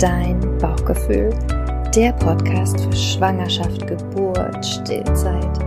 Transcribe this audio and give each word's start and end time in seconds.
Dein 0.00 0.40
Bauchgefühl, 0.56 1.28
der 1.94 2.12
Podcast 2.14 2.80
für 2.80 2.96
Schwangerschaft, 2.96 3.86
Geburt, 3.86 4.64
Stillzeit 4.64 5.58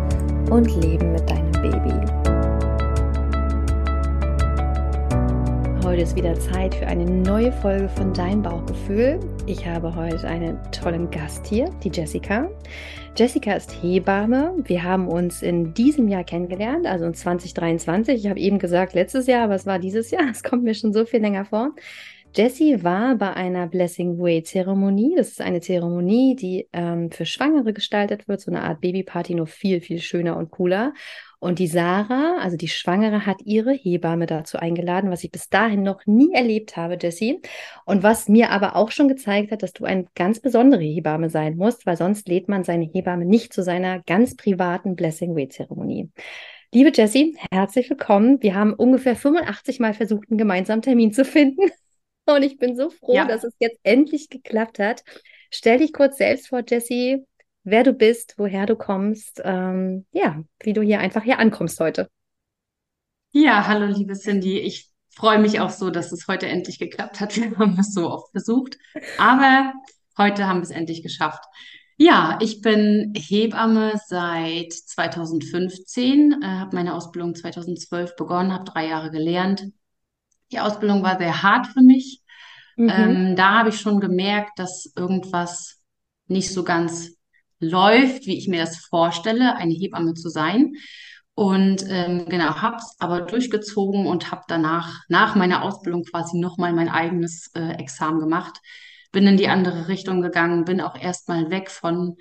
und 0.49 0.65
Leben 0.81 1.11
mit 1.11 1.29
deinem 1.29 1.51
Baby. 1.51 1.93
Heute 5.83 6.01
ist 6.01 6.15
wieder 6.15 6.33
Zeit 6.39 6.73
für 6.73 6.87
eine 6.87 7.05
neue 7.05 7.51
Folge 7.51 7.87
von 7.89 8.11
Dein 8.11 8.41
Bauchgefühl. 8.41 9.19
Ich 9.45 9.67
habe 9.67 9.95
heute 9.95 10.27
einen 10.27 10.57
tollen 10.71 11.11
Gast 11.11 11.45
hier, 11.45 11.69
die 11.83 11.91
Jessica. 11.93 12.49
Jessica 13.15 13.53
ist 13.53 13.83
Hebamme. 13.83 14.55
Wir 14.63 14.81
haben 14.81 15.09
uns 15.09 15.43
in 15.43 15.75
diesem 15.75 16.07
Jahr 16.07 16.23
kennengelernt, 16.23 16.87
also 16.87 17.05
in 17.05 17.13
2023. 17.13 18.15
Ich 18.15 18.27
habe 18.27 18.39
eben 18.39 18.57
gesagt 18.57 18.95
letztes 18.95 19.27
Jahr, 19.27 19.43
aber 19.43 19.53
es 19.53 19.67
war 19.67 19.77
dieses 19.77 20.09
Jahr. 20.09 20.23
Es 20.31 20.41
kommt 20.41 20.63
mir 20.63 20.73
schon 20.73 20.91
so 20.91 21.05
viel 21.05 21.21
länger 21.21 21.45
vor. 21.45 21.69
Jessie 22.35 22.83
war 22.83 23.13
bei 23.15 23.31
einer 23.33 23.67
Blessing 23.67 24.17
Way 24.17 24.41
Zeremonie. 24.41 25.13
Das 25.15 25.27
ist 25.29 25.41
eine 25.41 25.61
Zeremonie, 25.61 26.35
die 26.35 26.67
ähm, 26.73 27.11
für 27.11 27.27
Schwangere 27.27 27.73
gestaltet 27.73 28.27
wird, 28.27 28.41
so 28.41 28.49
eine 28.49 28.63
Art 28.63 28.81
Babyparty, 28.81 29.35
nur 29.35 29.45
viel, 29.45 29.81
viel 29.81 30.01
schöner 30.01 30.35
und 30.37 30.49
cooler. 30.49 30.93
Und 31.37 31.59
die 31.59 31.67
Sarah, 31.67 32.37
also 32.39 32.57
die 32.57 32.69
Schwangere, 32.69 33.27
hat 33.27 33.41
ihre 33.43 33.73
Hebamme 33.73 34.25
dazu 34.25 34.57
eingeladen, 34.57 35.11
was 35.11 35.23
ich 35.23 35.31
bis 35.31 35.49
dahin 35.49 35.83
noch 35.83 36.07
nie 36.07 36.33
erlebt 36.33 36.75
habe, 36.75 36.97
Jessie. 36.99 37.39
Und 37.85 38.01
was 38.01 38.27
mir 38.29 38.49
aber 38.49 38.77
auch 38.77 38.89
schon 38.89 39.09
gezeigt 39.09 39.51
hat, 39.51 39.61
dass 39.61 39.73
du 39.73 39.85
eine 39.85 40.05
ganz 40.15 40.39
besondere 40.39 40.81
Hebamme 40.81 41.29
sein 41.29 41.55
musst, 41.55 41.85
weil 41.85 41.97
sonst 41.97 42.27
lädt 42.27 42.49
man 42.49 42.63
seine 42.63 42.85
Hebamme 42.85 43.25
nicht 43.25 43.53
zu 43.53 43.61
seiner 43.61 43.99
ganz 43.99 44.35
privaten 44.35 44.95
Blessing 44.95 45.35
Way 45.35 45.49
Zeremonie. 45.49 46.09
Liebe 46.73 46.91
Jessie, 46.91 47.37
herzlich 47.51 47.91
willkommen. 47.91 48.41
Wir 48.41 48.55
haben 48.55 48.73
ungefähr 48.73 49.15
85 49.15 49.79
Mal 49.79 49.93
versucht, 49.93 50.31
einen 50.31 50.39
gemeinsamen 50.39 50.81
Termin 50.81 51.13
zu 51.13 51.25
finden. 51.25 51.69
Und 52.25 52.43
ich 52.43 52.57
bin 52.57 52.75
so 52.75 52.89
froh, 52.89 53.15
ja. 53.15 53.25
dass 53.25 53.43
es 53.43 53.53
jetzt 53.59 53.79
endlich 53.83 54.29
geklappt 54.29 54.79
hat. 54.79 55.03
Stell 55.51 55.79
dich 55.79 55.93
kurz 55.93 56.17
selbst 56.17 56.47
vor, 56.47 56.63
Jessie, 56.67 57.25
wer 57.63 57.83
du 57.83 57.93
bist, 57.93 58.35
woher 58.37 58.65
du 58.65 58.75
kommst, 58.75 59.41
ähm, 59.43 60.05
ja, 60.11 60.43
wie 60.61 60.73
du 60.73 60.81
hier 60.81 60.99
einfach 60.99 61.23
hier 61.23 61.39
ankommst 61.39 61.79
heute. 61.79 62.09
Ja, 63.31 63.67
hallo, 63.67 63.85
liebe 63.87 64.13
Cindy. 64.13 64.59
Ich 64.59 64.89
freue 65.09 65.39
mich 65.39 65.59
auch 65.59 65.69
so, 65.69 65.89
dass 65.89 66.11
es 66.11 66.27
heute 66.27 66.47
endlich 66.47 66.79
geklappt 66.79 67.19
hat. 67.19 67.35
Wir 67.37 67.57
haben 67.57 67.77
es 67.79 67.93
so 67.93 68.09
oft 68.09 68.31
versucht, 68.31 68.77
aber 69.17 69.73
heute 70.17 70.47
haben 70.47 70.57
wir 70.59 70.63
es 70.63 70.71
endlich 70.71 71.03
geschafft. 71.03 71.43
Ja, 71.97 72.39
ich 72.41 72.61
bin 72.61 73.13
Hebamme 73.15 73.93
seit 74.07 74.73
2015, 74.73 76.41
äh, 76.41 76.45
habe 76.45 76.75
meine 76.75 76.95
Ausbildung 76.95 77.35
2012 77.35 78.15
begonnen, 78.15 78.51
habe 78.51 78.63
drei 78.63 78.87
Jahre 78.87 79.11
gelernt, 79.11 79.67
die 80.53 80.59
Ausbildung 80.59 81.03
war 81.03 81.17
sehr 81.17 81.43
hart 81.43 81.67
für 81.67 81.81
mich. 81.81 82.21
Mhm. 82.75 82.89
Ähm, 82.89 83.35
da 83.35 83.59
habe 83.59 83.69
ich 83.69 83.79
schon 83.79 83.99
gemerkt, 83.99 84.57
dass 84.57 84.91
irgendwas 84.95 85.81
nicht 86.27 86.53
so 86.53 86.63
ganz 86.63 87.11
läuft, 87.59 88.25
wie 88.25 88.37
ich 88.37 88.47
mir 88.47 88.61
das 88.61 88.77
vorstelle, 88.77 89.55
eine 89.55 89.73
Hebamme 89.73 90.13
zu 90.13 90.29
sein. 90.29 90.73
Und 91.35 91.83
ähm, 91.89 92.25
genau, 92.27 92.61
habe 92.61 92.77
es 92.77 92.95
aber 92.99 93.21
durchgezogen 93.21 94.05
und 94.05 94.31
habe 94.31 94.43
danach, 94.47 95.01
nach 95.07 95.35
meiner 95.35 95.63
Ausbildung 95.63 96.03
quasi 96.03 96.37
nochmal 96.37 96.73
mein 96.73 96.89
eigenes 96.89 97.49
äh, 97.55 97.73
Examen 97.73 98.19
gemacht. 98.19 98.59
Bin 99.11 99.25
in 99.25 99.37
die 99.37 99.47
andere 99.47 99.87
Richtung 99.87 100.21
gegangen, 100.21 100.65
bin 100.65 100.81
auch 100.81 100.95
erstmal 100.95 101.49
weg 101.49 101.71
von 101.71 102.17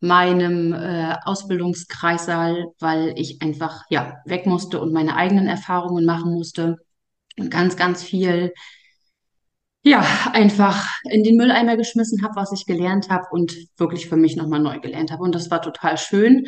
meinem 0.00 0.72
äh, 0.72 1.16
Ausbildungskreissaal, 1.24 2.66
weil 2.78 3.14
ich 3.16 3.42
einfach 3.42 3.84
ja 3.90 4.16
weg 4.24 4.46
musste 4.46 4.80
und 4.80 4.92
meine 4.92 5.16
eigenen 5.16 5.48
Erfahrungen 5.48 6.04
machen 6.04 6.32
musste 6.32 6.78
und 7.38 7.50
ganz, 7.50 7.76
ganz 7.76 8.02
viel, 8.02 8.52
ja, 9.82 10.04
einfach 10.32 10.88
in 11.10 11.22
den 11.22 11.36
Mülleimer 11.36 11.76
geschmissen 11.76 12.22
habe, 12.22 12.36
was 12.36 12.52
ich 12.52 12.66
gelernt 12.66 13.08
habe 13.08 13.26
und 13.30 13.56
wirklich 13.76 14.08
für 14.08 14.16
mich 14.16 14.36
nochmal 14.36 14.60
neu 14.60 14.80
gelernt 14.80 15.12
habe. 15.12 15.22
Und 15.22 15.34
das 15.34 15.50
war 15.50 15.62
total 15.62 15.96
schön. 15.98 16.46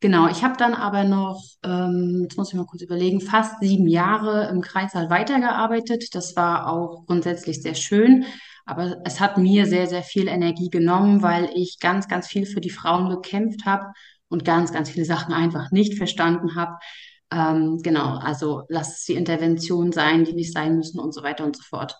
Genau, 0.00 0.28
ich 0.28 0.42
habe 0.42 0.56
dann 0.56 0.72
aber 0.72 1.04
noch, 1.04 1.42
ähm, 1.62 2.20
jetzt 2.22 2.38
muss 2.38 2.48
ich 2.48 2.54
mal 2.54 2.64
kurz 2.64 2.80
überlegen, 2.82 3.20
fast 3.20 3.60
sieben 3.60 3.86
Jahre 3.86 4.48
im 4.48 4.62
Kreissaal 4.62 5.10
weitergearbeitet. 5.10 6.14
Das 6.14 6.34
war 6.36 6.72
auch 6.72 7.04
grundsätzlich 7.06 7.60
sehr 7.60 7.74
schön, 7.74 8.24
aber 8.64 8.96
es 9.04 9.20
hat 9.20 9.36
mir 9.36 9.66
sehr, 9.66 9.86
sehr 9.86 10.02
viel 10.02 10.26
Energie 10.26 10.70
genommen, 10.70 11.22
weil 11.22 11.50
ich 11.54 11.78
ganz, 11.80 12.08
ganz 12.08 12.28
viel 12.28 12.46
für 12.46 12.62
die 12.62 12.70
Frauen 12.70 13.10
gekämpft 13.10 13.66
habe 13.66 13.92
und 14.28 14.46
ganz, 14.46 14.72
ganz 14.72 14.88
viele 14.88 15.04
Sachen 15.04 15.34
einfach 15.34 15.70
nicht 15.70 15.98
verstanden 15.98 16.56
habe. 16.56 16.78
Ähm, 17.32 17.80
genau, 17.82 18.16
also 18.18 18.64
lass 18.68 18.98
es 18.98 19.04
die 19.04 19.14
Intervention 19.14 19.92
sein, 19.92 20.24
die 20.24 20.32
nicht 20.32 20.52
sein 20.52 20.76
müssen 20.76 20.98
und 20.98 21.14
so 21.14 21.22
weiter 21.22 21.44
und 21.44 21.56
so 21.56 21.62
fort. 21.62 21.96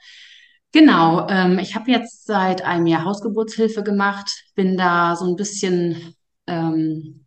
Genau, 0.73 1.27
ähm, 1.29 1.59
ich 1.59 1.75
habe 1.75 1.91
jetzt 1.91 2.27
seit 2.27 2.63
einem 2.63 2.87
Jahr 2.87 3.05
Hausgeburtshilfe 3.05 3.83
gemacht, 3.83 4.31
bin 4.55 4.77
da 4.77 5.17
so 5.17 5.27
ein 5.27 5.37
bisschen 5.37 6.15
ähm, 6.47 7.27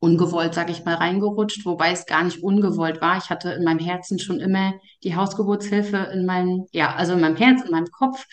ungewollt, 0.00 0.54
sage 0.54 0.72
ich 0.72 0.84
mal, 0.84 0.96
reingerutscht, 0.96 1.64
wobei 1.64 1.92
es 1.92 2.04
gar 2.04 2.24
nicht 2.24 2.42
ungewollt 2.42 3.00
war. 3.00 3.16
Ich 3.16 3.30
hatte 3.30 3.52
in 3.52 3.64
meinem 3.64 3.78
Herzen 3.78 4.18
schon 4.18 4.38
immer 4.38 4.74
die 5.02 5.16
Hausgeburtshilfe 5.16 5.96
in 6.12 6.26
meinem, 6.26 6.66
ja, 6.72 6.94
also 6.94 7.14
in 7.14 7.20
meinem 7.20 7.36
Herz, 7.36 7.62
in 7.62 7.70
meinem 7.70 7.90
Kopf. 7.90 8.26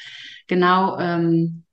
Genau, 0.48 0.98
ähm, 1.00 1.64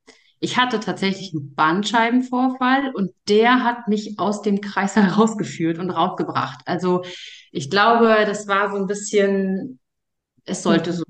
ich 0.40 0.56
hatte 0.56 0.80
tatsächlich 0.80 1.32
einen 1.34 1.54
Bandscheibenvorfall 1.54 2.92
und 2.94 3.12
der 3.28 3.64
hat 3.64 3.88
mich 3.88 4.18
aus 4.18 4.42
dem 4.42 4.60
Kreis 4.60 4.96
herausgeführt 4.96 5.78
und 5.78 5.90
rausgebracht. 5.90 6.60
Also 6.66 7.02
ich 7.50 7.70
glaube, 7.70 8.24
das 8.26 8.46
war 8.46 8.70
so 8.70 8.76
ein 8.76 8.86
bisschen, 8.86 9.78
es 10.44 10.62
sollte 10.62 10.92
so. 10.92 11.04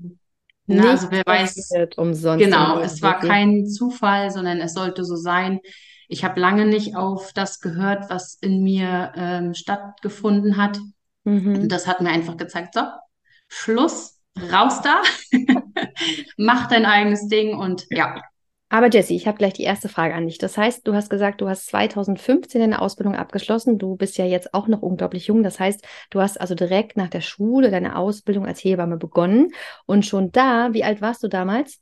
Ne? 0.65 0.87
Also 0.87 1.09
wer 1.09 1.23
weiß, 1.25 1.71
umsonst 1.97 2.43
genau, 2.43 2.79
es 2.79 3.01
war 3.01 3.19
kein 3.19 3.67
Zufall, 3.67 4.29
sondern 4.29 4.59
es 4.59 4.73
sollte 4.73 5.03
so 5.03 5.15
sein. 5.15 5.59
Ich 6.07 6.23
habe 6.23 6.39
lange 6.39 6.65
nicht 6.65 6.95
auf 6.95 7.33
das 7.33 7.59
gehört, 7.59 8.09
was 8.09 8.35
in 8.41 8.61
mir 8.63 9.11
ähm, 9.15 9.53
stattgefunden 9.53 10.57
hat. 10.57 10.79
Mhm. 11.23 11.55
Und 11.55 11.71
das 11.71 11.87
hat 11.87 12.01
mir 12.01 12.09
einfach 12.09 12.37
gezeigt, 12.37 12.75
so, 12.75 12.81
Schluss, 13.47 14.19
raus 14.51 14.81
da, 14.81 15.01
mach 16.37 16.67
dein 16.67 16.85
eigenes 16.85 17.27
Ding 17.27 17.57
und 17.57 17.85
ja, 17.89 18.21
aber 18.69 18.89
Jessie, 18.89 19.15
ich 19.15 19.27
habe 19.27 19.37
gleich 19.37 19.53
die 19.53 19.63
erste 19.63 19.89
Frage 19.89 20.13
an 20.13 20.27
dich. 20.27 20.37
Das 20.37 20.57
heißt, 20.57 20.87
du 20.87 20.93
hast 20.93 21.09
gesagt, 21.09 21.41
du 21.41 21.49
hast 21.49 21.65
2015 21.67 22.61
eine 22.61 22.81
Ausbildung 22.81 23.15
abgeschlossen. 23.15 23.79
Du 23.79 23.95
bist 23.95 24.17
ja 24.17 24.25
jetzt 24.25 24.53
auch 24.53 24.67
noch 24.67 24.83
unglaublich 24.83 25.27
jung. 25.27 25.41
Das 25.41 25.59
heißt, 25.59 25.83
du 26.11 26.21
hast 26.21 26.39
also 26.39 26.53
direkt 26.53 26.95
nach 26.95 27.09
der 27.09 27.21
Schule 27.21 27.71
deine 27.71 27.95
Ausbildung 27.95 28.45
als 28.45 28.63
Hebamme 28.63 28.97
begonnen. 28.97 29.53
Und 29.87 30.05
schon 30.05 30.31
da, 30.31 30.73
wie 30.73 30.83
alt 30.83 31.01
warst 31.01 31.23
du 31.23 31.27
damals? 31.27 31.81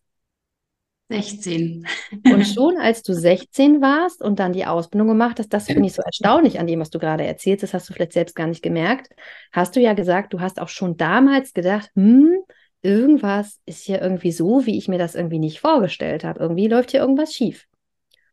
16. 1.10 1.88
Und 2.26 2.44
schon 2.46 2.78
als 2.78 3.02
du 3.02 3.14
16 3.14 3.82
warst 3.82 4.22
und 4.22 4.40
dann 4.40 4.54
die 4.54 4.66
Ausbildung 4.66 5.08
gemacht 5.08 5.40
hast, 5.40 5.50
das 5.50 5.68
finde 5.68 5.88
ich 5.88 5.94
so 5.94 6.02
erstaunlich 6.02 6.60
an 6.60 6.68
dem, 6.68 6.80
was 6.80 6.90
du 6.90 7.00
gerade 7.00 7.26
erzählst, 7.26 7.64
das 7.64 7.74
hast 7.74 7.90
du 7.90 7.94
vielleicht 7.94 8.14
selbst 8.14 8.36
gar 8.36 8.48
nicht 8.48 8.62
gemerkt, 8.62 9.14
hast 9.54 9.76
du 9.76 9.80
ja 9.80 9.94
gesagt, 9.94 10.34
du 10.34 10.42
hast 10.42 10.60
auch 10.60 10.68
schon 10.68 10.98
damals 10.98 11.54
gedacht, 11.54 11.90
hm, 11.96 12.44
irgendwas 12.82 13.60
ist 13.66 13.84
hier 13.84 14.02
irgendwie 14.02 14.32
so, 14.32 14.66
wie 14.66 14.78
ich 14.78 14.88
mir 14.88 14.98
das 14.98 15.16
irgendwie 15.16 15.40
nicht 15.40 15.60
vorgestellt 15.60 16.24
habe. 16.24 16.40
Irgendwie 16.40 16.68
läuft 16.68 16.92
hier 16.92 17.02
irgendwas 17.02 17.34
schief. 17.34 17.68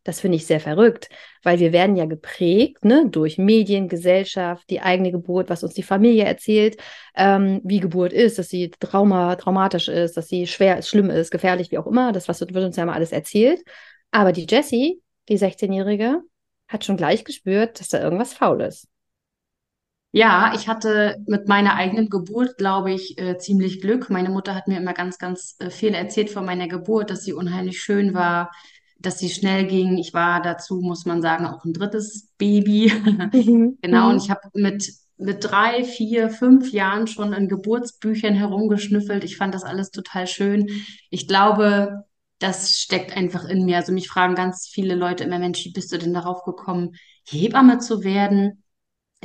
Das 0.05 0.19
finde 0.19 0.35
ich 0.37 0.45
sehr 0.45 0.59
verrückt, 0.59 1.09
weil 1.41 1.59
wir 1.59 1.73
werden 1.73 1.95
ja 1.95 2.05
geprägt 2.05 2.85
ne, 2.85 3.09
durch 3.09 3.39
Medien, 3.39 3.87
Gesellschaft, 3.87 4.69
die 4.69 4.79
eigene 4.79 5.11
Geburt, 5.11 5.49
was 5.49 5.63
uns 5.63 5.73
die 5.73 5.81
Familie 5.81 6.25
erzählt, 6.25 6.77
ähm, 7.15 7.59
wie 7.63 7.79
Geburt 7.79 8.13
ist, 8.13 8.37
dass 8.37 8.49
sie 8.49 8.69
trauma, 8.79 9.35
traumatisch 9.35 9.87
ist, 9.87 10.15
dass 10.15 10.27
sie 10.27 10.45
schwer 10.45 10.77
ist, 10.77 10.89
schlimm 10.89 11.09
ist, 11.09 11.31
gefährlich, 11.31 11.71
wie 11.71 11.79
auch 11.79 11.87
immer. 11.87 12.11
Das 12.11 12.27
was 12.27 12.39
wird 12.39 12.55
uns 12.55 12.75
ja 12.75 12.85
mal 12.85 12.93
alles 12.93 13.11
erzählt. 13.11 13.63
Aber 14.11 14.31
die 14.31 14.45
Jessie, 14.47 15.01
die 15.27 15.39
16-Jährige, 15.39 16.21
hat 16.67 16.85
schon 16.85 16.97
gleich 16.97 17.23
gespürt, 17.23 17.79
dass 17.79 17.89
da 17.89 17.99
irgendwas 17.99 18.33
faul 18.33 18.61
ist. 18.61 18.87
Ja, 20.15 20.53
ich 20.55 20.69
hatte 20.69 21.17
mit 21.27 21.49
meiner 21.49 21.75
eigenen 21.75 22.09
Geburt, 22.09 22.57
glaube 22.57 22.93
ich, 22.93 23.19
äh, 23.19 23.37
ziemlich 23.37 23.81
Glück. 23.81 24.09
Meine 24.09 24.29
Mutter 24.29 24.55
hat 24.55 24.69
mir 24.69 24.77
immer 24.77 24.93
ganz, 24.93 25.17
ganz 25.17 25.57
äh, 25.59 25.69
viel 25.69 25.93
erzählt 25.93 26.29
von 26.29 26.45
meiner 26.45 26.69
Geburt, 26.69 27.09
dass 27.09 27.25
sie 27.25 27.33
unheimlich 27.33 27.81
schön 27.81 28.13
war, 28.13 28.49
dass 28.97 29.19
sie 29.19 29.27
schnell 29.27 29.65
ging. 29.67 29.97
Ich 29.97 30.13
war 30.13 30.41
dazu, 30.41 30.79
muss 30.79 31.05
man 31.05 31.21
sagen, 31.21 31.45
auch 31.45 31.65
ein 31.65 31.73
drittes 31.73 32.29
Baby. 32.37 32.93
Mhm. 33.33 33.77
Genau, 33.81 34.07
und 34.07 34.13
mhm. 34.13 34.21
ich 34.21 34.29
habe 34.29 34.39
mit, 34.53 34.89
mit 35.17 35.43
drei, 35.43 35.83
vier, 35.83 36.29
fünf 36.29 36.71
Jahren 36.71 37.07
schon 37.07 37.33
in 37.33 37.49
Geburtsbüchern 37.49 38.35
herumgeschnüffelt. 38.35 39.25
Ich 39.25 39.35
fand 39.35 39.53
das 39.53 39.65
alles 39.65 39.91
total 39.91 40.27
schön. 40.27 40.69
Ich 41.09 41.27
glaube, 41.27 42.05
das 42.39 42.79
steckt 42.79 43.17
einfach 43.17 43.43
in 43.43 43.65
mir. 43.65 43.75
Also 43.75 43.91
mich 43.91 44.07
fragen 44.07 44.35
ganz 44.35 44.65
viele 44.65 44.95
Leute 44.95 45.25
immer, 45.25 45.39
Mensch, 45.39 45.65
wie 45.65 45.73
bist 45.73 45.91
du 45.91 45.97
denn 45.97 46.13
darauf 46.13 46.43
gekommen, 46.43 46.95
Hebamme 47.27 47.79
zu 47.79 48.05
werden? 48.05 48.61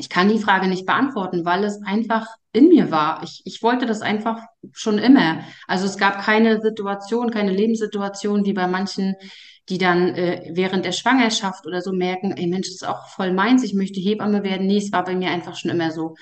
Ich 0.01 0.09
kann 0.09 0.31
die 0.31 0.39
Frage 0.39 0.67
nicht 0.67 0.87
beantworten, 0.87 1.45
weil 1.45 1.63
es 1.63 1.83
einfach 1.85 2.27
in 2.53 2.69
mir 2.69 2.91
war. 2.91 3.23
Ich, 3.23 3.43
ich 3.45 3.63
wollte 3.63 3.85
das 3.85 4.01
einfach 4.01 4.39
schon 4.73 4.99
immer. 4.99 5.41
Also 5.69 5.85
es 5.85 5.99
gab 5.99 6.23
keine 6.23 6.61
Situation, 6.63 7.31
keine 7.31 7.53
Lebenssituation 7.53 8.47
wie 8.47 8.55
bei 8.55 8.67
manchen, 8.67 9.15
die 9.69 9.77
dann 9.77 10.15
äh, 10.15 10.51
während 10.55 10.87
der 10.87 10.93
Schwangerschaft 10.93 11.67
oder 11.67 11.83
so 11.83 11.93
merken, 11.93 12.33
ey 12.33 12.47
Mensch, 12.47 12.69
das 12.69 12.77
ist 12.77 12.89
auch 12.89 13.09
voll 13.09 13.33
meins, 13.35 13.63
ich 13.63 13.75
möchte 13.75 14.01
Hebamme 14.01 14.43
werden. 14.43 14.67
Nee, 14.67 14.79
es 14.79 14.91
war 14.91 15.05
bei 15.05 15.15
mir 15.15 15.31
einfach 15.31 15.55
schon 15.55 15.71
immer 15.71 15.91
so. 15.91 16.15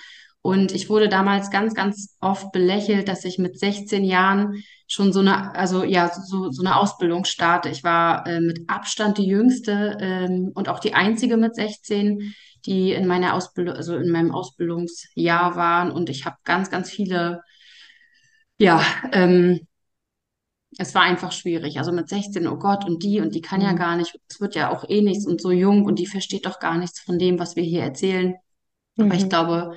Und 0.42 0.72
ich 0.72 0.88
wurde 0.88 1.08
damals 1.08 1.50
ganz, 1.50 1.74
ganz 1.74 2.16
oft 2.20 2.50
belächelt, 2.52 3.08
dass 3.08 3.24
ich 3.24 3.38
mit 3.38 3.58
16 3.58 4.04
Jahren 4.04 4.64
schon 4.88 5.12
so 5.12 5.20
eine, 5.20 5.54
also 5.54 5.84
ja, 5.84 6.10
so, 6.12 6.50
so 6.50 6.62
eine 6.62 6.76
Ausbildung 6.76 7.24
starte. 7.24 7.68
Ich 7.68 7.84
war 7.84 8.26
äh, 8.26 8.40
mit 8.40 8.68
Abstand 8.68 9.18
die 9.18 9.26
jüngste 9.26 9.98
ähm, 10.00 10.50
und 10.54 10.68
auch 10.68 10.80
die 10.80 10.94
einzige 10.94 11.36
mit 11.36 11.54
16, 11.54 12.34
die 12.68 12.92
in 12.92 13.06
meiner 13.06 13.34
Ausbildung, 13.34 13.74
also 13.76 13.96
in 13.96 14.10
meinem 14.10 14.32
Ausbildungsjahr 14.32 15.56
waren. 15.56 15.90
Und 15.90 16.10
ich 16.10 16.24
habe 16.26 16.36
ganz, 16.44 16.70
ganz 16.70 16.90
viele, 16.90 17.42
ja, 18.58 18.80
ähm, 19.12 19.66
es 20.78 20.94
war 20.94 21.02
einfach 21.02 21.32
schwierig. 21.32 21.78
Also 21.78 21.92
mit 21.92 22.08
16, 22.08 22.46
oh 22.46 22.56
Gott, 22.58 22.84
und 22.84 23.02
die 23.02 23.20
und 23.20 23.34
die 23.34 23.40
kann 23.40 23.60
ja 23.60 23.72
Mhm. 23.72 23.76
gar 23.76 23.96
nicht, 23.96 24.18
es 24.28 24.40
wird 24.40 24.54
ja 24.54 24.70
auch 24.70 24.88
eh 24.88 25.00
nichts 25.00 25.26
und 25.26 25.40
so 25.40 25.50
jung 25.50 25.84
und 25.84 25.98
die 25.98 26.06
versteht 26.06 26.46
doch 26.46 26.58
gar 26.60 26.76
nichts 26.78 27.00
von 27.00 27.18
dem, 27.18 27.38
was 27.38 27.56
wir 27.56 27.62
hier 27.62 27.82
erzählen. 27.82 28.34
Aber 28.98 29.14
ich 29.14 29.24
Mhm. 29.24 29.28
glaube, 29.28 29.76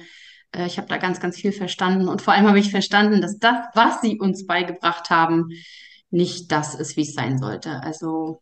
äh, 0.54 0.66
ich 0.68 0.78
habe 0.78 0.88
da 0.90 0.98
ganz, 0.98 1.20
ganz 1.20 1.38
viel 1.38 1.54
verstanden. 1.54 2.08
Und 2.10 2.22
vor 2.22 2.34
allem 2.34 2.48
habe 2.48 2.60
ich 2.60 2.72
verstanden, 2.72 3.22
dass 3.22 3.40
das, 3.40 3.68
was 3.76 4.02
sie 4.02 4.20
uns 4.20 4.48
beigebracht 4.48 5.10
haben, 5.10 5.50
nicht 6.12 6.52
das 6.52 6.76
ist, 6.76 6.98
wie 6.98 7.04
es 7.04 7.14
sein 7.14 7.38
sollte. 7.40 7.82
Also, 7.84 8.42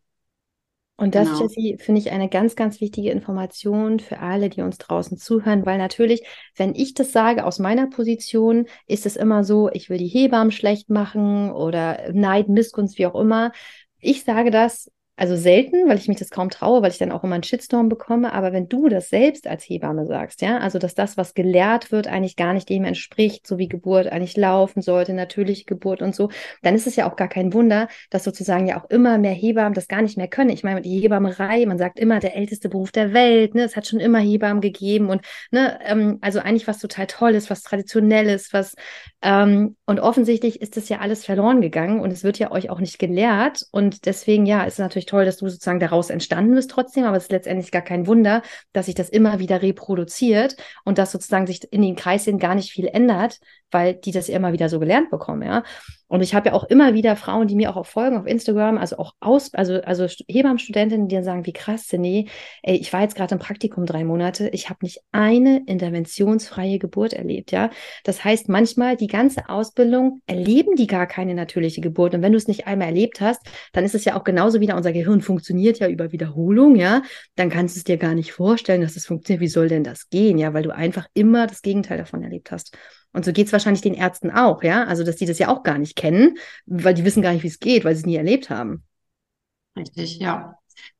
Und 1.00 1.14
das, 1.14 1.28
genau. 1.28 1.40
Jessie, 1.40 1.78
finde 1.78 1.98
ich 1.98 2.10
eine 2.10 2.28
ganz, 2.28 2.56
ganz 2.56 2.82
wichtige 2.82 3.10
Information 3.10 4.00
für 4.00 4.18
alle, 4.18 4.50
die 4.50 4.60
uns 4.60 4.76
draußen 4.76 5.16
zuhören, 5.16 5.64
weil 5.64 5.78
natürlich, 5.78 6.22
wenn 6.56 6.74
ich 6.74 6.92
das 6.92 7.10
sage 7.10 7.46
aus 7.46 7.58
meiner 7.58 7.86
Position, 7.86 8.66
ist 8.86 9.06
es 9.06 9.16
immer 9.16 9.42
so, 9.42 9.70
ich 9.72 9.88
will 9.88 9.96
die 9.96 10.08
Hebammen 10.08 10.52
schlecht 10.52 10.90
machen 10.90 11.52
oder 11.52 12.12
Neid, 12.12 12.50
Missgunst, 12.50 12.98
wie 12.98 13.06
auch 13.06 13.18
immer. 13.18 13.50
Ich 13.98 14.24
sage 14.24 14.50
das 14.50 14.90
also 15.20 15.36
selten, 15.36 15.86
weil 15.86 15.98
ich 15.98 16.08
mich 16.08 16.18
das 16.18 16.30
kaum 16.30 16.48
traue, 16.48 16.80
weil 16.80 16.90
ich 16.90 16.96
dann 16.96 17.12
auch 17.12 17.22
immer 17.24 17.34
einen 17.34 17.42
Shitstorm 17.42 17.90
bekomme. 17.90 18.32
Aber 18.32 18.54
wenn 18.54 18.70
du 18.70 18.88
das 18.88 19.10
selbst 19.10 19.46
als 19.46 19.64
Hebamme 19.64 20.06
sagst, 20.06 20.40
ja, 20.40 20.56
also 20.56 20.78
dass 20.78 20.94
das, 20.94 21.18
was 21.18 21.34
gelehrt 21.34 21.92
wird, 21.92 22.06
eigentlich 22.06 22.36
gar 22.36 22.54
nicht 22.54 22.70
dem 22.70 22.84
entspricht, 22.84 23.46
so 23.46 23.58
wie 23.58 23.68
Geburt 23.68 24.06
eigentlich 24.06 24.38
laufen 24.38 24.80
sollte, 24.80 25.12
natürliche 25.12 25.66
Geburt 25.66 26.00
und 26.00 26.14
so, 26.14 26.30
dann 26.62 26.74
ist 26.74 26.86
es 26.86 26.96
ja 26.96 27.06
auch 27.06 27.16
gar 27.16 27.28
kein 27.28 27.52
Wunder, 27.52 27.88
dass 28.08 28.24
sozusagen 28.24 28.66
ja 28.66 28.80
auch 28.80 28.88
immer 28.88 29.18
mehr 29.18 29.34
Hebammen 29.34 29.74
das 29.74 29.88
gar 29.88 30.00
nicht 30.00 30.16
mehr 30.16 30.26
können. 30.26 30.48
Ich 30.48 30.64
meine, 30.64 30.80
die 30.80 30.98
Hebammerei, 31.00 31.66
man 31.66 31.76
sagt 31.76 31.98
immer, 31.98 32.18
der 32.18 32.34
älteste 32.34 32.70
Beruf 32.70 32.90
der 32.90 33.12
Welt, 33.12 33.54
ne? 33.54 33.64
Es 33.64 33.76
hat 33.76 33.86
schon 33.86 34.00
immer 34.00 34.20
Hebammen 34.20 34.62
gegeben 34.62 35.10
und 35.10 35.20
ne, 35.50 35.78
ähm, 35.84 36.16
also 36.22 36.38
eigentlich 36.38 36.66
was 36.66 36.78
total 36.78 37.06
Tolles, 37.06 37.50
was 37.50 37.62
Traditionelles, 37.62 38.54
was 38.54 38.74
ähm, 39.20 39.76
und 39.84 40.00
offensichtlich 40.00 40.62
ist 40.62 40.78
das 40.78 40.88
ja 40.88 41.00
alles 41.00 41.26
verloren 41.26 41.60
gegangen 41.60 42.00
und 42.00 42.10
es 42.10 42.24
wird 42.24 42.38
ja 42.38 42.50
euch 42.50 42.70
auch 42.70 42.80
nicht 42.80 42.98
gelehrt. 42.98 43.66
Und 43.70 44.06
deswegen, 44.06 44.46
ja, 44.46 44.64
ist 44.64 44.74
es 44.74 44.78
natürlich 44.78 45.09
toll, 45.10 45.24
dass 45.24 45.38
du 45.38 45.48
sozusagen 45.48 45.80
daraus 45.80 46.10
entstanden 46.10 46.54
bist 46.54 46.70
trotzdem, 46.70 47.04
aber 47.04 47.16
es 47.16 47.24
ist 47.24 47.32
letztendlich 47.32 47.70
gar 47.70 47.82
kein 47.82 48.06
Wunder, 48.06 48.42
dass 48.72 48.86
sich 48.86 48.94
das 48.94 49.08
immer 49.08 49.38
wieder 49.38 49.62
reproduziert 49.62 50.56
und 50.84 50.98
dass 50.98 51.12
sozusagen 51.12 51.46
sich 51.46 51.70
in 51.72 51.82
den 51.82 51.96
Kreisen 51.96 52.38
gar 52.38 52.54
nicht 52.54 52.70
viel 52.70 52.86
ändert, 52.86 53.40
weil 53.70 53.94
die 53.94 54.12
das 54.12 54.28
immer 54.28 54.52
wieder 54.52 54.68
so 54.68 54.78
gelernt 54.78 55.10
bekommen, 55.10 55.42
ja. 55.42 55.62
Und 56.10 56.22
ich 56.22 56.34
habe 56.34 56.48
ja 56.48 56.54
auch 56.54 56.64
immer 56.64 56.92
wieder 56.92 57.14
Frauen, 57.14 57.46
die 57.46 57.54
mir 57.54 57.76
auch 57.76 57.86
folgen 57.86 58.18
auf 58.18 58.26
Instagram, 58.26 58.78
also 58.78 58.98
auch 58.98 59.14
aus, 59.20 59.54
also, 59.54 59.80
also 59.82 60.06
Hebammenstudentinnen, 60.26 61.06
die 61.06 61.14
dann 61.14 61.24
sagen, 61.24 61.46
wie 61.46 61.52
krass, 61.52 61.86
nee, 61.92 62.26
ey, 62.64 62.76
ich 62.76 62.92
war 62.92 63.02
jetzt 63.02 63.14
gerade 63.14 63.36
im 63.36 63.38
Praktikum 63.38 63.86
drei 63.86 64.02
Monate, 64.02 64.48
ich 64.48 64.68
habe 64.70 64.80
nicht 64.82 65.00
eine 65.12 65.62
interventionsfreie 65.66 66.80
Geburt 66.80 67.12
erlebt, 67.12 67.52
ja. 67.52 67.70
Das 68.02 68.24
heißt, 68.24 68.48
manchmal 68.48 68.96
die 68.96 69.06
ganze 69.06 69.48
Ausbildung 69.48 70.20
erleben 70.26 70.74
die 70.74 70.88
gar 70.88 71.06
keine 71.06 71.34
natürliche 71.34 71.80
Geburt. 71.80 72.12
Und 72.12 72.22
wenn 72.22 72.32
du 72.32 72.38
es 72.38 72.48
nicht 72.48 72.66
einmal 72.66 72.88
erlebt 72.88 73.20
hast, 73.20 73.40
dann 73.72 73.84
ist 73.84 73.94
es 73.94 74.04
ja 74.04 74.18
auch 74.18 74.24
genauso 74.24 74.60
wieder, 74.60 74.76
unser 74.76 74.92
Gehirn 74.92 75.20
funktioniert 75.20 75.78
ja 75.78 75.86
über 75.88 76.10
Wiederholung, 76.10 76.74
ja. 76.74 77.02
Dann 77.36 77.50
kannst 77.50 77.76
du 77.76 77.78
es 77.78 77.84
dir 77.84 77.98
gar 77.98 78.16
nicht 78.16 78.32
vorstellen, 78.32 78.80
dass 78.80 78.96
es 78.96 79.06
funktioniert. 79.06 79.42
Wie 79.42 79.48
soll 79.48 79.68
denn 79.68 79.84
das 79.84 80.10
gehen, 80.10 80.38
ja? 80.38 80.54
Weil 80.54 80.64
du 80.64 80.74
einfach 80.74 81.06
immer 81.14 81.46
das 81.46 81.62
Gegenteil 81.62 81.98
davon 81.98 82.24
erlebt 82.24 82.50
hast. 82.50 82.76
Und 83.12 83.24
so 83.24 83.32
geht 83.32 83.46
es 83.46 83.52
wahrscheinlich 83.52 83.82
den 83.82 83.94
Ärzten 83.94 84.30
auch, 84.30 84.62
ja. 84.62 84.84
Also, 84.84 85.04
dass 85.04 85.16
die 85.16 85.26
das 85.26 85.38
ja 85.38 85.48
auch 85.48 85.62
gar 85.62 85.78
nicht 85.78 85.96
kennen, 85.96 86.36
weil 86.66 86.94
die 86.94 87.04
wissen 87.04 87.22
gar 87.22 87.32
nicht, 87.32 87.42
wie 87.42 87.48
es 87.48 87.58
geht, 87.58 87.84
weil 87.84 87.94
sie 87.94 88.00
es 88.00 88.06
nie 88.06 88.16
erlebt 88.16 88.50
haben. 88.50 88.84
Richtig, 89.76 90.18
ja. 90.18 90.54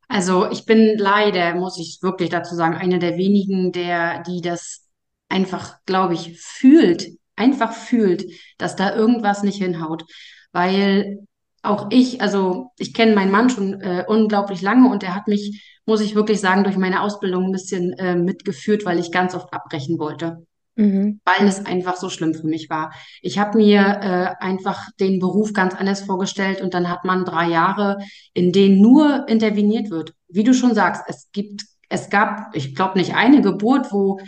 Also 0.08 0.50
ich 0.50 0.64
bin 0.64 0.98
leider, 0.98 1.54
muss 1.54 1.78
ich 1.78 2.00
wirklich 2.02 2.30
dazu 2.30 2.56
sagen, 2.56 2.74
eine 2.74 2.98
der 2.98 3.16
wenigen, 3.16 3.70
der, 3.70 4.22
die 4.24 4.40
das 4.40 4.88
einfach, 5.28 5.76
glaube 5.86 6.14
ich, 6.14 6.40
fühlt, 6.40 7.06
einfach 7.36 7.72
fühlt, 7.72 8.24
dass 8.58 8.74
da 8.74 8.94
irgendwas 8.94 9.44
nicht 9.44 9.58
hinhaut. 9.58 10.04
Weil 10.50 11.20
auch 11.62 11.88
ich, 11.90 12.20
also 12.20 12.72
ich 12.76 12.92
kenne 12.92 13.14
meinen 13.14 13.30
Mann 13.30 13.50
schon 13.50 13.80
äh, 13.80 14.04
unglaublich 14.08 14.62
lange 14.62 14.90
und 14.90 15.04
er 15.04 15.14
hat 15.14 15.28
mich, 15.28 15.80
muss 15.86 16.00
ich 16.00 16.16
wirklich 16.16 16.40
sagen, 16.40 16.64
durch 16.64 16.76
meine 16.76 17.02
Ausbildung 17.02 17.44
ein 17.44 17.52
bisschen 17.52 17.92
äh, 17.92 18.16
mitgeführt, 18.16 18.84
weil 18.84 18.98
ich 18.98 19.12
ganz 19.12 19.36
oft 19.36 19.52
abbrechen 19.52 20.00
wollte 20.00 20.44
Mhm. 20.81 21.21
weil 21.27 21.47
es 21.47 21.67
einfach 21.67 21.97
so 21.97 22.09
schlimm 22.09 22.32
für 22.32 22.47
mich 22.47 22.71
war. 22.71 22.91
Ich 23.21 23.38
habe 23.38 23.59
mir 23.59 23.81
äh, 23.81 24.43
einfach 24.43 24.88
den 24.99 25.19
Beruf 25.19 25.53
ganz 25.53 25.75
anders 25.75 26.00
vorgestellt 26.00 26.62
und 26.62 26.73
dann 26.73 26.88
hat 26.88 27.05
man 27.05 27.27
drei 27.27 27.49
Jahre, 27.49 27.99
in 28.32 28.50
denen 28.50 28.81
nur 28.81 29.29
interveniert 29.29 29.91
wird. 29.91 30.15
Wie 30.29 30.43
du 30.43 30.55
schon 30.55 30.75
sagst, 30.75 31.03
es 31.06 31.29
gibt, 31.32 31.65
es 31.91 32.09
gab, 32.09 32.56
ich 32.56 32.75
glaube 32.75 32.99
nicht 32.99 33.15
eine 33.15 33.43
Geburt, 33.43 33.93
wo 33.93 34.21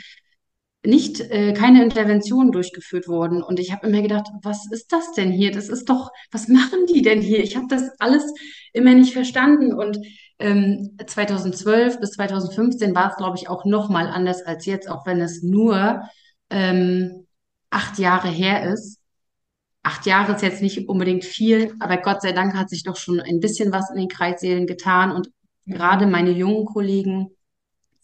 nicht 0.84 1.20
äh, 1.20 1.54
keine 1.54 1.82
Interventionen 1.82 2.52
durchgeführt 2.52 3.08
wurden. 3.08 3.42
Und 3.42 3.58
ich 3.58 3.72
habe 3.72 3.86
immer 3.86 4.02
gedacht, 4.02 4.26
was 4.42 4.70
ist 4.70 4.92
das 4.92 5.12
denn 5.12 5.32
hier? 5.32 5.52
Das 5.52 5.70
ist 5.70 5.88
doch, 5.88 6.10
was 6.30 6.48
machen 6.48 6.84
die 6.86 7.00
denn 7.00 7.22
hier? 7.22 7.42
Ich 7.42 7.56
habe 7.56 7.66
das 7.70 7.88
alles 7.98 8.24
immer 8.74 8.92
nicht 8.92 9.14
verstanden. 9.14 9.72
Und 9.72 9.98
ähm, 10.38 10.98
2012 11.06 11.98
bis 11.98 12.10
2015 12.10 12.94
war 12.94 13.10
es, 13.10 13.16
glaube 13.16 13.38
ich, 13.38 13.48
auch 13.48 13.64
noch 13.64 13.88
mal 13.88 14.08
anders 14.08 14.42
als 14.42 14.66
jetzt, 14.66 14.90
auch 14.90 15.06
wenn 15.06 15.22
es 15.22 15.42
nur 15.42 16.02
ähm, 16.52 17.26
acht 17.70 17.98
Jahre 17.98 18.28
her 18.28 18.72
ist. 18.72 18.98
Acht 19.82 20.06
Jahre 20.06 20.34
ist 20.34 20.42
jetzt 20.42 20.62
nicht 20.62 20.88
unbedingt 20.88 21.24
viel, 21.24 21.74
aber 21.80 21.96
Gott 21.96 22.22
sei 22.22 22.32
Dank 22.32 22.54
hat 22.54 22.70
sich 22.70 22.84
doch 22.84 22.96
schon 22.96 23.20
ein 23.20 23.40
bisschen 23.40 23.72
was 23.72 23.90
in 23.90 23.96
den 23.96 24.08
Kreissälen 24.08 24.66
getan. 24.66 25.10
Und 25.10 25.30
gerade 25.66 26.06
meine 26.06 26.30
jungen 26.30 26.66
Kollegen, 26.66 27.30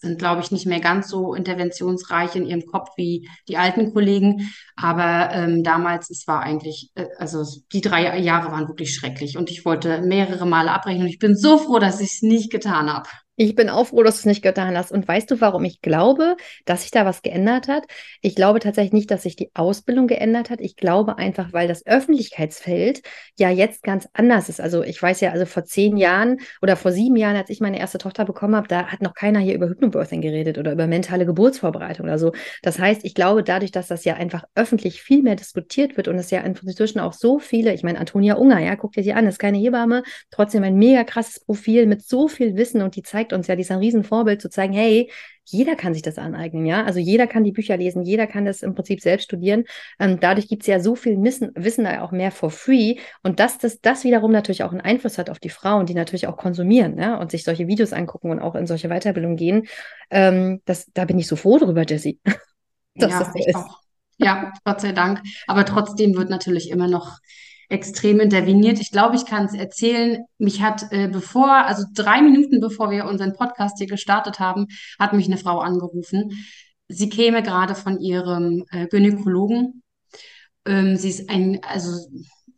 sind, 0.01 0.19
glaube 0.19 0.41
ich, 0.41 0.51
nicht 0.51 0.67
mehr 0.67 0.81
ganz 0.81 1.09
so 1.09 1.35
interventionsreich 1.35 2.37
in 2.37 2.47
ihrem 2.47 2.67
Kopf 2.67 2.91
wie 2.97 3.29
die 3.49 3.57
alten 3.57 3.93
Kollegen. 3.93 4.51
Aber 4.77 5.31
ähm, 5.33 5.65
damals, 5.65 6.09
es 6.11 6.27
war 6.27 6.43
eigentlich, 6.43 6.91
äh, 6.95 7.07
also 7.19 7.45
die 7.73 7.81
drei 7.81 8.19
Jahre 8.19 8.53
waren 8.53 8.69
wirklich 8.69 8.95
schrecklich 8.95 9.37
und 9.37 9.51
ich 9.51 9.65
wollte 9.65 10.01
mehrere 10.03 10.47
Male 10.47 10.71
abbrechen 10.71 11.03
und 11.03 11.09
ich 11.09 11.19
bin 11.19 11.37
so 11.37 11.59
froh, 11.59 11.79
dass 11.79 12.01
ich 12.01 12.15
es 12.15 12.23
nicht 12.23 12.51
getan 12.51 12.93
habe. 12.93 13.09
Ich 13.41 13.55
bin 13.55 13.69
auch 13.69 13.87
froh, 13.87 14.03
dass 14.03 14.17
du 14.17 14.19
es 14.19 14.27
nicht 14.27 14.43
getan 14.43 14.77
hast. 14.77 14.91
Und 14.91 15.07
weißt 15.07 15.31
du, 15.31 15.41
warum 15.41 15.65
ich 15.65 15.81
glaube, 15.81 16.37
dass 16.65 16.83
sich 16.83 16.91
da 16.91 17.07
was 17.07 17.23
geändert 17.23 17.69
hat? 17.69 17.85
Ich 18.21 18.35
glaube 18.35 18.59
tatsächlich 18.59 18.93
nicht, 18.93 19.13
dass 19.13 19.23
sich 19.23 19.37
die 19.37 19.53
Ausbildung 19.55 20.09
geändert 20.09 20.51
hat. 20.51 20.61
Ich 20.61 20.75
glaube 20.75 21.19
einfach, 21.19 21.53
weil 21.53 21.69
das 21.69 21.87
Öffentlichkeitsfeld 21.87 23.03
ja 23.39 23.49
jetzt 23.49 23.85
ganz 23.85 24.09
anders 24.13 24.49
ist. 24.49 24.61
Also 24.61 24.83
ich 24.83 25.01
weiß 25.01 25.21
ja, 25.21 25.31
also 25.31 25.47
vor 25.47 25.65
zehn 25.65 25.97
Jahren 25.97 26.39
oder 26.63 26.75
vor 26.75 26.91
sieben 26.91 27.15
Jahren, 27.15 27.37
als 27.37 27.49
ich 27.49 27.61
meine 27.61 27.79
erste 27.79 27.99
Tochter 27.99 28.25
bekommen 28.25 28.57
habe, 28.57 28.67
da 28.67 28.89
hat 28.89 29.03
noch 29.03 29.15
keiner 29.15 29.39
hier 29.39 29.55
über 29.55 29.69
Hypnobirthing 29.69 30.21
geredet 30.21 30.59
oder 30.59 30.73
über 30.73 30.89
mentale 30.89 31.25
Geburtsvorbereitung 31.25 32.07
oder 32.07 32.19
so. 32.19 32.33
Das 32.63 32.81
heißt, 32.81 33.05
ich 33.05 33.15
glaube, 33.15 33.45
dadurch, 33.45 33.71
dass 33.71 33.87
das 33.87 34.05
ja 34.05 34.15
einfach 34.15 34.43
öffentlich 34.57 35.01
viel 35.01 35.23
mehr 35.23 35.37
diskutiert 35.37 35.97
wird 35.97 36.09
und 36.09 36.17
es 36.17 36.33
ja 36.33 36.41
inzwischen 36.41 36.99
auch 36.99 37.13
so 37.13 37.39
viele, 37.39 37.73
ich 37.73 37.85
meine, 37.85 38.01
Antonia 38.01 38.35
Unger, 38.35 38.59
ja, 38.59 38.75
guck 38.75 38.95
dir 38.95 39.05
sie 39.05 39.13
an, 39.13 39.29
ist 39.29 39.39
keine 39.39 39.59
Hebamme, 39.59 40.03
trotzdem 40.33 40.65
ein 40.65 40.75
mega 40.75 41.05
krasses 41.05 41.39
Profil 41.39 41.87
mit 41.87 42.03
so 42.03 42.27
viel 42.27 42.57
Wissen 42.57 42.83
und 42.83 42.97
die 42.97 43.03
zeigt 43.05 43.28
uns 43.33 43.47
ja, 43.47 43.57
die 43.57 43.63
ist 43.63 43.71
ein 43.71 43.79
Riesenvorbild 43.79 44.41
zu 44.43 44.51
zeigen, 44.51 44.73
hey, 44.75 45.11
jeder 45.45 45.77
kann 45.77 45.95
sich 45.95 46.03
das 46.03 46.19
aneignen, 46.19 46.67
ja. 46.67 46.85
Also 46.85 46.99
jeder 47.01 47.27
kann 47.27 47.45
die 47.45 47.53
Bücher 47.53 47.77
lesen, 47.77 48.03
jeder 48.05 48.27
kann 48.27 48.45
das 48.45 48.63
im 48.63 48.75
Prinzip 48.75 49.01
selbst 49.01 49.25
studieren. 49.25 49.65
Ähm, 49.99 50.21
dadurch 50.21 50.49
gibt 50.49 50.63
es 50.63 50.67
ja 50.67 50.81
so 50.81 50.95
viel 50.95 51.23
Wissen, 51.23 51.53
Wissen 51.55 51.85
da 51.85 52.03
auch 52.03 52.13
mehr 52.13 52.31
for 52.31 52.51
free. 52.51 52.97
Und 53.23 53.41
dass 53.41 53.59
das, 53.59 53.81
das 53.81 54.05
wiederum 54.05 54.31
natürlich 54.33 54.63
auch 54.65 54.73
einen 54.73 54.81
Einfluss 54.83 55.17
hat 55.19 55.31
auf 55.31 55.39
die 55.39 55.49
Frauen, 55.51 55.87
die 55.87 55.95
natürlich 55.95 56.27
auch 56.27 56.37
konsumieren, 56.37 56.99
ja, 56.99 57.17
und 57.19 57.31
sich 57.31 57.45
solche 57.45 57.67
Videos 57.67 57.93
angucken 57.93 58.31
und 58.31 58.41
auch 58.41 58.55
in 58.55 58.67
solche 58.67 58.89
Weiterbildungen 58.89 59.37
gehen. 59.37 59.67
Ähm, 60.11 60.61
das, 60.67 60.87
da 60.93 61.05
bin 61.05 61.19
ich 61.19 61.27
so 61.27 61.37
froh 61.37 61.59
drüber, 61.59 61.85
Jessie, 61.89 62.21
dass 62.99 63.17
das 63.19 63.29
Ja, 63.29 63.33
so 63.33 63.45
ich 63.45 63.47
ist. 63.47 63.55
auch. 63.55 63.81
Ja, 64.19 64.53
Gott 64.65 64.81
sei 64.81 64.93
Dank. 64.93 65.21
Aber 65.47 65.65
trotzdem 65.65 66.17
wird 66.17 66.31
natürlich 66.31 66.71
immer 66.71 66.89
noch 66.89 67.19
extrem 67.69 68.21
interveniert. 68.21 68.81
Ich 68.81 68.91
glaube, 68.91 69.17
ich 69.17 69.27
kann 69.27 69.45
es 69.45 69.55
erzählen. 69.55 70.25
Mich 70.39 70.63
hat, 70.63 70.87
äh, 70.91 71.09
bevor, 71.09 71.67
also 71.67 71.85
drei 71.95 72.23
Minuten 72.23 72.61
bevor 72.61 72.91
wir 72.91 73.07
unseren 73.07 73.35
Podcast 73.35 73.79
hier 73.79 73.87
gestartet 73.87 74.41
haben, 74.41 74.67
hat 74.99 75.13
mich 75.13 75.27
eine 75.27 75.37
Frau 75.39 75.61
angerufen. 75.61 76.31
Sie 76.89 77.11
käme 77.11 77.43
gerade 77.43 77.75
von 77.75 78.01
ihrem 78.01 78.65
äh, 78.71 78.87
Gynäkologen 78.89 79.83
Ähm, 80.67 80.97
sie 80.97 81.11
ist 81.11 81.31
ein, 81.31 81.61
also 81.63 81.91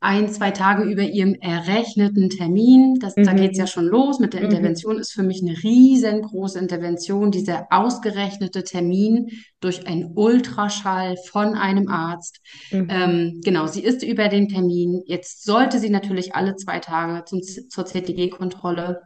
ein, 0.03 0.31
zwei 0.31 0.51
Tage 0.51 0.85
über 0.85 1.03
ihrem 1.03 1.35
errechneten 1.35 2.31
Termin. 2.31 2.99
Das, 3.01 3.15
da 3.15 3.35
geht 3.35 3.53
es 3.53 3.59
ja 3.59 3.65
Mhm. 3.65 3.69
schon 3.69 3.87
los 3.87 4.19
mit 4.19 4.33
der 4.33 4.41
Mhm. 4.41 4.47
Intervention. 4.47 4.99
Ist 4.99 5.13
für 5.13 5.23
mich 5.23 5.43
eine 5.43 5.63
riesengroße 5.63 6.59
Intervention, 6.59 7.31
dieser 7.31 7.67
ausgerechnete 7.71 8.65
Termin 8.65 9.29
durch 9.61 9.87
einen 9.87 10.13
Ultraschall 10.17 11.17
von 11.29 11.55
einem 11.55 11.89
Arzt. 11.89 12.41
Mhm. 12.71 12.89
Ähm, 12.91 13.41
genau, 13.45 13.67
sie 13.67 13.83
ist 13.83 14.03
über 14.03 14.29
den 14.29 14.49
Termin. 14.49 15.03
Jetzt 15.05 15.45
sollte 15.45 15.79
sie 15.79 15.91
natürlich 15.91 16.35
alle 16.35 16.57
zwei 16.57 16.79
Tage 16.79 17.25
zum, 17.27 17.43
zur 17.43 17.85
CTG-Kontrolle. 17.85 19.03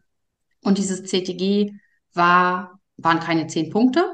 Und 0.63 0.79
dieses 0.79 1.03
CTG 1.03 1.73
war, 2.13 2.79
waren 2.97 3.19
keine 3.19 3.49
zehn 3.49 3.71
Punkte. 3.71 4.05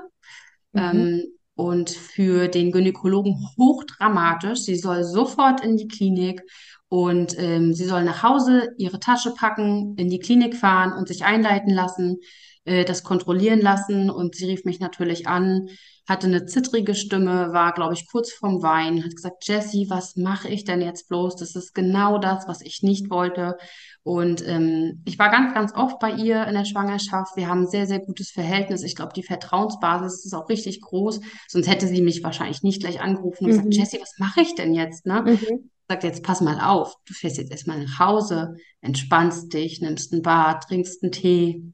Mhm. 0.73 0.81
Ähm, 0.81 1.23
und 1.67 1.91
für 1.91 2.49
den 2.49 2.73
Gynäkologen 2.73 3.35
hochdramatisch. 3.59 4.61
Sie 4.61 4.77
soll 4.77 5.05
sofort 5.05 5.63
in 5.63 5.77
die 5.77 5.89
Klinik 5.89 6.43
Und 6.89 7.37
ähm, 7.39 7.73
sie 7.75 7.85
soll 7.85 8.03
nach 8.05 8.23
Hause 8.23 8.71
ihre 8.79 8.99
Tasche 8.99 9.33
packen, 9.35 9.95
in 9.97 10.09
die 10.11 10.19
Klinik 10.19 10.57
fahren 10.57 10.93
und 10.93 11.07
sich 11.09 11.25
einleiten 11.25 11.73
lassen, 11.73 12.17
äh, 12.65 12.85
das 12.85 13.05
kontrollieren 13.05 13.61
lassen. 13.61 14.11
Und 14.11 14.35
sie 14.35 14.47
rief 14.47 14.65
mich 14.65 14.81
natürlich 14.81 15.29
an, 15.29 15.69
hatte 16.09 16.27
eine 16.27 16.47
zittrige 16.47 16.95
Stimme, 16.97 17.53
war, 17.53 17.73
glaube 17.75 17.95
ich, 17.95 18.09
kurz 18.11 18.33
vorm 18.33 18.63
Weinen, 18.63 19.05
hat 19.05 19.15
gesagt, 19.15 19.47
Jessie, 19.47 19.87
was 19.89 20.17
mache 20.17 20.49
ich 20.49 20.65
denn 20.65 20.81
jetzt 20.83 21.09
bloß? 21.09 21.37
Das 21.37 21.55
ist 21.55 21.75
genau 21.75 22.19
das, 22.19 22.49
was 22.49 22.61
ich 22.63 22.83
nicht 22.83 23.11
wollte. 23.11 23.57
Und 24.03 24.47
ähm, 24.47 25.03
ich 25.05 25.19
war 25.19 25.31
ganz, 25.31 25.53
ganz 25.53 25.75
oft 25.75 25.99
bei 25.99 26.11
ihr 26.13 26.47
in 26.47 26.55
der 26.55 26.65
Schwangerschaft. 26.65 27.37
Wir 27.37 27.49
haben 27.49 27.63
ein 27.63 27.69
sehr, 27.69 27.87
sehr 27.87 28.01
gutes 28.01 28.31
Verhältnis. 28.31 28.83
Ich 28.83 28.97
glaube, 28.97 29.13
die 29.15 29.23
Vertrauensbasis 29.23 30.25
ist 30.25 30.35
auch 30.35 30.49
richtig 30.49 30.81
groß. 30.81 31.21
Sonst 31.49 31.69
hätte 31.69 31.87
sie 31.87 32.01
mich 32.01 32.23
wahrscheinlich 32.23 32.63
nicht 32.63 32.81
gleich 32.81 33.01
angerufen 33.01 33.45
und 33.45 33.51
Mhm. 33.51 33.57
gesagt, 33.57 33.75
Jessie, 33.75 33.99
was 34.01 34.15
mache 34.19 34.41
ich 34.41 34.55
denn 34.55 34.73
jetzt? 34.75 35.05
Ne? 35.07 35.23
Mhm. 35.23 35.71
Sagt 35.89 36.05
jetzt, 36.05 36.23
pass 36.23 36.41
mal 36.41 36.61
auf, 36.61 36.95
du 37.05 37.13
fährst 37.13 37.37
jetzt 37.37 37.51
erstmal 37.51 37.83
nach 37.83 37.99
Hause, 37.99 38.55
entspannst 38.81 39.53
dich, 39.53 39.81
nimmst 39.81 40.13
ein 40.15 40.23
Bad, 40.23 40.65
trinkst 40.69 41.03
einen 41.03 41.13
Tee. 41.13 41.73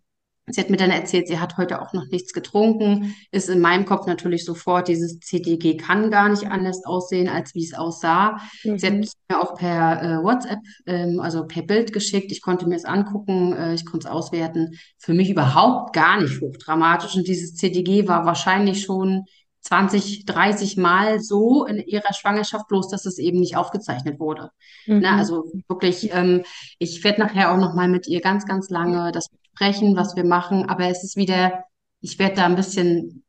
Sie 0.48 0.60
hat 0.60 0.70
mir 0.70 0.76
dann 0.76 0.90
erzählt, 0.92 1.26
sie 1.26 1.40
hat 1.40 1.56
heute 1.56 1.82
auch 1.82 1.92
noch 1.92 2.06
nichts 2.06 2.32
getrunken. 2.32 3.16
Ist 3.32 3.48
in 3.48 3.60
meinem 3.60 3.84
Kopf 3.84 4.06
natürlich 4.06 4.44
sofort, 4.44 4.86
dieses 4.86 5.18
CTG 5.18 5.76
kann 5.76 6.08
gar 6.10 6.28
nicht 6.28 6.46
anders 6.46 6.84
aussehen, 6.84 7.28
als 7.28 7.54
wie 7.56 7.64
es 7.64 7.74
aussah. 7.74 8.36
Sie 8.62 8.86
hat 8.86 8.94
Mhm. 8.94 9.06
mir 9.28 9.42
auch 9.42 9.54
per 9.56 10.02
äh, 10.02 10.22
WhatsApp, 10.22 10.60
ähm, 10.86 11.18
also 11.18 11.46
per 11.48 11.62
Bild 11.62 11.92
geschickt. 11.92 12.30
Ich 12.30 12.42
konnte 12.42 12.68
mir 12.68 12.76
es 12.76 12.84
angucken, 12.84 13.54
äh, 13.54 13.74
ich 13.74 13.84
konnte 13.84 14.06
es 14.06 14.12
auswerten. 14.12 14.78
Für 14.98 15.14
mich 15.14 15.30
überhaupt 15.30 15.92
gar 15.94 16.20
nicht 16.22 16.40
hochdramatisch. 16.40 17.16
Und 17.16 17.26
dieses 17.26 17.54
CTG 17.56 18.06
war 18.06 18.24
wahrscheinlich 18.24 18.82
schon 18.82 19.24
20, 19.62 20.26
30 20.26 20.76
Mal 20.76 21.18
so 21.18 21.64
in 21.64 21.78
ihrer 21.78 22.12
Schwangerschaft, 22.14 22.68
bloß 22.68 22.88
dass 22.88 23.04
es 23.04 23.18
eben 23.18 23.40
nicht 23.40 23.56
aufgezeichnet 23.56 24.20
wurde. 24.20 24.50
Ne, 24.86 24.98
Mhm. 25.10 25.18
also 25.18 25.44
wirklich, 25.66 26.10
ähm, 26.12 26.42
ich 26.78 27.02
werde 27.02 27.20
nachher 27.20 27.52
auch 27.52 27.56
noch 27.58 27.74
mal 27.74 27.88
mit 27.88 28.06
ihr 28.06 28.20
ganz, 28.20 28.46
ganz 28.46 28.70
lange 28.70 29.10
das 29.10 29.26
besprechen, 29.56 29.96
was 29.96 30.16
wir 30.16 30.24
machen, 30.24 30.68
aber 30.68 30.88
es 30.88 31.02
ist 31.02 31.16
wieder, 31.16 31.64
ich 32.00 32.18
werde 32.18 32.36
da 32.36 32.46
ein 32.46 32.56
bisschen 32.56 33.24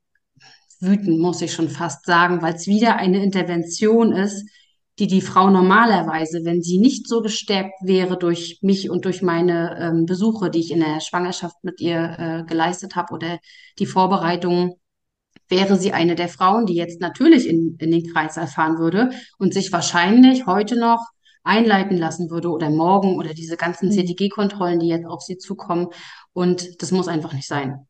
wütend, 0.80 1.20
muss 1.20 1.42
ich 1.42 1.54
schon 1.54 1.70
fast 1.70 2.06
sagen, 2.06 2.42
weil 2.42 2.56
es 2.56 2.68
wieder 2.68 2.98
eine 2.98 3.24
Intervention 3.24 4.12
ist, 4.12 4.48
die 5.00 5.08
die 5.08 5.22
Frau 5.22 5.50
normalerweise, 5.50 6.44
wenn 6.44 6.62
sie 6.62 6.80
nicht 6.80 7.08
so 7.08 7.22
gestärkt 7.22 7.76
wäre 7.84 8.18
durch 8.18 8.60
mich 8.62 8.90
und 8.90 9.06
durch 9.06 9.22
meine 9.22 9.78
ähm, 9.80 10.06
Besuche, 10.06 10.50
die 10.50 10.60
ich 10.60 10.72
in 10.72 10.80
der 10.80 11.02
Schwangerschaft 11.02 11.56
mit 11.64 11.80
ihr 11.80 12.16
äh, 12.18 12.44
geleistet 12.48 12.96
habe 12.96 13.14
oder 13.14 13.40
die 13.80 13.86
Vorbereitungen, 13.86 14.74
wäre 15.50 15.78
sie 15.78 15.94
eine 15.94 16.16
der 16.16 16.30
Frauen, 16.30 16.66
die 16.66 16.76
jetzt 16.76 17.00
natürlich 17.00 17.48
in, 17.48 17.78
in 17.80 17.92
den 17.92 18.12
Kreis 18.12 18.38
erfahren 18.38 18.80
würde 18.80 19.12
und 19.38 19.54
sich 19.54 19.72
wahrscheinlich 19.72 20.46
heute 20.46 20.78
noch 20.78 21.06
einleiten 21.48 21.98
lassen 21.98 22.30
würde 22.30 22.50
oder 22.50 22.70
morgen 22.70 23.16
oder 23.18 23.34
diese 23.34 23.58
ganzen 23.58 23.89
Mhm. 23.89 23.94
CTG-Kontrollen, 23.94 24.80
die 24.80 24.88
jetzt 24.89 25.06
auf 25.08 25.22
sie 25.22 25.38
zukommen. 25.38 25.88
Und 26.34 26.82
das 26.82 26.92
muss 26.92 27.08
einfach 27.08 27.34
nicht 27.34 27.48
sein. 27.48 27.88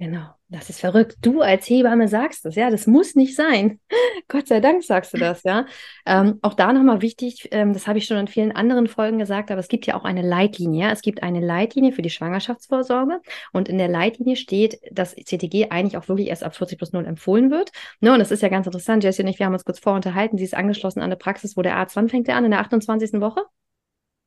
Genau, 0.00 0.28
das 0.48 0.70
ist 0.70 0.78
verrückt. 0.78 1.16
Du 1.22 1.40
als 1.40 1.68
Hebamme 1.68 2.06
sagst 2.06 2.44
das, 2.44 2.54
ja, 2.54 2.70
das 2.70 2.86
muss 2.86 3.16
nicht 3.16 3.34
sein. 3.34 3.80
Gott 4.28 4.46
sei 4.46 4.60
Dank 4.60 4.84
sagst 4.84 5.12
du 5.12 5.18
das, 5.18 5.42
ja. 5.42 5.66
Ähm, 6.06 6.38
auch 6.40 6.54
da 6.54 6.72
nochmal 6.72 7.02
wichtig, 7.02 7.48
ähm, 7.50 7.72
das 7.72 7.88
habe 7.88 7.98
ich 7.98 8.04
schon 8.04 8.16
in 8.16 8.28
vielen 8.28 8.52
anderen 8.52 8.86
Folgen 8.86 9.18
gesagt, 9.18 9.50
aber 9.50 9.58
es 9.58 9.66
gibt 9.66 9.86
ja 9.86 9.96
auch 9.96 10.04
eine 10.04 10.22
Leitlinie. 10.22 10.86
Ja? 10.86 10.92
Es 10.92 11.02
gibt 11.02 11.24
eine 11.24 11.40
Leitlinie 11.40 11.90
für 11.90 12.02
die 12.02 12.10
Schwangerschaftsvorsorge 12.10 13.20
und 13.52 13.68
in 13.68 13.76
der 13.76 13.88
Leitlinie 13.88 14.36
steht, 14.36 14.78
dass 14.92 15.16
CTG 15.16 15.70
eigentlich 15.70 15.96
auch 15.96 16.06
wirklich 16.06 16.28
erst 16.28 16.44
ab 16.44 16.54
40 16.54 16.78
plus 16.78 16.92
0 16.92 17.04
empfohlen 17.04 17.50
wird. 17.50 17.72
Ne? 17.98 18.12
Und 18.12 18.20
das 18.20 18.30
ist 18.30 18.42
ja 18.42 18.50
ganz 18.50 18.66
interessant. 18.66 19.02
Jessie 19.02 19.22
und 19.22 19.28
ich, 19.28 19.40
wir 19.40 19.46
haben 19.46 19.54
uns 19.54 19.64
kurz 19.64 19.80
vorunterhalten. 19.80 20.38
Sie 20.38 20.44
ist 20.44 20.54
angeschlossen 20.54 21.00
an 21.00 21.06
eine 21.06 21.16
Praxis, 21.16 21.56
wo 21.56 21.62
der 21.62 21.76
Arzt, 21.76 21.96
wann 21.96 22.08
fängt 22.08 22.28
er 22.28 22.36
an? 22.36 22.44
In 22.44 22.52
der 22.52 22.60
28. 22.60 23.14
Woche? 23.20 23.42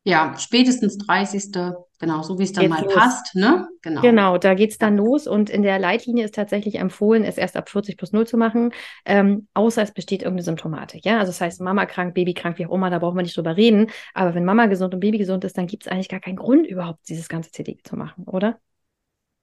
Ja, 0.03 0.35
spätestens 0.37 0.97
30. 0.97 1.51
Genau, 1.99 2.23
so 2.23 2.39
wie 2.39 2.43
es 2.43 2.51
dann 2.51 2.65
Geht's 2.65 2.75
mal 2.75 2.83
los. 2.85 2.93
passt, 2.95 3.35
ne? 3.35 3.67
Genau. 3.83 4.01
Genau, 4.01 4.37
da 4.39 4.55
geht 4.55 4.71
es 4.71 4.79
dann 4.79 4.97
los 4.97 5.27
und 5.27 5.51
in 5.51 5.61
der 5.61 5.77
Leitlinie 5.77 6.25
ist 6.25 6.33
tatsächlich 6.33 6.75
empfohlen, 6.79 7.23
es 7.23 7.37
erst 7.37 7.55
ab 7.55 7.69
40 7.69 7.95
plus 7.95 8.11
0 8.11 8.25
zu 8.25 8.37
machen, 8.37 8.73
ähm, 9.05 9.47
außer 9.53 9.83
es 9.83 9.91
besteht 9.91 10.23
irgendeine 10.23 10.43
Symptomatik. 10.43 11.05
Ja, 11.05 11.19
also 11.19 11.29
das 11.29 11.39
heißt, 11.39 11.61
Mama 11.61 11.85
krank, 11.85 12.15
Baby 12.15 12.33
krank, 12.33 12.57
wie 12.57 12.65
auch 12.65 12.73
immer, 12.73 12.89
da 12.89 12.97
brauchen 12.97 13.17
wir 13.17 13.21
nicht 13.21 13.37
drüber 13.37 13.55
reden. 13.55 13.91
Aber 14.15 14.33
wenn 14.33 14.45
Mama 14.45 14.65
gesund 14.65 14.95
und 14.95 14.99
Baby 14.99 15.19
gesund 15.19 15.43
ist, 15.43 15.57
dann 15.59 15.67
gibt 15.67 15.85
es 15.85 15.91
eigentlich 15.91 16.09
gar 16.09 16.19
keinen 16.19 16.37
Grund, 16.37 16.65
überhaupt 16.65 17.07
dieses 17.07 17.29
ganze 17.29 17.51
CTG 17.51 17.83
zu 17.83 17.95
machen, 17.95 18.23
oder? 18.23 18.57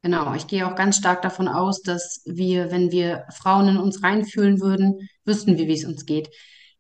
Genau, 0.03 0.35
ich 0.35 0.49
gehe 0.49 0.67
auch 0.67 0.75
ganz 0.75 0.97
stark 0.97 1.23
davon 1.23 1.47
aus, 1.49 1.83
dass 1.83 2.23
wir, 2.25 2.73
wenn 2.73 2.91
wir 2.91 3.25
Frauen 3.33 3.69
in 3.69 3.77
uns 3.79 4.03
reinfühlen 4.03 4.61
würden, 4.61 5.09
wüssten 5.25 5.59
wir, 5.59 5.69
wie 5.69 5.75
es 5.75 5.85
uns 5.85 6.07
geht. 6.07 6.29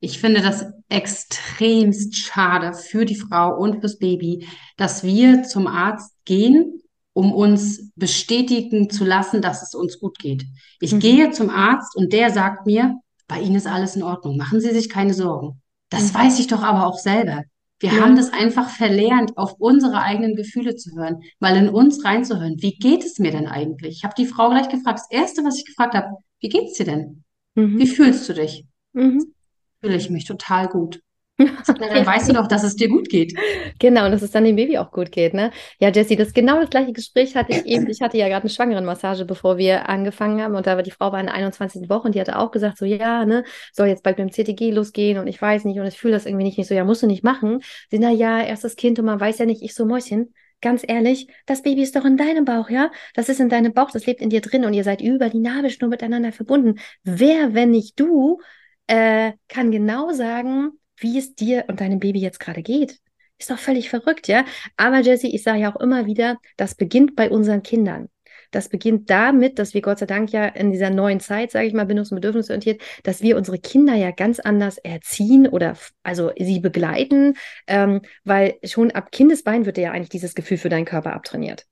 Ich 0.00 0.20
finde 0.20 0.40
das 0.42 0.64
extremst 0.88 2.16
schade 2.16 2.72
für 2.72 3.04
die 3.04 3.16
Frau 3.16 3.56
und 3.58 3.80
fürs 3.80 3.98
Baby, 3.98 4.46
dass 4.76 5.02
wir 5.02 5.42
zum 5.42 5.66
Arzt 5.66 6.14
gehen, 6.24 6.80
um 7.12 7.32
uns 7.32 7.90
bestätigen 7.96 8.90
zu 8.90 9.04
lassen, 9.04 9.42
dass 9.42 9.62
es 9.62 9.74
uns 9.74 9.98
gut 9.98 10.18
geht. 10.18 10.44
Ich 10.80 10.92
Mhm. 10.94 11.00
gehe 11.00 11.30
zum 11.32 11.50
Arzt 11.50 11.96
und 11.96 12.12
der 12.12 12.30
sagt 12.30 12.64
mir, 12.66 12.94
bei 13.26 13.40
Ihnen 13.40 13.56
ist 13.56 13.66
alles 13.66 13.96
in 13.96 14.02
Ordnung, 14.04 14.36
machen 14.36 14.60
Sie 14.60 14.70
sich 14.70 14.88
keine 14.88 15.14
Sorgen. 15.14 15.60
Das 15.90 16.12
Mhm. 16.12 16.18
weiß 16.18 16.38
ich 16.38 16.46
doch 16.46 16.62
aber 16.62 16.86
auch 16.86 16.98
selber. 16.98 17.42
Wir 17.80 17.92
Ja. 17.92 18.00
haben 18.00 18.16
das 18.16 18.32
einfach 18.32 18.70
verlernt, 18.70 19.36
auf 19.36 19.54
unsere 19.58 20.00
eigenen 20.02 20.34
Gefühle 20.36 20.76
zu 20.76 20.90
hören, 20.96 21.22
mal 21.40 21.56
in 21.56 21.68
uns 21.68 22.04
reinzuhören. 22.04 22.56
Wie 22.58 22.76
geht 22.76 23.04
es 23.04 23.18
mir 23.18 23.30
denn 23.30 23.46
eigentlich? 23.46 23.98
Ich 23.98 24.04
habe 24.04 24.14
die 24.16 24.26
Frau 24.26 24.48
gleich 24.50 24.68
gefragt. 24.68 25.00
Das 25.00 25.10
Erste, 25.10 25.44
was 25.44 25.58
ich 25.58 25.64
gefragt 25.64 25.94
habe, 25.94 26.16
wie 26.40 26.48
geht's 26.48 26.74
dir 26.76 26.86
denn? 26.86 27.24
Wie 27.54 27.62
Mhm. 27.64 27.86
fühlst 27.86 28.28
du 28.28 28.34
dich? 28.34 28.64
Mhm. 28.92 29.32
Fühle 29.80 29.96
ich 29.96 30.10
mich 30.10 30.24
total 30.24 30.68
gut. 30.68 31.00
Na, 31.38 31.46
dann 31.94 32.04
weißt 32.04 32.28
du 32.28 32.32
doch, 32.32 32.48
dass 32.48 32.64
es 32.64 32.74
dir 32.74 32.88
gut 32.88 33.08
geht. 33.08 33.32
Genau, 33.78 34.06
und 34.06 34.10
dass 34.10 34.22
es 34.22 34.32
dann 34.32 34.42
dem 34.42 34.56
Baby 34.56 34.76
auch 34.78 34.90
gut 34.90 35.12
geht, 35.12 35.34
ne? 35.34 35.52
Ja, 35.78 35.88
Jessie, 35.88 36.16
das 36.16 36.32
genau 36.32 36.60
das 36.60 36.68
gleiche 36.68 36.92
Gespräch 36.92 37.36
hatte 37.36 37.52
ich 37.52 37.64
eben. 37.64 37.88
Ich 37.88 38.00
hatte 38.00 38.16
ja 38.18 38.26
gerade 38.26 38.42
eine 38.42 38.50
Schwangerenmassage, 38.50 39.24
bevor 39.24 39.56
wir 39.56 39.88
angefangen 39.88 40.42
haben. 40.42 40.56
Und 40.56 40.66
da 40.66 40.74
war 40.74 40.82
die 40.82 40.90
Frau 40.90 41.12
war 41.12 41.20
in 41.20 41.26
der 41.26 41.36
21. 41.36 41.88
Woche 41.88 42.08
und 42.08 42.16
die 42.16 42.20
hatte 42.20 42.38
auch 42.38 42.50
gesagt, 42.50 42.76
so, 42.76 42.84
ja, 42.84 43.24
ne, 43.24 43.44
soll 43.72 43.86
jetzt 43.86 44.02
bald 44.02 44.18
mit 44.18 44.28
dem 44.28 44.32
CTG 44.32 44.72
losgehen 44.72 45.18
und 45.18 45.28
ich 45.28 45.40
weiß 45.40 45.64
nicht 45.64 45.78
und 45.78 45.86
ich 45.86 45.96
fühle 45.96 46.14
das 46.14 46.26
irgendwie 46.26 46.44
nicht, 46.44 46.58
nicht 46.58 46.66
so, 46.66 46.74
ja, 46.74 46.82
musst 46.82 47.04
du 47.04 47.06
nicht 47.06 47.22
machen. 47.22 47.60
Sie, 47.88 48.00
na 48.00 48.10
ja, 48.10 48.42
erstes 48.42 48.74
Kind 48.74 48.98
und 48.98 49.04
man 49.04 49.20
weiß 49.20 49.38
ja 49.38 49.46
nicht, 49.46 49.62
ich 49.62 49.74
so, 49.74 49.86
Mäuschen, 49.86 50.34
ganz 50.60 50.82
ehrlich, 50.86 51.28
das 51.46 51.62
Baby 51.62 51.82
ist 51.82 51.94
doch 51.94 52.04
in 52.04 52.16
deinem 52.16 52.44
Bauch, 52.44 52.68
ja? 52.68 52.90
Das 53.14 53.28
ist 53.28 53.38
in 53.38 53.48
deinem 53.48 53.72
Bauch, 53.72 53.92
das 53.92 54.06
lebt 54.06 54.20
in 54.20 54.30
dir 54.30 54.40
drin 54.40 54.64
und 54.64 54.74
ihr 54.74 54.82
seid 54.82 55.00
über 55.00 55.28
die 55.28 55.38
Nabelschnur 55.38 55.88
miteinander 55.88 56.32
verbunden. 56.32 56.80
Wer, 57.04 57.54
wenn 57.54 57.70
nicht 57.70 58.00
du, 58.00 58.40
äh, 58.88 59.32
kann 59.48 59.70
genau 59.70 60.12
sagen, 60.12 60.72
wie 60.96 61.18
es 61.18 61.34
dir 61.34 61.64
und 61.68 61.80
deinem 61.80 62.00
Baby 62.00 62.20
jetzt 62.20 62.40
gerade 62.40 62.62
geht. 62.62 62.98
Ist 63.38 63.50
doch 63.50 63.58
völlig 63.58 63.88
verrückt, 63.88 64.26
ja? 64.26 64.44
Aber 64.76 64.98
Jessie, 64.98 65.34
ich 65.34 65.44
sage 65.44 65.60
ja 65.60 65.72
auch 65.72 65.80
immer 65.80 66.06
wieder, 66.06 66.38
das 66.56 66.74
beginnt 66.74 67.14
bei 67.14 67.30
unseren 67.30 67.62
Kindern. 67.62 68.08
Das 68.50 68.68
beginnt 68.68 69.10
damit, 69.10 69.58
dass 69.58 69.74
wir 69.74 69.82
Gott 69.82 69.98
sei 69.98 70.06
Dank 70.06 70.32
ja 70.32 70.46
in 70.46 70.72
dieser 70.72 70.90
neuen 70.90 71.20
Zeit, 71.20 71.50
sage 71.50 71.66
ich 71.66 71.74
mal, 71.74 71.84
bindungs- 71.84 72.10
und 72.10 72.16
bedürfnisorientiert, 72.16 72.80
dass 73.02 73.20
wir 73.20 73.36
unsere 73.36 73.58
Kinder 73.58 73.94
ja 73.94 74.10
ganz 74.10 74.40
anders 74.40 74.78
erziehen 74.78 75.46
oder 75.46 75.76
also 76.02 76.32
sie 76.38 76.58
begleiten, 76.58 77.34
ähm, 77.66 78.00
weil 78.24 78.56
schon 78.64 78.90
ab 78.90 79.12
Kindesbein 79.12 79.66
wird 79.66 79.76
dir 79.76 79.82
ja 79.84 79.92
eigentlich 79.92 80.08
dieses 80.08 80.34
Gefühl 80.34 80.58
für 80.58 80.70
deinen 80.70 80.86
Körper 80.86 81.12
abtrainiert. 81.12 81.66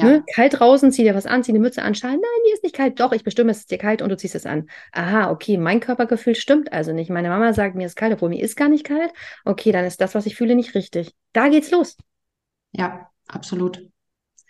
Ne? 0.00 0.22
Ja, 0.26 0.34
Kalt 0.34 0.58
draußen, 0.60 0.92
zieh 0.92 1.04
dir 1.04 1.14
was 1.14 1.26
an, 1.26 1.42
zieh 1.42 1.52
eine 1.52 1.58
Mütze 1.58 1.82
an, 1.82 1.94
Schal. 1.94 2.12
Nein, 2.12 2.20
mir 2.44 2.52
ist 2.54 2.62
nicht 2.62 2.74
kalt. 2.74 3.00
Doch, 3.00 3.12
ich 3.12 3.24
bestimme, 3.24 3.50
es 3.52 3.60
ist 3.60 3.70
dir 3.70 3.78
kalt 3.78 4.02
und 4.02 4.10
du 4.10 4.16
ziehst 4.16 4.34
es 4.34 4.44
an. 4.46 4.68
Aha, 4.92 5.30
okay, 5.30 5.56
mein 5.56 5.80
Körpergefühl 5.80 6.34
stimmt 6.34 6.72
also 6.72 6.92
nicht. 6.92 7.10
Meine 7.10 7.28
Mama 7.30 7.52
sagt, 7.54 7.74
mir 7.76 7.86
ist 7.86 7.96
kalt, 7.96 8.12
obwohl 8.12 8.28
mir 8.28 8.42
ist 8.42 8.56
gar 8.56 8.68
nicht 8.68 8.84
kalt. 8.84 9.12
Okay, 9.44 9.72
dann 9.72 9.84
ist 9.86 10.00
das, 10.00 10.14
was 10.14 10.26
ich 10.26 10.36
fühle, 10.36 10.54
nicht 10.54 10.74
richtig. 10.74 11.14
Da 11.32 11.48
geht's 11.48 11.70
los. 11.70 11.96
ja, 12.72 13.10
absolut. 13.28 13.82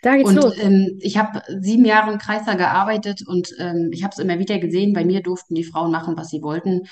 Da 0.01 0.15
geht's 0.17 0.29
Und 0.29 0.35
los. 0.35 0.53
ähm, 0.59 0.97
ich 1.01 1.17
habe 1.17 1.41
sieben 1.59 1.83
Jahre 1.85 2.11
im 2.11 2.19
Kreißsaal 2.19 2.57
gearbeitet 2.57 3.23
und 3.27 3.49
ähm, 3.59 3.89
ich 3.91 4.03
habe 4.03 4.11
es 4.13 4.19
immer 4.19 4.37
wieder 4.39 4.59
gesehen. 4.59 4.93
Bei 4.93 5.03
mir 5.03 5.21
durften 5.23 5.55
die 5.55 5.63
Frauen 5.63 5.91
machen, 5.91 6.15
was 6.17 6.29
sie 6.29 6.41
wollten. 6.43 6.83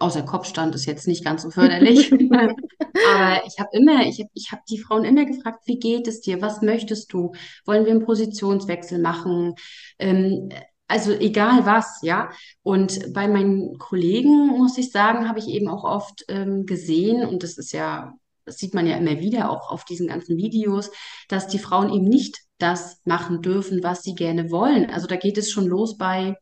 Außer 0.00 0.22
Kopfstand 0.22 0.74
ist 0.74 0.86
jetzt 0.86 1.06
nicht 1.06 1.24
ganz 1.24 1.42
so 1.42 1.50
förderlich. 1.50 2.10
Aber 2.32 3.42
ich 3.46 3.58
habe 3.58 3.68
immer, 3.72 4.06
ich 4.06 4.18
habe 4.18 4.30
ich 4.32 4.50
hab 4.50 4.64
die 4.64 4.78
Frauen 4.78 5.04
immer 5.04 5.26
gefragt, 5.26 5.64
wie 5.66 5.78
geht 5.78 6.08
es 6.08 6.22
dir? 6.22 6.40
Was 6.40 6.62
möchtest 6.62 7.12
du? 7.12 7.32
Wollen 7.66 7.84
wir 7.84 7.92
einen 7.92 8.06
Positionswechsel 8.06 8.98
machen? 8.98 9.54
Ähm, 9.98 10.48
also 10.88 11.12
egal 11.12 11.66
was, 11.66 12.00
ja. 12.02 12.30
Und 12.62 13.12
bei 13.12 13.28
meinen 13.28 13.78
Kollegen, 13.78 14.48
muss 14.48 14.78
ich 14.78 14.90
sagen, 14.90 15.28
habe 15.28 15.38
ich 15.38 15.48
eben 15.48 15.68
auch 15.68 15.84
oft 15.84 16.24
ähm, 16.28 16.64
gesehen, 16.64 17.22
und 17.28 17.42
das 17.42 17.58
ist 17.58 17.72
ja, 17.72 18.14
das 18.46 18.56
sieht 18.56 18.72
man 18.72 18.86
ja 18.86 18.96
immer 18.96 19.20
wieder 19.20 19.50
auch 19.50 19.70
auf 19.70 19.84
diesen 19.84 20.08
ganzen 20.08 20.38
Videos, 20.38 20.90
dass 21.28 21.46
die 21.46 21.58
Frauen 21.58 21.92
eben 21.92 22.08
nicht 22.08 22.38
das 22.56 23.02
machen 23.04 23.42
dürfen, 23.42 23.82
was 23.82 24.02
sie 24.02 24.14
gerne 24.14 24.50
wollen. 24.50 24.90
Also 24.90 25.06
da 25.06 25.16
geht 25.16 25.36
es 25.36 25.50
schon 25.50 25.66
los 25.66 25.98
bei 25.98 26.36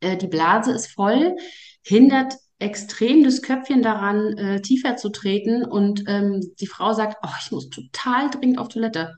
äh, 0.00 0.16
die 0.16 0.28
Blase 0.28 0.72
ist 0.72 0.88
voll, 0.88 1.36
hindert 1.82 2.34
extrem 2.58 3.22
das 3.22 3.42
Köpfchen 3.42 3.82
daran, 3.82 4.36
äh, 4.38 4.60
tiefer 4.62 4.96
zu 4.96 5.10
treten. 5.10 5.64
Und 5.64 6.04
ähm, 6.06 6.40
die 6.60 6.66
Frau 6.66 6.92
sagt, 6.92 7.18
oh, 7.22 7.34
ich 7.40 7.50
muss 7.50 7.68
total 7.68 8.30
dringend 8.30 8.58
auf 8.58 8.68
Toilette. 8.68 9.16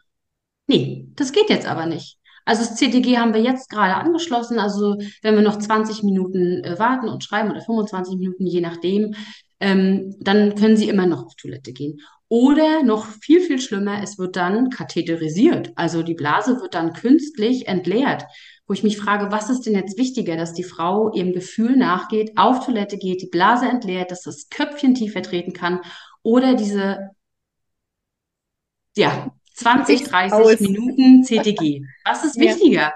Nee, 0.67 1.09
das 1.15 1.33
geht 1.33 1.49
jetzt 1.49 1.67
aber 1.67 1.87
nicht. 1.87 2.19
Also 2.45 2.65
das 2.65 2.77
CTG 2.77 3.19
haben 3.19 3.35
wir 3.35 3.43
jetzt 3.43 3.69
gerade 3.69 3.95
angeschlossen. 3.95 4.59
Also 4.59 4.97
wenn 5.23 5.35
wir 5.35 5.43
noch 5.43 5.59
20 5.59 6.03
Minuten 6.03 6.65
äh, 6.65 6.79
warten 6.79 7.09
und 7.09 7.23
schreiben 7.23 7.51
oder 7.51 7.61
25 7.61 8.19
Minuten, 8.19 8.47
je 8.47 8.61
nachdem, 8.61 9.15
ähm, 9.61 10.15
dann 10.21 10.55
können 10.55 10.77
sie 10.77 10.89
immer 10.89 11.07
noch 11.07 11.27
auf 11.27 11.35
Toilette 11.35 11.73
gehen. 11.73 12.01
Oder 12.29 12.83
noch 12.83 13.07
viel, 13.07 13.41
viel 13.41 13.61
schlimmer, 13.61 14.03
es 14.03 14.19
wird 14.19 14.37
dann 14.37 14.71
katheterisiert. 14.71 15.73
Also 15.77 16.03
die 16.03 16.15
Blase 16.15 16.61
wird 16.61 16.75
dann 16.75 16.93
künstlich 16.93 17.69
entleert, 17.69 18.25
wo 18.69 18.75
ich 18.75 18.83
mich 18.83 18.99
frage, 18.99 19.33
was 19.33 19.49
ist 19.49 19.63
denn 19.63 19.75
jetzt 19.75 19.97
wichtiger, 19.97 20.37
dass 20.37 20.53
die 20.53 20.63
Frau 20.63 21.11
ihrem 21.15 21.33
Gefühl 21.33 21.77
nachgeht, 21.77 22.33
auf 22.37 22.65
Toilette 22.65 22.99
geht, 22.99 23.23
die 23.23 23.29
Blase 23.29 23.67
entleert, 23.67 24.11
dass 24.11 24.23
das 24.23 24.51
Köpfchen 24.51 24.95
tiefer 24.95 25.23
treten 25.23 25.55
kann 25.55 25.81
oder 26.23 26.55
diese, 26.55 27.11
ja, 28.95 29.33
20, 29.55 30.05
30 30.05 30.61
Minuten 30.61 31.25
CTG. 31.25 31.83
Was 32.05 32.25
ist 32.25 32.39
wichtiger? 32.39 32.81
Ja. 32.81 32.95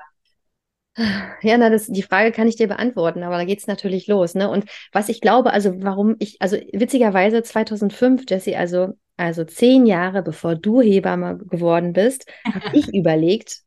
Ja, 1.41 1.57
na, 1.57 1.71
das, 1.71 1.87
die 1.87 2.03
Frage 2.03 2.33
kann 2.33 2.47
ich 2.47 2.57
dir 2.57 2.69
beantworten, 2.69 3.23
aber 3.23 3.39
da 3.39 3.45
geht 3.47 3.61
es 3.61 3.67
natürlich 3.67 4.09
los. 4.09 4.35
Ne? 4.35 4.51
Und 4.51 4.67
was 4.93 5.09
ich 5.09 5.23
glaube, 5.23 5.51
also 5.51 5.83
warum 5.83 6.17
ich, 6.19 6.37
also 6.43 6.59
witzigerweise 6.73 7.43
2005, 7.43 8.25
Jesse, 8.29 8.59
also, 8.59 8.93
also 9.17 9.45
zehn 9.45 9.87
Jahre 9.87 10.23
bevor 10.23 10.55
du 10.55 10.83
Hebamme 10.83 11.39
geworden 11.39 11.95
bist, 11.95 12.31
habe 12.45 12.61
ich 12.77 12.89
überlegt, 12.95 13.63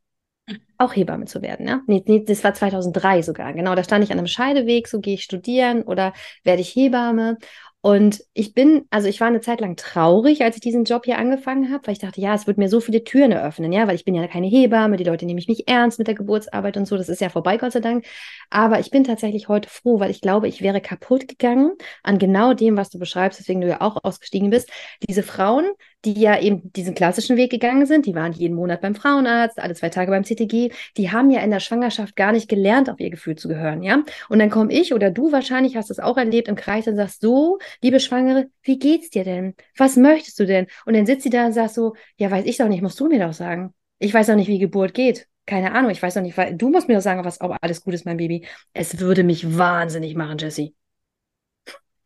auch 0.77 0.95
Hebamme 0.95 1.25
zu 1.25 1.41
werden. 1.41 1.67
Ja? 1.67 1.81
Nee, 1.87 2.03
nee, 2.05 2.23
das 2.25 2.43
war 2.43 2.53
2003 2.53 3.21
sogar. 3.21 3.53
Genau, 3.53 3.75
da 3.75 3.83
stand 3.83 4.03
ich 4.03 4.11
an 4.11 4.17
einem 4.17 4.27
Scheideweg, 4.27 4.87
so 4.87 4.99
gehe 4.99 5.15
ich 5.15 5.23
studieren 5.23 5.83
oder 5.83 6.13
werde 6.43 6.61
ich 6.61 6.75
Hebamme. 6.75 7.37
Und 7.85 8.23
ich 8.33 8.55
bin, 8.55 8.87
also 8.89 9.07
ich 9.07 9.21
war 9.21 9.27
eine 9.27 9.41
Zeit 9.41 9.61
lang 9.61 9.75
traurig, 9.75 10.41
als 10.41 10.55
ich 10.55 10.61
diesen 10.61 10.85
Job 10.85 11.05
hier 11.05 11.19
angefangen 11.19 11.71
habe, 11.71 11.85
weil 11.85 11.91
ich 11.93 11.99
dachte, 11.99 12.19
ja, 12.19 12.33
es 12.33 12.47
wird 12.47 12.57
mir 12.57 12.67
so 12.67 12.79
viele 12.79 13.03
Türen 13.03 13.31
eröffnen, 13.31 13.71
ja, 13.71 13.87
weil 13.87 13.93
ich 13.93 14.03
bin 14.03 14.15
ja 14.15 14.25
keine 14.27 14.47
Hebamme, 14.47 14.97
die 14.97 15.03
Leute 15.03 15.27
nehmen 15.27 15.35
mich 15.35 15.47
nicht 15.47 15.69
ernst 15.69 15.99
mit 15.99 16.07
der 16.07 16.15
Geburtsarbeit 16.15 16.77
und 16.77 16.87
so, 16.87 16.97
das 16.97 17.09
ist 17.09 17.21
ja 17.21 17.29
vorbei, 17.29 17.57
Gott 17.57 17.73
sei 17.73 17.81
Dank. 17.81 18.03
Aber 18.49 18.79
ich 18.79 18.89
bin 18.89 19.03
tatsächlich 19.03 19.49
heute 19.49 19.69
froh, 19.69 19.99
weil 19.99 20.09
ich 20.09 20.19
glaube, 20.19 20.47
ich 20.47 20.63
wäre 20.63 20.81
kaputt 20.81 21.27
gegangen 21.27 21.73
an 22.01 22.17
genau 22.17 22.55
dem, 22.55 22.75
was 22.75 22.89
du 22.89 22.97
beschreibst, 22.97 23.39
deswegen 23.39 23.61
du 23.61 23.67
ja 23.67 23.81
auch 23.81 24.03
ausgestiegen 24.03 24.49
bist. 24.49 24.71
Diese 25.07 25.21
Frauen, 25.21 25.69
die 26.05 26.19
ja 26.19 26.39
eben 26.39 26.71
diesen 26.73 26.93
klassischen 26.93 27.35
Weg 27.35 27.51
gegangen 27.51 27.85
sind, 27.85 28.05
die 28.05 28.15
waren 28.15 28.31
jeden 28.31 28.55
Monat 28.55 28.81
beim 28.81 28.95
Frauenarzt, 28.95 29.59
alle 29.59 29.73
zwei 29.73 29.89
Tage 29.89 30.11
beim 30.11 30.23
CTG, 30.23 30.71
die 30.97 31.11
haben 31.11 31.31
ja 31.31 31.41
in 31.41 31.51
der 31.51 31.59
Schwangerschaft 31.59 32.15
gar 32.15 32.31
nicht 32.31 32.47
gelernt, 32.47 32.89
auf 32.89 32.99
ihr 32.99 33.09
Gefühl 33.09 33.35
zu 33.35 33.47
gehören, 33.47 33.83
ja. 33.83 34.03
Und 34.29 34.39
dann 34.39 34.49
komme 34.49 34.71
ich 34.71 34.93
oder 34.93 35.09
du 35.09 35.31
wahrscheinlich 35.31 35.75
hast 35.75 35.91
es 35.91 35.99
auch 35.99 36.17
erlebt 36.17 36.47
im 36.47 36.55
Kreis 36.55 36.87
und 36.87 36.95
sagst 36.95 37.21
so, 37.21 37.57
liebe 37.81 37.99
Schwangere, 37.99 38.47
wie 38.61 38.77
geht's 38.79 39.09
dir 39.09 39.23
denn? 39.23 39.55
Was 39.77 39.97
möchtest 39.97 40.39
du 40.39 40.45
denn? 40.45 40.67
Und 40.85 40.95
dann 40.95 41.05
sitzt 41.05 41.23
sie 41.23 41.29
da 41.29 41.45
und 41.45 41.53
sagt 41.53 41.73
so, 41.73 41.95
ja, 42.17 42.29
weiß 42.29 42.45
ich 42.45 42.57
doch 42.57 42.67
nicht, 42.67 42.81
musst 42.81 42.99
du 42.99 43.07
mir 43.07 43.19
doch 43.19 43.33
sagen. 43.33 43.73
Ich 43.99 44.13
weiß 44.13 44.27
doch 44.27 44.35
nicht, 44.35 44.47
wie 44.47 44.59
Geburt 44.59 44.93
geht. 44.93 45.27
Keine 45.45 45.73
Ahnung, 45.73 45.91
ich 45.91 46.01
weiß 46.01 46.15
doch 46.15 46.21
nicht, 46.21 46.37
weil 46.37 46.55
du 46.55 46.69
musst 46.69 46.87
mir 46.87 46.95
doch 46.95 47.01
sagen, 47.01 47.23
was 47.23 47.41
ob 47.41 47.55
alles 47.61 47.81
gut 47.81 47.93
ist, 47.93 48.05
mein 48.05 48.17
Baby. 48.17 48.45
Es 48.73 48.99
würde 48.99 49.23
mich 49.23 49.57
wahnsinnig 49.57 50.15
machen, 50.15 50.37
Jessie. 50.37 50.75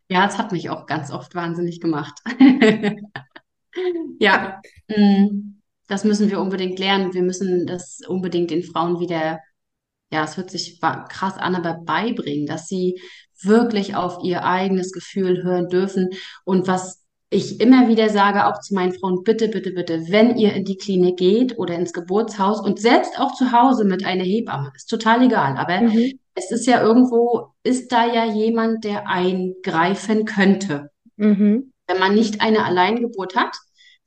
Ja, 0.10 0.26
es 0.28 0.38
hat 0.38 0.52
mich 0.52 0.70
auch 0.70 0.88
ganz 0.88 1.12
oft 1.12 1.36
wahnsinnig 1.36 1.80
gemacht. 1.80 2.20
Ja, 4.20 4.62
mm, 4.88 5.62
das 5.88 6.04
müssen 6.04 6.30
wir 6.30 6.40
unbedingt 6.40 6.80
lernen. 6.80 7.14
Wir 7.14 7.24
müssen 7.24 7.66
das 7.66 8.00
unbedingt 8.08 8.52
den 8.52 8.64
Frauen 8.64 9.00
wieder, 9.00 9.40
ja, 10.12 10.24
es 10.24 10.38
hört 10.38 10.52
sich 10.52 10.80
krass 10.82 11.38
an, 11.38 11.56
aber 11.56 11.82
beibringen, 11.84 12.46
dass 12.46 12.68
sie 12.68 13.00
wirklich 13.42 13.96
auf 13.96 14.20
ihr 14.24 14.44
eigenes 14.44 14.92
Gefühl 14.92 15.44
hören 15.44 15.68
dürfen. 15.70 16.10
Und 16.44 16.68
was 16.68 17.04
ich 17.30 17.60
immer 17.60 17.88
wieder 17.88 18.10
sage, 18.10 18.48
auch 18.48 18.60
zu 18.60 18.74
meinen 18.74 18.94
Frauen, 18.94 19.24
bitte, 19.24 19.50
bitte, 19.50 19.72
bitte, 19.72 20.06
wenn 20.10 20.36
ihr 20.36 20.54
in 20.54 20.66
die 20.66 20.78
Klinik 20.78 21.18
geht 21.18 21.58
oder 21.60 21.76
ins 21.76 21.94
Geburtshaus 21.94 22.60
und 22.60 22.80
selbst 22.80 23.20
auch 23.20 23.34
zu 23.34 23.52
Hause 23.52 23.86
mit 23.86 24.04
einer 24.04 24.24
Hebamme, 24.24 24.72
ist 24.76 24.90
total 24.90 25.24
egal, 25.24 25.58
aber 25.58 25.82
mhm. 25.82 26.20
es 26.34 26.52
ist 26.52 26.66
ja 26.66 26.82
irgendwo, 26.82 27.54
ist 27.64 27.92
da 27.92 28.12
ja 28.12 28.26
jemand, 28.26 28.84
der 28.84 29.08
eingreifen 29.08 30.26
könnte. 30.26 30.90
Mhm. 31.18 31.72
Wenn 31.90 32.00
man 32.00 32.16
nicht 32.16 32.40
eine 32.40 32.66
Alleingeburt 32.66 33.36
hat, 33.36 33.56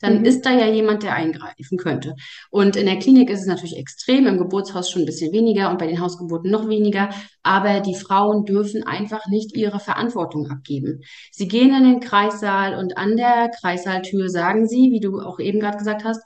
dann 0.03 0.19
mhm. 0.19 0.25
ist 0.25 0.45
da 0.45 0.53
ja 0.53 0.67
jemand, 0.67 1.03
der 1.03 1.15
eingreifen 1.15 1.79
könnte. 1.79 2.15
Und 2.51 2.76
in 2.76 2.87
der 2.87 2.99
Klinik 2.99 3.30
ist 3.30 3.41
es 3.41 3.47
natürlich 3.47 3.78
extrem, 3.78 4.26
im 4.26 4.39
Geburtshaus 4.39 4.91
schon 4.91 5.02
ein 5.02 5.06
bisschen 5.06 5.33
weniger 5.33 5.71
und 5.71 5.78
bei 5.78 5.87
den 5.87 6.00
Hausgeburten 6.00 6.50
noch 6.50 6.69
weniger. 6.69 7.11
Aber 7.43 7.80
die 7.80 7.95
Frauen 7.95 8.45
dürfen 8.45 8.83
einfach 8.83 9.26
nicht 9.28 9.56
ihre 9.56 9.80
Verantwortung 9.80 10.50
abgeben. 10.50 11.00
Sie 11.30 11.49
gehen 11.49 11.75
in 11.75 11.85
den 11.85 12.00
Kreissaal 12.00 12.78
und 12.78 12.99
an 12.99 13.17
der 13.17 13.50
Kreissaaltür 13.61 14.28
sagen 14.28 14.67
sie, 14.69 14.91
wie 14.93 15.00
du 15.00 15.21
auch 15.21 15.39
eben 15.39 15.61
gerade 15.61 15.78
gesagt 15.78 16.04
hast, 16.04 16.21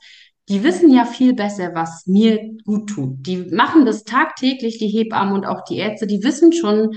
die 0.49 0.63
wissen 0.63 0.91
ja 0.93 1.05
viel 1.05 1.33
besser, 1.33 1.71
was 1.73 2.07
mir 2.07 2.39
gut 2.65 2.89
tut. 2.89 3.27
Die 3.27 3.37
machen 3.37 3.85
das 3.85 4.05
tagtäglich, 4.05 4.77
die 4.77 4.87
Hebammen 4.87 5.33
und 5.33 5.45
auch 5.45 5.63
die 5.65 5.77
Ärzte, 5.77 6.07
die 6.07 6.23
wissen 6.23 6.53
schon, 6.53 6.91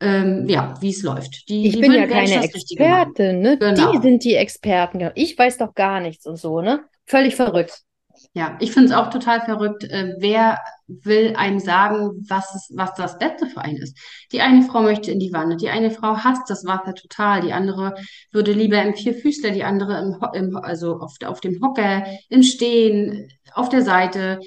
ähm, 0.00 0.48
ja, 0.48 0.74
wie 0.80 0.90
es 0.90 1.02
läuft. 1.02 1.48
Die, 1.48 1.66
ich 1.66 1.74
die 1.74 1.80
bin 1.80 1.92
ja 1.92 2.06
keine 2.06 2.42
Expertin, 2.42 3.40
ne? 3.40 3.58
Genau. 3.58 3.92
Die 3.92 3.98
sind 3.98 4.24
die 4.24 4.34
Experten. 4.34 4.98
Genau. 4.98 5.12
Ich 5.14 5.36
weiß 5.36 5.58
doch 5.58 5.74
gar 5.74 6.00
nichts 6.00 6.26
und 6.26 6.36
so, 6.36 6.60
ne? 6.60 6.84
Völlig 7.06 7.34
verrückt. 7.34 7.82
Ja, 8.32 8.56
ich 8.60 8.72
finde 8.72 8.88
es 8.88 8.94
auch 8.94 9.10
total 9.10 9.40
verrückt. 9.40 9.84
Äh, 9.84 10.14
wer 10.18 10.58
will 10.86 11.34
einem 11.36 11.58
sagen, 11.58 12.24
was, 12.28 12.54
ist, 12.54 12.72
was 12.76 12.94
das 12.94 13.18
Beste 13.18 13.46
für 13.46 13.60
einen 13.60 13.76
ist? 13.78 13.96
Die 14.32 14.40
eine 14.40 14.62
Frau 14.62 14.82
möchte 14.82 15.10
in 15.10 15.20
die 15.20 15.32
Wanne, 15.32 15.56
die 15.56 15.68
eine 15.68 15.90
Frau 15.90 16.16
hasst 16.16 16.48
das 16.48 16.64
Wasser 16.64 16.94
total, 16.94 17.40
die 17.42 17.52
andere 17.52 17.94
würde 18.32 18.52
lieber 18.52 18.82
im 18.82 18.94
Vierfüßler, 18.94 19.50
die 19.50 19.64
andere 19.64 19.98
im, 19.98 20.16
im, 20.34 20.56
also 20.56 20.98
auf, 20.98 21.14
auf 21.24 21.40
dem 21.40 21.60
Hocker, 21.62 22.04
im 22.28 22.42
Stehen, 22.42 23.30
auf 23.54 23.68
der 23.68 23.82
Seite 23.82 24.40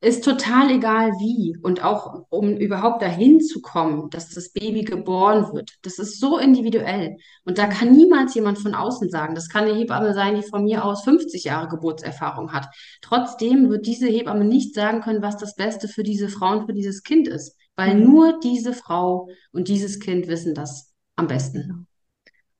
ist 0.00 0.22
total 0.22 0.70
egal 0.70 1.10
wie 1.18 1.56
und 1.60 1.82
auch 1.82 2.24
um 2.28 2.56
überhaupt 2.56 3.02
dahin 3.02 3.40
zu 3.40 3.60
kommen, 3.60 4.10
dass 4.10 4.30
das 4.30 4.52
Baby 4.52 4.82
geboren 4.82 5.52
wird. 5.52 5.72
Das 5.82 5.98
ist 5.98 6.20
so 6.20 6.38
individuell 6.38 7.16
und 7.44 7.58
da 7.58 7.66
kann 7.66 7.90
niemals 7.90 8.34
jemand 8.34 8.58
von 8.58 8.74
außen 8.74 9.10
sagen. 9.10 9.34
Das 9.34 9.48
kann 9.48 9.64
eine 9.64 9.74
Hebamme 9.74 10.14
sein, 10.14 10.36
die 10.36 10.42
von 10.42 10.64
mir 10.64 10.84
aus 10.84 11.02
50 11.02 11.42
Jahre 11.42 11.66
Geburtserfahrung 11.66 12.52
hat. 12.52 12.68
Trotzdem 13.02 13.70
wird 13.70 13.86
diese 13.86 14.06
Hebamme 14.06 14.44
nicht 14.44 14.72
sagen 14.74 15.00
können, 15.00 15.22
was 15.22 15.36
das 15.36 15.56
Beste 15.56 15.88
für 15.88 16.04
diese 16.04 16.28
Frau 16.28 16.52
und 16.52 16.66
für 16.66 16.74
dieses 16.74 17.02
Kind 17.02 17.26
ist, 17.26 17.56
weil 17.74 17.96
mhm. 17.96 18.04
nur 18.04 18.38
diese 18.38 18.74
Frau 18.74 19.28
und 19.50 19.66
dieses 19.66 19.98
Kind 19.98 20.28
wissen 20.28 20.54
das 20.54 20.92
am 21.16 21.26
besten. 21.26 21.87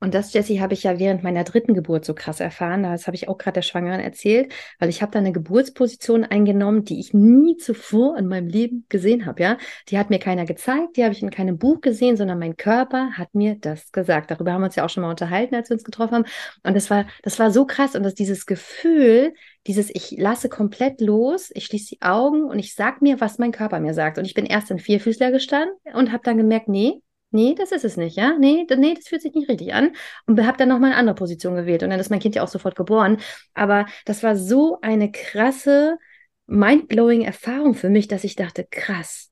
Und 0.00 0.14
das, 0.14 0.32
Jessie, 0.32 0.60
habe 0.60 0.74
ich 0.74 0.84
ja 0.84 1.00
während 1.00 1.24
meiner 1.24 1.42
dritten 1.42 1.74
Geburt 1.74 2.04
so 2.04 2.14
krass 2.14 2.38
erfahren. 2.38 2.84
Das 2.84 3.08
habe 3.08 3.16
ich 3.16 3.28
auch 3.28 3.36
gerade 3.36 3.54
der 3.54 3.62
Schwangeren 3.62 3.98
erzählt, 3.98 4.52
weil 4.78 4.90
ich 4.90 5.02
habe 5.02 5.10
da 5.10 5.18
eine 5.18 5.32
Geburtsposition 5.32 6.24
eingenommen, 6.24 6.84
die 6.84 7.00
ich 7.00 7.14
nie 7.14 7.56
zuvor 7.56 8.16
in 8.16 8.28
meinem 8.28 8.46
Leben 8.46 8.86
gesehen 8.88 9.26
habe. 9.26 9.42
Ja, 9.42 9.58
die 9.88 9.98
hat 9.98 10.10
mir 10.10 10.20
keiner 10.20 10.44
gezeigt, 10.44 10.96
die 10.96 11.02
habe 11.02 11.14
ich 11.14 11.22
in 11.22 11.30
keinem 11.30 11.58
Buch 11.58 11.80
gesehen, 11.80 12.16
sondern 12.16 12.38
mein 12.38 12.56
Körper 12.56 13.10
hat 13.14 13.34
mir 13.34 13.56
das 13.56 13.90
gesagt. 13.90 14.30
Darüber 14.30 14.52
haben 14.52 14.60
wir 14.60 14.66
uns 14.66 14.76
ja 14.76 14.84
auch 14.84 14.90
schon 14.90 15.02
mal 15.02 15.10
unterhalten, 15.10 15.56
als 15.56 15.68
wir 15.68 15.74
uns 15.74 15.84
getroffen 15.84 16.14
haben. 16.14 16.26
Und 16.62 16.76
das 16.76 16.90
war, 16.90 17.06
das 17.24 17.40
war 17.40 17.50
so 17.50 17.66
krass 17.66 17.96
und 17.96 18.04
dass 18.04 18.14
dieses 18.14 18.46
Gefühl, 18.46 19.34
dieses 19.66 19.90
ich 19.92 20.12
lasse 20.16 20.48
komplett 20.48 21.00
los, 21.00 21.50
ich 21.54 21.66
schließe 21.66 21.96
die 21.96 22.02
Augen 22.02 22.44
und 22.44 22.60
ich 22.60 22.76
sag 22.76 23.02
mir, 23.02 23.20
was 23.20 23.38
mein 23.38 23.50
Körper 23.50 23.80
mir 23.80 23.94
sagt. 23.94 24.18
Und 24.18 24.26
ich 24.26 24.34
bin 24.34 24.46
erst 24.46 24.70
in 24.70 24.78
Vierfüßler 24.78 25.32
gestanden 25.32 25.74
und 25.92 26.12
habe 26.12 26.22
dann 26.22 26.36
gemerkt, 26.36 26.68
nee, 26.68 27.02
nee, 27.30 27.54
das 27.54 27.72
ist 27.72 27.84
es 27.84 27.96
nicht, 27.96 28.16
ja, 28.16 28.36
nee, 28.38 28.66
nee, 28.76 28.94
das 28.94 29.08
fühlt 29.08 29.22
sich 29.22 29.34
nicht 29.34 29.48
richtig 29.48 29.74
an 29.74 29.92
und 30.26 30.44
habe 30.46 30.56
dann 30.58 30.68
nochmal 30.68 30.90
eine 30.90 30.98
andere 30.98 31.14
Position 31.16 31.56
gewählt 31.56 31.82
und 31.82 31.90
dann 31.90 32.00
ist 32.00 32.10
mein 32.10 32.20
Kind 32.20 32.34
ja 32.34 32.42
auch 32.42 32.48
sofort 32.48 32.76
geboren. 32.76 33.18
Aber 33.54 33.86
das 34.06 34.22
war 34.22 34.36
so 34.36 34.78
eine 34.82 35.10
krasse, 35.12 35.98
mindblowing 36.46 37.22
Erfahrung 37.22 37.74
für 37.74 37.90
mich, 37.90 38.08
dass 38.08 38.24
ich 38.24 38.36
dachte, 38.36 38.66
krass, 38.70 39.30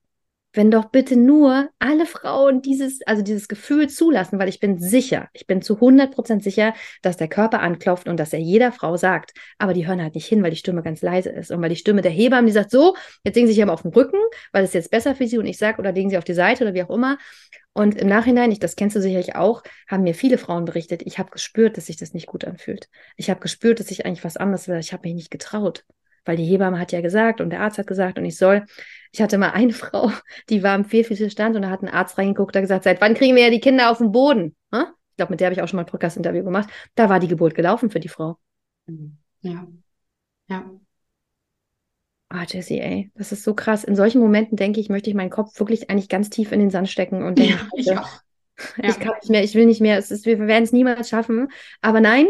wenn 0.57 0.71
doch 0.71 0.85
bitte 0.85 1.15
nur 1.15 1.69
alle 1.77 2.07
Frauen 2.07 2.63
dieses, 2.63 3.01
also 3.05 3.21
dieses 3.21 3.47
Gefühl 3.47 3.87
zulassen, 3.89 4.39
weil 4.39 4.49
ich 4.49 4.59
bin 4.59 4.79
sicher, 4.79 5.29
ich 5.33 5.45
bin 5.45 5.61
zu 5.61 5.75
100% 5.75 6.41
sicher, 6.41 6.73
dass 7.03 7.15
der 7.15 7.27
Körper 7.27 7.61
anklopft 7.61 8.07
und 8.07 8.17
dass 8.17 8.33
er 8.33 8.39
jeder 8.39 8.71
Frau 8.71 8.97
sagt, 8.97 9.33
aber 9.59 9.73
die 9.73 9.87
hören 9.87 10.01
halt 10.01 10.15
nicht 10.15 10.25
hin, 10.25 10.41
weil 10.41 10.49
die 10.49 10.57
Stimme 10.57 10.81
ganz 10.81 11.03
leise 11.03 11.29
ist 11.29 11.51
und 11.51 11.61
weil 11.61 11.69
die 11.69 11.75
Stimme 11.75 12.01
der 12.01 12.11
Hebamme, 12.11 12.47
die 12.47 12.53
sagt 12.53 12.71
so, 12.71 12.95
jetzt 13.23 13.35
legen 13.35 13.47
sie 13.47 13.53
sich 13.53 13.61
aber 13.61 13.73
auf 13.73 13.83
den 13.83 13.93
Rücken, 13.93 14.17
weil 14.51 14.63
es 14.63 14.73
jetzt 14.73 14.89
besser 14.89 15.15
für 15.15 15.27
sie 15.27 15.37
und 15.37 15.45
ich 15.45 15.59
sage, 15.59 15.77
oder 15.79 15.91
legen 15.91 16.09
sie 16.09 16.17
auf 16.17 16.23
die 16.23 16.33
Seite 16.33 16.63
oder 16.63 16.73
wie 16.73 16.81
auch 16.81 16.89
immer. 16.89 17.19
Und 17.73 17.95
im 17.95 18.07
Nachhinein, 18.07 18.51
ich, 18.51 18.57
das 18.57 18.75
kennst 18.75 18.95
du 18.95 19.01
sicherlich 19.01 19.35
auch, 19.35 19.61
haben 19.87 20.01
mir 20.01 20.15
viele 20.15 20.39
Frauen 20.39 20.65
berichtet, 20.65 21.03
ich 21.05 21.19
habe 21.19 21.29
gespürt, 21.29 21.77
dass 21.77 21.85
sich 21.85 21.97
das 21.97 22.15
nicht 22.15 22.25
gut 22.25 22.43
anfühlt. 22.45 22.89
Ich 23.15 23.29
habe 23.29 23.39
gespürt, 23.39 23.79
dass 23.79 23.91
ich 23.91 24.07
eigentlich 24.07 24.23
was 24.23 24.37
anderes 24.37 24.67
will. 24.67 24.79
Ich 24.79 24.91
habe 24.91 25.07
mich 25.07 25.13
nicht 25.13 25.29
getraut 25.29 25.85
weil 26.27 26.37
die 26.37 26.45
Hebamme 26.45 26.79
hat 26.79 26.91
ja 26.91 27.01
gesagt 27.01 27.41
und 27.41 27.49
der 27.49 27.61
Arzt 27.61 27.77
hat 27.77 27.87
gesagt 27.87 28.17
und 28.17 28.25
ich 28.25 28.37
soll. 28.37 28.65
Ich 29.11 29.21
hatte 29.21 29.37
mal 29.37 29.51
eine 29.51 29.73
Frau, 29.73 30.11
die 30.49 30.63
war 30.63 30.75
im 30.75 30.85
Vierfüßlerstand 30.85 31.55
und 31.55 31.61
da 31.63 31.69
hat 31.69 31.81
ein 31.81 31.89
Arzt 31.89 32.17
reingeguckt, 32.17 32.55
der 32.55 32.61
gesagt, 32.61 32.83
seit 32.83 33.01
wann 33.01 33.13
kriegen 33.13 33.35
wir 33.35 33.43
ja 33.43 33.49
die 33.49 33.59
Kinder 33.59 33.91
auf 33.91 33.99
den 33.99 34.11
Boden? 34.11 34.55
Hm? 34.73 34.85
Ich 35.11 35.17
glaube, 35.17 35.33
mit 35.33 35.39
der 35.39 35.47
habe 35.47 35.53
ich 35.53 35.61
auch 35.61 35.67
schon 35.67 35.77
mal 35.77 35.83
ein 35.83 35.89
Podcast-Interview 35.89 36.43
gemacht. 36.43 36.69
Da 36.95 37.09
war 37.09 37.19
die 37.19 37.27
Geburt 37.27 37.55
gelaufen 37.55 37.89
für 37.89 37.99
die 37.99 38.09
Frau. 38.09 38.37
Ja. 39.41 39.67
Ja. 40.47 40.71
Ah, 42.29 42.43
Jessie, 42.45 42.79
ey, 42.79 43.11
das 43.15 43.31
ist 43.31 43.43
so 43.43 43.53
krass. 43.53 43.83
In 43.85 43.95
solchen 43.95 44.19
Momenten 44.19 44.57
denke 44.57 44.79
ich, 44.81 44.89
möchte 44.89 45.09
ich 45.09 45.15
meinen 45.15 45.29
Kopf 45.29 45.57
wirklich 45.59 45.89
eigentlich 45.89 46.09
ganz 46.09 46.29
tief 46.29 46.51
in 46.51 46.59
den 46.59 46.69
Sand 46.69 46.89
stecken 46.89 47.23
und 47.23 47.37
denke, 47.39 47.53
ja, 47.53 47.69
ich, 47.75 47.97
auch. 47.97 48.09
Ja. 48.77 48.89
ich 48.89 48.99
kann 48.99 49.13
nicht 49.21 49.29
mehr, 49.29 49.43
ich 49.43 49.53
will 49.53 49.67
nicht 49.67 49.81
mehr, 49.81 49.99
es 49.99 50.09
ist, 50.09 50.25
wir 50.25 50.39
werden 50.39 50.63
es 50.63 50.71
niemals 50.71 51.09
schaffen. 51.09 51.49
Aber 51.81 52.01
nein, 52.01 52.27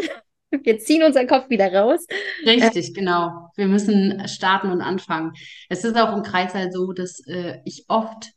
Wir 0.52 0.80
ziehen 0.80 1.04
unseren 1.04 1.28
Kopf 1.28 1.50
wieder 1.50 1.74
raus. 1.74 2.06
Richtig, 2.46 2.94
genau. 2.94 3.50
Wir 3.56 3.68
müssen 3.68 4.28
starten 4.28 4.72
und 4.72 4.82
anfangen. 4.82 5.34
Es 5.70 5.84
ist 5.84 5.98
auch 5.98 6.16
im 6.16 6.24
Kreißsaal 6.24 6.72
so, 6.72 6.94
dass 6.94 7.20
äh, 7.28 7.60
ich 7.66 7.86
oft 7.88 8.32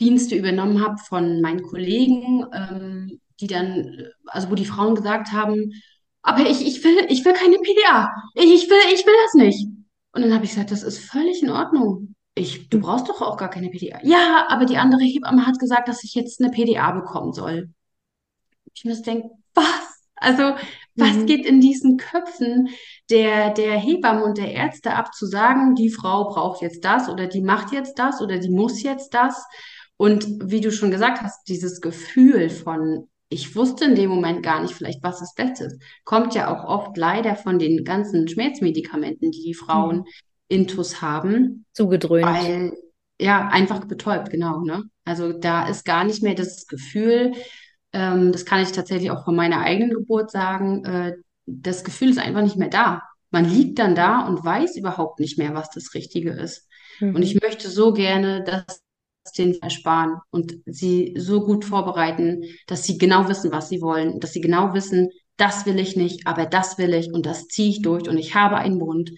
Dienste 0.00 0.36
übernommen 0.36 0.84
habe 0.84 0.98
von 0.98 1.40
meinen 1.40 1.62
Kollegen, 1.62 2.46
ähm, 2.52 3.20
die 3.40 3.46
dann, 3.46 4.08
also 4.26 4.50
wo 4.50 4.54
die 4.54 4.64
Frauen 4.64 4.94
gesagt 4.94 5.32
haben, 5.32 5.72
aber 6.22 6.48
ich, 6.48 6.66
ich 6.66 6.84
will, 6.84 7.06
ich 7.08 7.24
will 7.24 7.32
keine 7.32 7.56
PDA. 7.56 8.12
Ich 8.34 8.68
will, 8.68 8.94
ich 8.94 9.06
will 9.06 9.14
das 9.24 9.34
nicht. 9.34 9.66
Und 10.12 10.22
dann 10.22 10.34
habe 10.34 10.44
ich 10.44 10.50
gesagt, 10.50 10.70
das 10.70 10.82
ist 10.82 10.98
völlig 10.98 11.42
in 11.42 11.50
Ordnung. 11.50 12.14
Ich, 12.34 12.68
du 12.68 12.80
brauchst 12.80 13.08
doch 13.08 13.22
auch 13.22 13.36
gar 13.36 13.50
keine 13.50 13.70
PDA. 13.70 13.98
Ja, 14.02 14.46
aber 14.48 14.64
die 14.64 14.76
andere 14.76 15.02
Hebamme 15.02 15.46
hat 15.46 15.58
gesagt, 15.58 15.88
dass 15.88 16.04
ich 16.04 16.14
jetzt 16.14 16.40
eine 16.40 16.50
PDA 16.50 16.92
bekommen 16.92 17.32
soll. 17.32 17.70
Ich 18.74 18.84
muss 18.84 19.02
denken, 19.02 19.30
was? 19.54 19.87
Also, 20.20 20.54
was 20.96 21.16
Mhm. 21.18 21.26
geht 21.26 21.46
in 21.46 21.60
diesen 21.60 21.96
Köpfen 21.96 22.68
der, 23.10 23.50
der 23.50 23.72
Hebammen 23.78 24.22
und 24.22 24.38
der 24.38 24.52
Ärzte 24.52 24.94
ab, 24.94 25.14
zu 25.14 25.26
sagen, 25.26 25.74
die 25.74 25.90
Frau 25.90 26.24
braucht 26.28 26.60
jetzt 26.62 26.84
das 26.84 27.08
oder 27.08 27.26
die 27.26 27.40
macht 27.42 27.72
jetzt 27.72 27.98
das 27.98 28.20
oder 28.20 28.38
die 28.38 28.50
muss 28.50 28.82
jetzt 28.82 29.14
das? 29.14 29.44
Und 29.96 30.26
wie 30.50 30.60
du 30.60 30.70
schon 30.70 30.90
gesagt 30.90 31.22
hast, 31.22 31.48
dieses 31.48 31.80
Gefühl 31.80 32.50
von, 32.50 33.08
ich 33.28 33.54
wusste 33.56 33.84
in 33.86 33.94
dem 33.94 34.10
Moment 34.10 34.42
gar 34.42 34.62
nicht 34.62 34.74
vielleicht, 34.74 35.02
was 35.02 35.18
das 35.20 35.34
Beste 35.34 35.64
ist, 35.64 35.82
kommt 36.04 36.34
ja 36.34 36.52
auch 36.54 36.64
oft 36.64 36.96
leider 36.96 37.36
von 37.36 37.58
den 37.58 37.84
ganzen 37.84 38.28
Schmerzmedikamenten, 38.28 39.30
die 39.30 39.42
die 39.42 39.54
Mhm. 39.54 39.56
Frauen 39.66 40.04
intus 40.48 41.02
haben, 41.02 41.66
Zugedröhnt. 41.72 42.24
weil, 42.24 42.72
ja, 43.20 43.48
einfach 43.48 43.84
betäubt, 43.86 44.30
genau, 44.30 44.60
ne? 44.60 44.84
Also 45.04 45.32
da 45.32 45.68
ist 45.68 45.84
gar 45.84 46.04
nicht 46.04 46.22
mehr 46.22 46.34
das 46.34 46.66
Gefühl, 46.66 47.32
ähm, 47.92 48.32
das 48.32 48.44
kann 48.44 48.62
ich 48.62 48.72
tatsächlich 48.72 49.10
auch 49.10 49.24
von 49.24 49.36
meiner 49.36 49.60
eigenen 49.60 49.90
Geburt 49.94 50.30
sagen, 50.30 50.84
äh, 50.84 51.12
das 51.46 51.84
Gefühl 51.84 52.10
ist 52.10 52.18
einfach 52.18 52.42
nicht 52.42 52.56
mehr 52.56 52.68
da. 52.68 53.02
Man 53.30 53.44
liegt 53.44 53.78
dann 53.78 53.94
da 53.94 54.26
und 54.26 54.44
weiß 54.44 54.76
überhaupt 54.76 55.20
nicht 55.20 55.38
mehr, 55.38 55.54
was 55.54 55.70
das 55.70 55.94
Richtige 55.94 56.30
ist. 56.32 56.66
Und 57.12 57.22
Mhm. 57.22 57.22
ich 57.22 57.40
möchte 57.40 57.68
so 57.70 57.92
gerne 57.92 58.44
das 58.44 58.82
denen 59.36 59.60
ersparen 59.60 60.16
und 60.30 60.54
sie 60.64 61.14
so 61.18 61.44
gut 61.44 61.64
vorbereiten, 61.64 62.44
dass 62.66 62.84
sie 62.84 62.96
genau 62.96 63.28
wissen, 63.28 63.52
was 63.52 63.68
sie 63.68 63.82
wollen, 63.82 64.20
dass 64.20 64.32
sie 64.32 64.40
genau 64.40 64.72
wissen, 64.72 65.10
das 65.36 65.66
will 65.66 65.78
ich 65.78 65.96
nicht, 65.96 66.26
aber 66.26 66.46
das 66.46 66.78
will 66.78 66.94
ich 66.94 67.12
und 67.12 67.26
das 67.26 67.46
ziehe 67.46 67.68
ich 67.68 67.82
durch 67.82 68.08
und 68.08 68.16
ich 68.16 68.34
habe 68.34 68.56
einen 68.56 68.78
Mund 68.78 69.10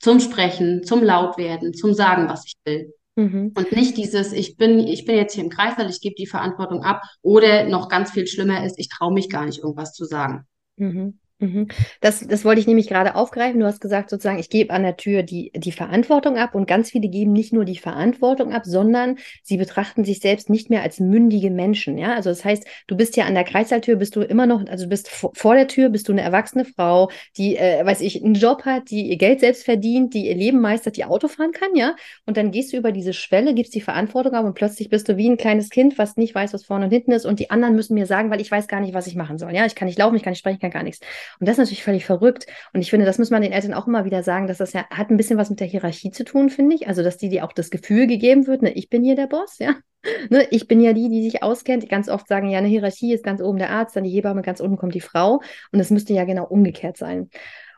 zum 0.00 0.20
Sprechen, 0.20 0.82
zum 0.84 1.02
Lautwerden, 1.02 1.72
zum 1.72 1.94
Sagen, 1.94 2.28
was 2.28 2.44
ich 2.46 2.54
will. 2.64 2.92
Mhm. 3.16 3.52
Und 3.56 3.72
nicht 3.72 3.96
dieses, 3.96 4.32
ich 4.32 4.56
bin, 4.56 4.80
ich 4.80 5.04
bin 5.04 5.16
jetzt 5.16 5.34
hier 5.34 5.44
im 5.44 5.50
Kreißsaal, 5.50 5.88
ich 5.88 6.00
gebe 6.00 6.16
die 6.16 6.26
Verantwortung 6.26 6.82
ab. 6.82 7.02
Oder 7.22 7.68
noch 7.68 7.88
ganz 7.88 8.10
viel 8.10 8.26
schlimmer 8.26 8.64
ist, 8.64 8.78
ich 8.78 8.88
traue 8.88 9.12
mich 9.12 9.30
gar 9.30 9.44
nicht, 9.44 9.58
irgendwas 9.58 9.92
zu 9.92 10.04
sagen. 10.04 10.46
Mhm. 10.76 11.20
Mhm. 11.44 11.68
Das, 12.00 12.26
das 12.26 12.44
wollte 12.44 12.60
ich 12.60 12.66
nämlich 12.66 12.88
gerade 12.88 13.14
aufgreifen. 13.14 13.60
Du 13.60 13.66
hast 13.66 13.80
gesagt, 13.80 14.08
sozusagen, 14.10 14.38
ich 14.38 14.48
gebe 14.48 14.72
an 14.72 14.82
der 14.82 14.96
Tür 14.96 15.22
die, 15.22 15.52
die 15.54 15.72
Verantwortung 15.72 16.38
ab 16.38 16.54
und 16.54 16.66
ganz 16.66 16.90
viele 16.90 17.08
geben 17.08 17.32
nicht 17.32 17.52
nur 17.52 17.64
die 17.64 17.76
Verantwortung 17.76 18.52
ab, 18.52 18.62
sondern 18.64 19.18
sie 19.42 19.56
betrachten 19.56 20.04
sich 20.04 20.20
selbst 20.20 20.48
nicht 20.48 20.70
mehr 20.70 20.82
als 20.82 21.00
mündige 21.00 21.50
Menschen. 21.50 21.98
Ja, 21.98 22.14
also 22.14 22.30
das 22.30 22.44
heißt, 22.44 22.66
du 22.86 22.96
bist 22.96 23.16
ja 23.16 23.26
an 23.26 23.34
der 23.34 23.44
Kreisalltür, 23.44 23.96
bist 23.96 24.16
du 24.16 24.22
immer 24.22 24.46
noch, 24.46 24.66
also 24.66 24.84
du 24.84 24.90
bist 24.90 25.10
vor, 25.10 25.32
vor 25.34 25.54
der 25.54 25.68
Tür, 25.68 25.90
bist 25.90 26.08
du 26.08 26.12
eine 26.12 26.22
erwachsene 26.22 26.64
Frau, 26.64 27.10
die, 27.36 27.56
äh, 27.56 27.84
weiß 27.84 28.00
ich, 28.00 28.24
einen 28.24 28.34
Job 28.34 28.64
hat, 28.64 28.90
die 28.90 29.08
ihr 29.08 29.16
Geld 29.16 29.40
selbst 29.40 29.64
verdient, 29.64 30.14
die 30.14 30.28
ihr 30.28 30.34
Leben 30.34 30.60
meistert, 30.60 30.96
die 30.96 31.04
Auto 31.04 31.28
fahren 31.28 31.52
kann, 31.52 31.74
ja. 31.74 31.94
Und 32.26 32.36
dann 32.36 32.52
gehst 32.52 32.72
du 32.72 32.76
über 32.78 32.92
diese 32.92 33.12
Schwelle, 33.12 33.54
gibst 33.54 33.74
die 33.74 33.80
Verantwortung 33.80 34.32
ab 34.32 34.44
und 34.46 34.54
plötzlich 34.54 34.88
bist 34.88 35.08
du 35.08 35.16
wie 35.18 35.28
ein 35.28 35.36
kleines 35.36 35.68
Kind, 35.68 35.98
was 35.98 36.16
nicht 36.16 36.34
weiß, 36.34 36.54
was 36.54 36.64
vorne 36.64 36.86
und 36.86 36.90
hinten 36.90 37.12
ist 37.12 37.26
und 37.26 37.38
die 37.38 37.50
anderen 37.50 37.74
müssen 37.74 37.94
mir 37.94 38.06
sagen, 38.06 38.30
weil 38.30 38.40
ich 38.40 38.50
weiß 38.50 38.68
gar 38.68 38.80
nicht, 38.80 38.94
was 38.94 39.06
ich 39.06 39.16
machen 39.16 39.38
soll. 39.38 39.54
Ja, 39.54 39.66
ich 39.66 39.74
kann 39.74 39.86
nicht 39.86 39.98
laufen, 39.98 40.16
ich 40.16 40.22
kann 40.22 40.30
nicht 40.30 40.38
sprechen, 40.38 40.56
ich 40.56 40.60
kann 40.62 40.70
gar 40.70 40.82
nichts. 40.82 41.00
Und 41.40 41.48
das 41.48 41.54
ist 41.54 41.58
natürlich 41.58 41.84
völlig 41.84 42.04
verrückt. 42.04 42.46
Und 42.72 42.80
ich 42.80 42.90
finde, 42.90 43.06
das 43.06 43.18
muss 43.18 43.30
man 43.30 43.42
den 43.42 43.52
Eltern 43.52 43.74
auch 43.74 43.86
immer 43.86 44.04
wieder 44.04 44.22
sagen, 44.22 44.46
dass 44.46 44.58
das 44.58 44.72
ja 44.72 44.86
hat 44.90 45.10
ein 45.10 45.16
bisschen 45.16 45.38
was 45.38 45.50
mit 45.50 45.60
der 45.60 45.66
Hierarchie 45.66 46.10
zu 46.10 46.24
tun, 46.24 46.50
finde 46.50 46.76
ich. 46.76 46.88
Also, 46.88 47.02
dass 47.02 47.16
die 47.16 47.28
dir 47.28 47.44
auch 47.44 47.52
das 47.52 47.70
Gefühl 47.70 48.06
gegeben 48.06 48.46
wird, 48.46 48.62
ne, 48.62 48.72
ich 48.72 48.88
bin 48.88 49.02
hier 49.02 49.16
der 49.16 49.26
Boss, 49.26 49.58
ja. 49.58 49.74
Ne, 50.28 50.46
ich 50.50 50.68
bin 50.68 50.80
ja 50.80 50.92
die, 50.92 51.08
die 51.08 51.22
sich 51.22 51.42
auskennt. 51.42 51.82
Die 51.82 51.88
ganz 51.88 52.10
oft 52.10 52.28
sagen, 52.28 52.50
ja, 52.50 52.58
eine 52.58 52.68
Hierarchie 52.68 53.14
ist 53.14 53.24
ganz 53.24 53.40
oben 53.40 53.56
der 53.56 53.70
Arzt, 53.70 53.96
dann 53.96 54.04
die 54.04 54.10
Hebamme, 54.10 54.42
ganz 54.42 54.60
unten 54.60 54.76
kommt 54.76 54.94
die 54.94 55.00
Frau. 55.00 55.40
Und 55.72 55.80
es 55.80 55.88
müsste 55.90 56.12
ja 56.12 56.24
genau 56.24 56.44
umgekehrt 56.44 56.98
sein. 56.98 57.30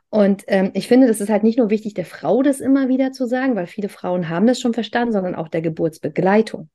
Und 0.09 0.45
ähm, 0.47 0.71
ich 0.75 0.89
finde, 0.89 1.07
das 1.07 1.21
ist 1.21 1.31
halt 1.31 1.43
nicht 1.43 1.59
nur 1.59 1.71
wichtig, 1.71 1.95
der 1.95 2.05
Frau 2.05 2.43
das 2.43 2.61
immer 2.61 2.89
wieder 2.89 3.13
zu 3.13 3.27
sagen, 3.27 3.55
weil 3.55 3.67
viele 3.67 3.89
Frauen 3.89 4.29
haben 4.29 4.47
das 4.47 4.61
schon 4.61 4.75
verstanden, 4.75 5.13
sondern 5.13 5.35
auch 5.35 5.49
der 5.49 5.63
Geburtsbegleitung. 5.63 6.69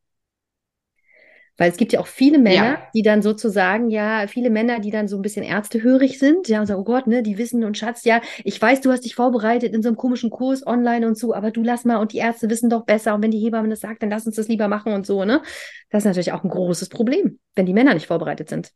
Weil 1.58 1.70
es 1.70 1.78
gibt 1.78 1.94
ja 1.94 2.00
auch 2.00 2.08
viele 2.08 2.40
Männer, 2.40 2.56
Ja, 2.56 2.88
die 2.96 3.04
dann 3.04 3.22
sozusagen, 3.22 3.90
ja, 3.90 4.26
viele 4.28 4.50
Männer, 4.50 4.80
die 4.80 4.90
dann 4.92 5.08
so 5.08 5.18
ein 5.18 5.22
bisschen 5.22 5.44
ärztehörig 5.44 6.18
sind, 6.18 6.48
ja, 6.48 6.60
und 6.62 6.66
sagen, 6.68 6.80
oh 6.82 6.84
Gott, 6.84 7.08
ne, 7.08 7.22
die 7.24 7.38
wissen 7.38 7.64
und 7.64 7.78
Schatz, 7.78 8.04
ja, 8.06 8.22
ich 8.44 8.60
weiß, 8.62 8.82
du 8.82 8.92
hast 8.92 9.06
dich 9.06 9.16
vorbereitet 9.16 9.74
in 9.74 9.84
so 9.84 9.90
einem 9.90 9.98
komischen 9.98 10.30
Kurs 10.30 10.66
online 10.66 11.06
und 11.08 11.18
so, 11.18 11.34
aber 11.34 11.52
du 11.52 11.62
lass 11.64 11.86
mal 11.86 11.98
und 11.98 12.14
die 12.14 12.18
Ärzte 12.18 12.50
wissen 12.50 12.70
doch 12.70 12.86
besser 12.86 13.14
und 13.16 13.22
wenn 13.24 13.32
die 13.32 13.40
Hebamme 13.40 13.70
das 13.70 13.82
sagt, 13.82 14.02
dann 14.02 14.10
lass 14.10 14.26
uns 14.26 14.36
das 14.36 14.48
lieber 14.48 14.68
machen 14.68 14.94
und 14.94 15.06
so, 15.06 15.26
ne? 15.26 15.42
Das 15.90 16.04
ist 16.04 16.08
natürlich 16.08 16.32
auch 16.32 16.44
ein 16.44 16.50
großes 16.50 16.90
Problem, 16.90 17.40
wenn 17.56 17.66
die 17.66 17.74
Männer 17.74 17.94
nicht 17.94 18.08
vorbereitet 18.08 18.50
sind. 18.50 18.72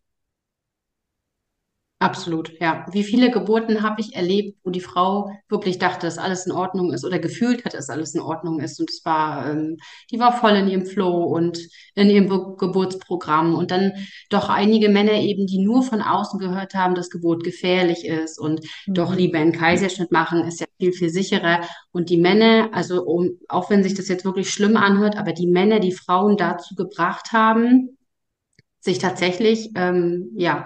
Absolut. 1.99 2.51
Ja. 2.59 2.85
Wie 2.91 3.03
viele 3.03 3.31
Geburten 3.31 3.81
habe 3.81 4.01
ich 4.01 4.15
erlebt, 4.15 4.59
wo 4.63 4.69
die 4.69 4.81
Frau 4.81 5.31
wirklich 5.49 5.79
dachte, 5.79 6.05
dass 6.05 6.17
alles 6.17 6.45
in 6.45 6.51
Ordnung 6.51 6.93
ist 6.93 7.03
oder 7.05 7.19
gefühlt 7.19 7.65
hat, 7.65 7.73
dass 7.73 7.89
alles 7.89 8.13
in 8.13 8.21
Ordnung 8.21 8.59
ist. 8.59 8.79
Und 8.79 8.89
es 8.89 9.03
war, 9.05 9.49
ähm, 9.49 9.77
die 10.11 10.19
war 10.19 10.37
voll 10.37 10.51
in 10.51 10.67
ihrem 10.67 10.85
Flow 10.85 11.23
und 11.23 11.57
in 11.95 12.09
ihrem 12.09 12.27
Be 12.27 12.55
Geburtsprogramm. 12.57 13.55
Und 13.55 13.71
dann 13.71 13.93
doch 14.29 14.49
einige 14.49 14.89
Männer 14.89 15.13
eben, 15.13 15.47
die 15.47 15.59
nur 15.59 15.83
von 15.83 16.01
außen 16.01 16.39
gehört 16.39 16.75
haben, 16.75 16.95
dass 16.95 17.09
Geburt 17.09 17.43
gefährlich 17.43 18.05
ist 18.05 18.39
und 18.39 18.61
doch 18.93 19.11
Mhm. 19.11 19.17
lieber 19.17 19.39
einen 19.39 19.51
Kaiserschnitt 19.53 20.11
machen, 20.11 20.43
ist 20.45 20.59
ja 20.59 20.67
viel, 20.79 20.93
viel 20.93 21.09
sicherer. 21.09 21.61
Und 21.91 22.09
die 22.09 22.17
Männer, 22.17 22.69
also 22.73 23.03
um, 23.03 23.39
auch 23.49 23.69
wenn 23.69 23.83
sich 23.83 23.93
das 23.95 24.07
jetzt 24.09 24.25
wirklich 24.25 24.49
schlimm 24.51 24.77
anhört, 24.77 25.17
aber 25.17 25.33
die 25.33 25.47
Männer, 25.47 25.79
die 25.79 25.91
Frauen 25.93 26.37
dazu 26.37 26.75
gebracht 26.75 27.31
haben, 27.31 27.97
sich 28.79 28.99
tatsächlich 28.99 29.71
ähm, 29.75 30.31
ja, 30.35 30.65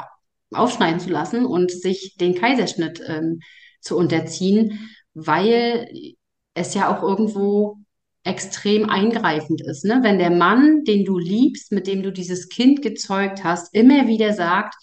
aufschneiden 0.52 1.00
zu 1.00 1.10
lassen 1.10 1.46
und 1.46 1.72
sich 1.72 2.16
den 2.20 2.36
Kaiserschnitt 2.36 3.02
ähm, 3.06 3.40
zu 3.82 3.98
unterziehen, 3.98 4.90
weil 5.14 5.90
es 6.54 6.74
ja 6.74 6.94
auch 6.94 7.04
irgendwo 7.04 7.78
extrem 8.24 8.90
eingreifend 8.90 9.62
ist, 9.62 9.86
ne? 9.86 10.00
Wenn 10.04 10.20
der 10.20 10.30
Mann, 10.30 10.84
den 10.84 11.06
du 11.06 11.18
liebst, 11.18 11.72
mit 11.72 11.88
dem 11.88 12.04
du 12.04 12.12
dieses 12.12 12.50
Kind 12.50 12.82
gezeugt 12.82 13.44
hast, 13.44 13.74
immer 13.74 14.08
wieder 14.08 14.34
sagt, 14.34 14.76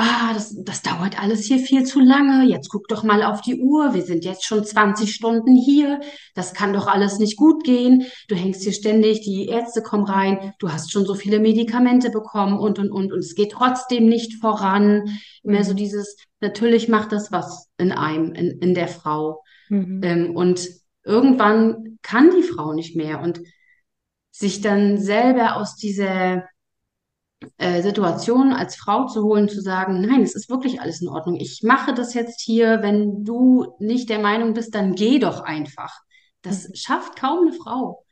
Ah, 0.00 0.32
das, 0.32 0.54
das 0.62 0.82
dauert 0.82 1.20
alles 1.20 1.46
hier 1.46 1.58
viel 1.58 1.82
zu 1.82 1.98
lange. 1.98 2.44
Jetzt 2.44 2.68
guck 2.68 2.86
doch 2.86 3.02
mal 3.02 3.24
auf 3.24 3.40
die 3.40 3.60
Uhr. 3.60 3.94
Wir 3.94 4.02
sind 4.02 4.24
jetzt 4.24 4.44
schon 4.44 4.64
20 4.64 5.12
Stunden 5.12 5.56
hier. 5.56 5.98
Das 6.36 6.54
kann 6.54 6.72
doch 6.72 6.86
alles 6.86 7.18
nicht 7.18 7.36
gut 7.36 7.64
gehen. 7.64 8.04
Du 8.28 8.36
hängst 8.36 8.62
hier 8.62 8.72
ständig, 8.72 9.22
die 9.22 9.48
Ärzte 9.48 9.82
kommen 9.82 10.04
rein. 10.04 10.54
Du 10.60 10.70
hast 10.70 10.92
schon 10.92 11.04
so 11.04 11.16
viele 11.16 11.40
Medikamente 11.40 12.10
bekommen 12.10 12.60
und, 12.60 12.78
und, 12.78 12.92
und. 12.92 13.12
Und 13.12 13.18
es 13.18 13.34
geht 13.34 13.50
trotzdem 13.50 14.08
nicht 14.08 14.40
voran. 14.40 15.18
Immer 15.42 15.64
so 15.64 15.74
dieses, 15.74 16.16
natürlich 16.38 16.86
macht 16.86 17.10
das 17.10 17.32
was 17.32 17.68
in 17.76 17.90
einem, 17.90 18.34
in, 18.34 18.60
in 18.60 18.74
der 18.74 18.86
Frau. 18.86 19.42
Mhm. 19.68 20.00
Ähm, 20.04 20.36
und 20.36 20.64
irgendwann 21.02 21.98
kann 22.02 22.30
die 22.30 22.44
Frau 22.44 22.72
nicht 22.72 22.94
mehr 22.94 23.20
und 23.20 23.40
sich 24.30 24.60
dann 24.60 24.98
selber 24.98 25.56
aus 25.56 25.74
dieser 25.74 26.44
äh, 27.58 27.82
Situation 27.82 28.52
als 28.52 28.76
Frau 28.76 29.06
zu 29.06 29.22
holen, 29.22 29.48
zu 29.48 29.60
sagen, 29.60 30.00
nein, 30.00 30.22
es 30.22 30.34
ist 30.34 30.50
wirklich 30.50 30.80
alles 30.80 31.00
in 31.02 31.08
Ordnung. 31.08 31.36
Ich 31.36 31.62
mache 31.62 31.94
das 31.94 32.14
jetzt 32.14 32.40
hier. 32.40 32.82
Wenn 32.82 33.24
du 33.24 33.74
nicht 33.78 34.08
der 34.10 34.18
Meinung 34.18 34.54
bist, 34.54 34.74
dann 34.74 34.94
geh 34.94 35.18
doch 35.18 35.40
einfach. 35.40 35.92
Das 36.42 36.68
Mhm. 36.68 36.74
schafft 36.74 37.16
kaum 37.16 37.48
eine 37.48 37.52
Frau. 37.56 38.04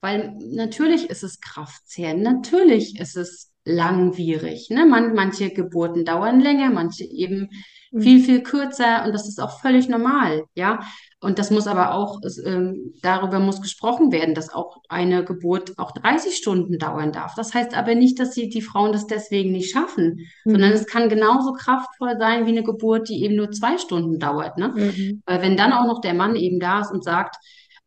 Weil 0.00 0.36
natürlich 0.38 1.10
ist 1.10 1.22
es 1.24 1.40
kraftzehrend, 1.40 2.22
natürlich 2.22 3.00
ist 3.00 3.16
es 3.16 3.52
langwierig. 3.64 4.68
Ne? 4.70 4.86
Man, 4.86 5.14
manche 5.14 5.50
Geburten 5.50 6.04
dauern 6.04 6.40
länger, 6.40 6.70
manche 6.70 7.04
eben 7.04 7.48
Mhm. 7.96 8.20
viel 8.20 8.42
kürzer 8.42 9.04
und 9.04 9.12
das 9.12 9.28
ist 9.28 9.40
auch 9.40 9.60
völlig 9.60 9.88
normal, 9.88 10.44
ja. 10.54 10.80
Und 11.20 11.38
das 11.38 11.50
muss 11.50 11.66
aber 11.66 11.94
auch, 11.94 12.20
es, 12.22 12.38
ähm, 12.44 12.92
darüber 13.02 13.38
muss 13.40 13.60
gesprochen 13.62 14.12
werden, 14.12 14.34
dass 14.34 14.52
auch 14.52 14.76
eine 14.88 15.24
Geburt 15.24 15.72
auch 15.78 15.92
30 15.92 16.36
Stunden 16.36 16.78
dauern 16.78 17.10
darf. 17.10 17.34
Das 17.34 17.54
heißt 17.54 17.74
aber 17.74 17.94
nicht, 17.94 18.20
dass 18.20 18.34
sie, 18.34 18.48
die 18.48 18.60
Frauen 18.62 18.92
das 18.92 19.06
deswegen 19.06 19.50
nicht 19.52 19.70
schaffen, 19.72 20.20
sondern 20.44 20.70
Mhm. 20.70 20.76
es 20.76 20.86
kann 20.86 21.08
genauso 21.08 21.52
kraftvoll 21.54 22.16
sein 22.18 22.44
wie 22.46 22.50
eine 22.50 22.62
Geburt, 22.62 23.08
die 23.08 23.24
eben 23.24 23.34
nur 23.34 23.50
zwei 23.50 23.78
Stunden 23.78 24.18
dauert, 24.18 24.58
ne? 24.58 24.68
Mhm. 24.76 25.22
Weil 25.26 25.42
wenn 25.42 25.56
dann 25.56 25.72
auch 25.72 25.86
noch 25.86 26.00
der 26.00 26.14
Mann 26.14 26.36
eben 26.36 26.60
da 26.60 26.80
ist 26.80 26.92
und 26.92 27.02
sagt, 27.04 27.36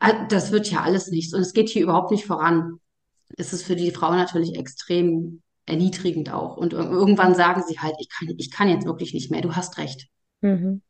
Ah, 0.02 0.26
Das 0.30 0.54
wird 0.54 0.72
ja 0.72 0.80
alles 0.82 1.10
nichts 1.12 1.34
und 1.34 1.42
es 1.42 1.52
geht 1.52 1.68
hier 1.68 1.84
überhaupt 1.84 2.12
nicht 2.12 2.26
voran. 2.26 2.80
Es 3.38 3.52
ist 3.52 3.64
für 3.64 3.76
die 3.76 3.92
Frau 3.92 4.12
natürlich 4.14 4.56
extrem 4.58 5.42
erniedrigend 5.70 6.32
auch. 6.34 6.58
Und 6.58 6.74
ir- 6.74 6.90
irgendwann 6.90 7.36
sagen 7.36 7.64
sie 7.68 7.80
halt, 7.80 7.96
ich 8.00 8.10
kann, 8.10 8.34
ich 8.38 8.52
kann 8.52 8.70
jetzt 8.70 8.86
wirklich 8.86 9.14
nicht 9.14 9.32
mehr, 9.32 9.42
du 9.42 9.56
hast 9.56 9.78
recht. 9.78 10.08
Mhm. 10.42 10.82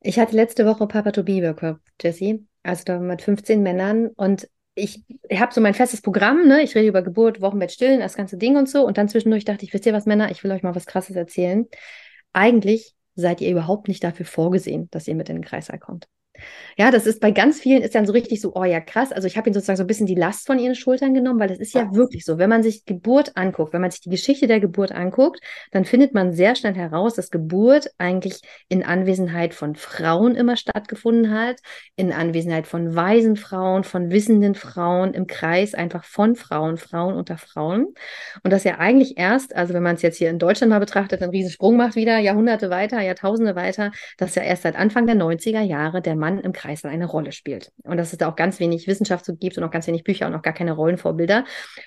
Ich 0.00 0.18
hatte 0.18 0.36
letzte 0.36 0.64
Woche 0.64 0.86
Papa 0.86 1.10
to 1.10 1.24
be 1.24 1.42
Workshop, 1.42 1.80
Jessie, 2.00 2.46
also 2.62 2.84
da 2.84 2.98
mit 2.98 3.22
15 3.22 3.62
Männern 3.62 4.08
und 4.08 4.48
ich 4.74 5.04
habe 5.34 5.52
so 5.52 5.60
mein 5.60 5.74
festes 5.74 6.02
Programm, 6.02 6.46
ne? 6.46 6.62
Ich 6.62 6.76
rede 6.76 6.86
über 6.86 7.02
Geburt, 7.02 7.40
Wochenbett 7.40 7.72
stillen, 7.72 7.98
das 7.98 8.14
ganze 8.14 8.36
Ding 8.36 8.56
und 8.56 8.68
so 8.68 8.86
und 8.86 8.96
dann 8.96 9.08
zwischendurch 9.08 9.44
dachte 9.44 9.64
ich, 9.64 9.74
wisst 9.74 9.86
ihr 9.86 9.92
was, 9.92 10.06
Männer, 10.06 10.30
ich 10.30 10.44
will 10.44 10.52
euch 10.52 10.62
mal 10.62 10.76
was 10.76 10.86
Krasses 10.86 11.16
erzählen. 11.16 11.66
Eigentlich 12.32 12.94
seid 13.16 13.40
ihr 13.40 13.50
überhaupt 13.50 13.88
nicht 13.88 14.04
dafür 14.04 14.24
vorgesehen, 14.24 14.88
dass 14.92 15.08
ihr 15.08 15.16
mit 15.16 15.28
in 15.28 15.36
den 15.36 15.44
Kreißsaal 15.44 15.80
kommt. 15.80 16.06
Ja, 16.76 16.90
das 16.90 17.06
ist 17.06 17.20
bei 17.20 17.30
ganz 17.30 17.60
vielen 17.60 17.82
ist 17.82 17.94
dann 17.94 18.06
so 18.06 18.12
richtig 18.12 18.40
so, 18.40 18.54
oh 18.54 18.64
ja, 18.64 18.80
krass. 18.80 19.12
Also 19.12 19.26
ich 19.26 19.36
habe 19.36 19.48
ihnen 19.48 19.54
sozusagen 19.54 19.76
so 19.76 19.84
ein 19.84 19.88
bisschen 19.88 20.06
die 20.06 20.14
Last 20.14 20.46
von 20.46 20.58
ihren 20.58 20.74
Schultern 20.74 21.14
genommen, 21.14 21.40
weil 21.40 21.48
das 21.48 21.58
ist 21.58 21.74
ja, 21.74 21.92
wirklich 21.94 22.24
so. 22.24 22.38
Wenn 22.38 22.50
man 22.50 22.62
sich 22.62 22.84
Geburt 22.84 23.36
anguckt, 23.36 23.72
wenn 23.72 23.80
man 23.80 23.90
sich 23.90 24.00
die 24.00 24.10
Geschichte 24.10 24.46
der 24.46 24.60
Geburt 24.60 24.92
anguckt, 24.92 25.40
dann 25.72 25.84
findet 25.84 26.14
man 26.14 26.32
sehr 26.32 26.54
schnell 26.54 26.74
heraus, 26.74 27.14
dass 27.14 27.30
Geburt 27.30 27.90
eigentlich 27.98 28.40
in 28.68 28.84
Anwesenheit 28.84 29.54
von 29.54 29.74
Frauen 29.74 30.34
immer 30.34 30.56
stattgefunden 30.56 31.32
hat, 31.32 31.56
in 31.96 32.12
Anwesenheit 32.12 32.66
von 32.66 32.94
weisen 32.94 33.36
Frauen, 33.36 33.84
von 33.84 34.10
wissenden 34.10 34.54
Frauen, 34.54 35.14
im 35.14 35.26
Kreis 35.26 35.74
einfach 35.74 36.04
von 36.04 36.36
Frauen, 36.36 36.76
Frauen 36.76 37.14
unter 37.14 37.38
Frauen. 37.38 37.86
Und 38.42 38.52
das 38.52 38.64
ja 38.64 38.78
eigentlich 38.78 39.18
erst, 39.18 39.54
also 39.56 39.74
wenn 39.74 39.82
man 39.82 39.96
es 39.96 40.02
jetzt 40.02 40.18
hier 40.18 40.30
in 40.30 40.38
Deutschland 40.38 40.70
mal 40.70 40.78
betrachtet, 40.78 41.22
einen 41.22 41.30
riesen 41.30 41.50
Sprung 41.50 41.76
macht 41.76 41.96
wieder, 41.96 42.18
Jahrhunderte 42.18 42.70
weiter, 42.70 43.00
Jahrtausende 43.00 43.56
weiter, 43.56 43.90
dass 44.16 44.34
ja 44.34 44.42
erst 44.42 44.62
seit 44.62 44.76
Anfang 44.76 45.06
der 45.06 45.16
90er 45.16 45.62
Jahre 45.62 46.00
der 46.02 46.16
Mann 46.16 46.27
im 46.36 46.52
Kreißsaal 46.52 46.92
eine 46.92 47.06
Rolle 47.06 47.32
spielt. 47.32 47.72
Und 47.84 47.96
dass 47.96 48.12
es 48.12 48.18
da 48.18 48.28
auch 48.28 48.36
ganz 48.36 48.60
wenig 48.60 48.86
Wissenschaft 48.86 49.24
zu 49.24 49.34
gibt 49.34 49.56
und 49.56 49.64
auch 49.64 49.70
ganz 49.70 49.86
wenig 49.86 50.04
Bücher 50.04 50.26
und 50.26 50.34
auch 50.34 50.42
gar 50.42 50.52
keine 50.52 50.72
Rollenvorbilder. 50.72 51.44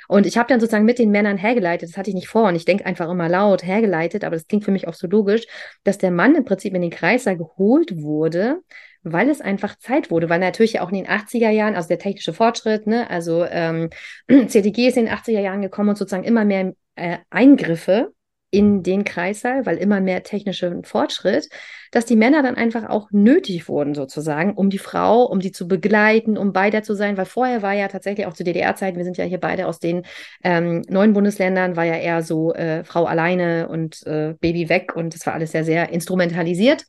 Und 0.07 0.25
ich 0.25 0.37
habe 0.37 0.47
dann 0.49 0.59
sozusagen 0.59 0.85
mit 0.85 0.97
den 0.97 1.11
Männern 1.11 1.37
hergeleitet, 1.37 1.89
das 1.89 1.97
hatte 1.97 2.09
ich 2.09 2.15
nicht 2.15 2.27
vor 2.27 2.47
und 2.47 2.55
ich 2.55 2.65
denke 2.65 2.87
einfach 2.87 3.07
immer 3.09 3.29
laut, 3.29 3.63
hergeleitet, 3.63 4.23
aber 4.23 4.35
das 4.35 4.47
klingt 4.47 4.65
für 4.65 4.71
mich 4.71 4.87
auch 4.87 4.95
so 4.95 5.05
logisch, 5.05 5.45
dass 5.83 5.99
der 5.99 6.09
Mann 6.09 6.33
im 6.33 6.45
Prinzip 6.45 6.73
in 6.73 6.81
den 6.81 6.89
Kreißsaal 6.89 7.37
geholt 7.37 8.01
wurde, 8.01 8.61
weil 9.03 9.29
es 9.29 9.41
einfach 9.41 9.77
Zeit 9.77 10.09
wurde, 10.09 10.29
weil 10.29 10.39
natürlich 10.39 10.79
auch 10.79 10.89
in 10.89 10.95
den 10.95 11.07
80er 11.07 11.49
Jahren, 11.49 11.75
also 11.75 11.87
der 11.87 11.99
technische 11.99 12.33
Fortschritt, 12.33 12.87
ne, 12.87 13.09
also 13.09 13.45
ähm, 13.45 13.89
CTG 14.27 14.87
ist 14.87 14.97
in 14.97 15.05
den 15.05 15.13
80er 15.13 15.41
Jahren 15.41 15.61
gekommen 15.61 15.89
und 15.89 15.97
sozusagen 15.97 16.23
immer 16.23 16.45
mehr 16.45 16.73
äh, 16.95 17.17
Eingriffe 17.29 18.13
in 18.51 18.83
den 18.83 19.05
Kreißsaal, 19.05 19.65
weil 19.65 19.77
immer 19.77 20.01
mehr 20.01 20.23
technischer 20.23 20.83
Fortschritt, 20.83 21.49
dass 21.91 22.05
die 22.05 22.15
Männer 22.15 22.43
dann 22.43 22.55
einfach 22.55 22.89
auch 22.89 23.09
nötig 23.11 23.67
wurden, 23.67 23.95
sozusagen, 23.95 24.53
um 24.53 24.69
die 24.69 24.77
Frau, 24.77 25.23
um 25.23 25.39
die 25.39 25.51
zu 25.51 25.67
begleiten, 25.67 26.37
um 26.37 26.53
bei 26.53 26.69
der 26.69 26.83
zu 26.83 26.93
sein, 26.93 27.17
weil 27.17 27.25
vorher 27.25 27.61
war 27.61 27.73
ja 27.73 27.87
tatsächlich 27.87 28.27
auch 28.27 28.33
zu 28.33 28.43
DDR-Zeiten, 28.43 28.97
wir 28.97 29.05
sind 29.05 29.17
ja 29.17 29.25
hier 29.25 29.39
beide 29.39 29.67
aus 29.67 29.79
den 29.79 30.03
ähm, 30.43 30.83
neuen 30.89 31.13
Bundesländern, 31.13 31.75
war 31.77 31.85
ja 31.85 31.95
eher 31.95 32.23
so 32.23 32.53
äh, 32.53 32.83
Frau 32.83 33.05
alleine 33.05 33.69
und 33.69 34.05
äh, 34.05 34.35
Baby 34.39 34.69
weg 34.69 34.95
und 34.95 35.15
das 35.15 35.25
war 35.25 35.33
alles 35.33 35.51
sehr, 35.51 35.63
sehr 35.63 35.89
instrumentalisiert. 35.89 36.85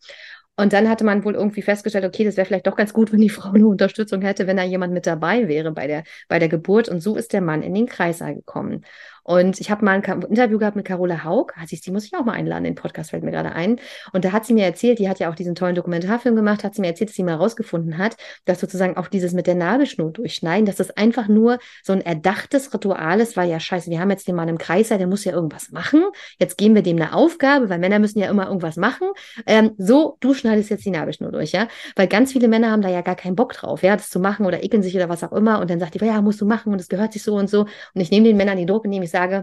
Und 0.55 0.75
dann 0.75 0.89
hatte 0.89 1.05
man 1.05 1.25
wohl 1.25 1.35
irgendwie 1.35 1.63
festgestellt, 1.63 2.05
okay, 2.05 2.25
das 2.25 2.37
wäre 2.37 2.47
vielleicht 2.47 2.67
doch 2.67 2.77
ganz 2.77 2.93
gut, 2.93 3.11
wenn 3.13 3.21
die 3.21 3.31
Frau 3.31 3.53
eine 3.53 3.67
Unterstützung 3.67 4.21
hätte, 4.21 4.47
wenn 4.47 4.59
da 4.59 4.63
jemand 4.63 4.93
mit 4.93 5.07
dabei 5.07 5.49
wäre 5.49 5.73
bei 5.73 5.87
der, 5.87 6.05
bei 6.29 6.39
der 6.39 6.49
Geburt. 6.49 6.89
Und 6.89 7.01
so 7.01 7.17
ist 7.17 7.33
der 7.33 7.41
Mann 7.41 7.63
in 7.63 7.73
den 7.75 7.87
Kreissaal 7.87 8.35
gekommen. 8.35 8.85
Und 9.23 9.61
ich 9.61 9.71
habe 9.71 9.85
mal 9.85 10.03
ein 10.03 10.23
Interview 10.23 10.59
gehabt 10.59 10.77
mit 10.77 10.85
Carola 10.85 11.25
Haug. 11.25 11.53
Ah, 11.57 11.65
die 11.71 11.91
muss 11.91 12.05
ich 12.05 12.15
auch 12.15 12.25
mal 12.25 12.33
einladen, 12.33 12.65
den 12.65 12.75
Podcast 12.75 13.11
fällt 13.11 13.23
mir 13.23 13.31
gerade 13.31 13.53
ein. 13.53 13.81
Und 14.13 14.25
da 14.25 14.33
hat 14.33 14.45
sie 14.45 14.55
mir 14.55 14.65
erzählt, 14.65 14.99
die 14.99 15.09
hat 15.09 15.19
ja 15.19 15.31
auch 15.31 15.35
diesen 15.35 15.55
tollen 15.55 15.75
Dokumentarfilm 15.75 16.37
gemacht, 16.37 16.65
hat 16.65 16.75
sie 16.75 16.81
mir 16.81 16.89
erzählt, 16.89 17.11
dass 17.11 17.17
sie 17.17 17.23
mal 17.23 17.35
rausgefunden 17.35 17.99
hat, 17.99 18.17
dass 18.45 18.61
sozusagen 18.61 18.97
auch 18.97 19.09
dieses 19.09 19.33
mit 19.33 19.47
der 19.47 19.55
Nabelschnur 19.55 20.11
durchschneiden, 20.11 20.67
dass 20.67 20.77
das 20.77 20.91
einfach 20.91 21.29
nur 21.29 21.59
so 21.83 21.93
ein 21.93 22.01
erdachtes 22.01 22.73
Ritual 22.75 23.21
ist, 23.21 23.37
weil 23.37 23.49
ja 23.49 23.61
scheiße, 23.61 23.91
wir 23.91 24.01
haben 24.01 24.11
jetzt 24.11 24.29
den 24.29 24.35
Mann 24.35 24.49
im 24.49 24.59
Kreis, 24.59 24.89
der 24.89 25.07
muss 25.07 25.25
ja 25.25 25.33
irgendwas 25.33 25.71
machen. 25.71 26.03
Jetzt 26.39 26.59
geben 26.59 26.75
wir 26.75 26.83
dem 26.83 26.97
eine 26.97 27.15
Aufgabe, 27.15 27.69
weil 27.69 27.79
Männer 27.79 27.99
müssen 27.99 28.19
ja 28.19 28.29
immer 28.29 28.47
irgendwas 28.47 28.77
machen. 28.77 29.09
Ähm, 29.47 29.73
so, 29.79 30.17
du 30.21 30.35
schneidest 30.35 30.71
jetzt 30.71 30.85
die 30.85 30.91
Nabelschnur 30.91 31.33
durch, 31.33 31.53
ja. 31.53 31.69
Weil 31.97 32.09
ganz 32.09 32.33
viele 32.33 32.49
Männer 32.49 32.71
haben 32.71 32.83
da 32.83 32.89
ja 32.89 33.01
gar 33.01 33.17
keinen 33.17 33.37
Bock 33.37 33.53
drauf, 33.55 33.83
ja, 33.83 33.97
das 33.97 34.11
zu 34.11 34.21
machen 34.21 34.47
oder 34.47 34.63
ekeln 34.63 34.83
sich 34.83 34.95
oder 34.97 35.09
was 35.09 35.25
auch 35.25 35.33
immer. 35.33 35.61
Und 35.61 35.71
dann 35.71 35.81
sagt 35.81 35.95
die, 35.95 36.05
ja, 36.05 36.21
musst 36.21 36.41
du 36.41 36.47
machen 36.47 36.73
und 36.73 36.81
es 36.81 36.89
gehört 36.89 37.13
sich 37.13 37.23
so 37.23 37.35
und 37.35 37.49
so. 37.49 37.61
Und 37.63 38.01
ich 38.01 38.11
nehme 38.11 38.27
den 38.27 38.37
Männern 38.37 38.57
den 38.57 38.67
Druck, 38.67 38.85
indem 38.85 39.03
ich 39.03 39.12
sage, 39.13 39.39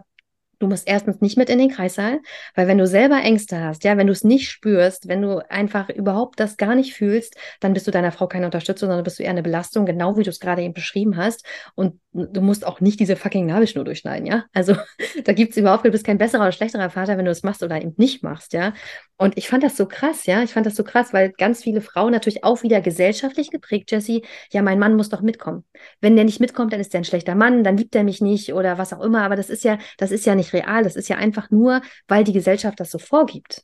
Du 0.59 0.67
musst 0.67 0.87
erstens 0.87 1.21
nicht 1.21 1.37
mit 1.37 1.49
in 1.49 1.57
den 1.57 1.69
Kreissaal, 1.69 2.19
weil 2.53 2.67
wenn 2.67 2.77
du 2.77 2.85
selber 2.85 3.21
Ängste 3.21 3.61
hast, 3.61 3.83
ja, 3.85 3.97
wenn 3.97 4.07
du 4.07 4.13
es 4.13 4.23
nicht 4.23 4.49
spürst, 4.49 5.07
wenn 5.07 5.21
du 5.21 5.39
einfach 5.49 5.89
überhaupt 5.89 6.39
das 6.39 6.57
gar 6.57 6.75
nicht 6.75 6.93
fühlst, 6.93 7.35
dann 7.61 7.73
bist 7.73 7.87
du 7.87 7.91
deiner 7.91 8.11
Frau 8.11 8.27
keine 8.27 8.45
Unterstützung, 8.45 8.89
sondern 8.89 9.03
bist 9.03 9.19
du 9.19 9.23
eher 9.23 9.29
eine 9.29 9.43
Belastung, 9.43 9.85
genau 9.85 10.17
wie 10.17 10.23
du 10.23 10.29
es 10.29 10.39
gerade 10.39 10.61
eben 10.61 10.73
beschrieben 10.73 11.17
hast. 11.17 11.45
Und 11.75 11.99
du 12.11 12.41
musst 12.41 12.65
auch 12.65 12.81
nicht 12.81 12.99
diese 12.99 13.15
fucking 13.15 13.45
Nabelschnur 13.45 13.85
durchschneiden, 13.85 14.25
ja. 14.25 14.45
Also 14.53 14.75
da 15.23 15.33
gibt 15.33 15.51
es 15.51 15.57
überhaupt, 15.57 15.85
du 15.85 15.91
bist 15.91 16.05
kein 16.05 16.17
besserer 16.17 16.41
oder 16.41 16.51
schlechterer 16.51 16.89
Vater, 16.89 17.17
wenn 17.17 17.25
du 17.25 17.31
es 17.31 17.43
machst 17.43 17.63
oder 17.63 17.77
eben 17.81 17.93
nicht 17.97 18.23
machst, 18.23 18.53
ja. 18.53 18.73
Und 19.17 19.37
ich 19.37 19.49
fand 19.49 19.63
das 19.63 19.77
so 19.77 19.85
krass, 19.85 20.25
ja. 20.25 20.43
Ich 20.43 20.53
fand 20.53 20.65
das 20.65 20.75
so 20.75 20.83
krass, 20.83 21.13
weil 21.13 21.31
ganz 21.31 21.63
viele 21.63 21.81
Frauen 21.81 22.11
natürlich 22.11 22.43
auch 22.43 22.63
wieder 22.63 22.81
gesellschaftlich 22.81 23.49
geprägt, 23.51 23.91
Jessie, 23.91 24.23
ja, 24.51 24.61
mein 24.61 24.79
Mann 24.79 24.95
muss 24.95 25.09
doch 25.09 25.21
mitkommen. 25.21 25.65
Wenn 26.01 26.15
der 26.15 26.25
nicht 26.25 26.39
mitkommt, 26.39 26.73
dann 26.73 26.79
ist 26.79 26.93
der 26.93 27.01
ein 27.01 27.05
schlechter 27.05 27.35
Mann, 27.35 27.63
dann 27.63 27.77
liebt 27.77 27.95
er 27.95 28.03
mich 28.03 28.21
nicht 28.21 28.53
oder 28.53 28.77
was 28.77 28.93
auch 28.93 29.01
immer. 29.01 29.23
Aber 29.23 29.35
das 29.35 29.49
ist 29.49 29.63
ja, 29.63 29.77
das 29.97 30.11
ist 30.11 30.25
ja 30.25 30.35
nicht 30.35 30.48
real. 30.53 30.83
Das 30.83 30.95
ist 30.95 31.09
ja 31.09 31.17
einfach 31.17 31.49
nur, 31.51 31.81
weil 32.07 32.23
die 32.23 32.33
Gesellschaft 32.33 32.79
das 32.79 32.91
so 32.91 32.99
vorgibt. 32.99 33.63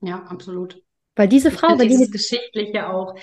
Ja, 0.00 0.22
absolut. 0.24 0.82
Weil 1.16 1.28
diese 1.28 1.50
Frau, 1.50 1.78
weil 1.78 1.88
dieses 1.88 2.10
Geschichtliche 2.10 2.88
auch 2.88 3.14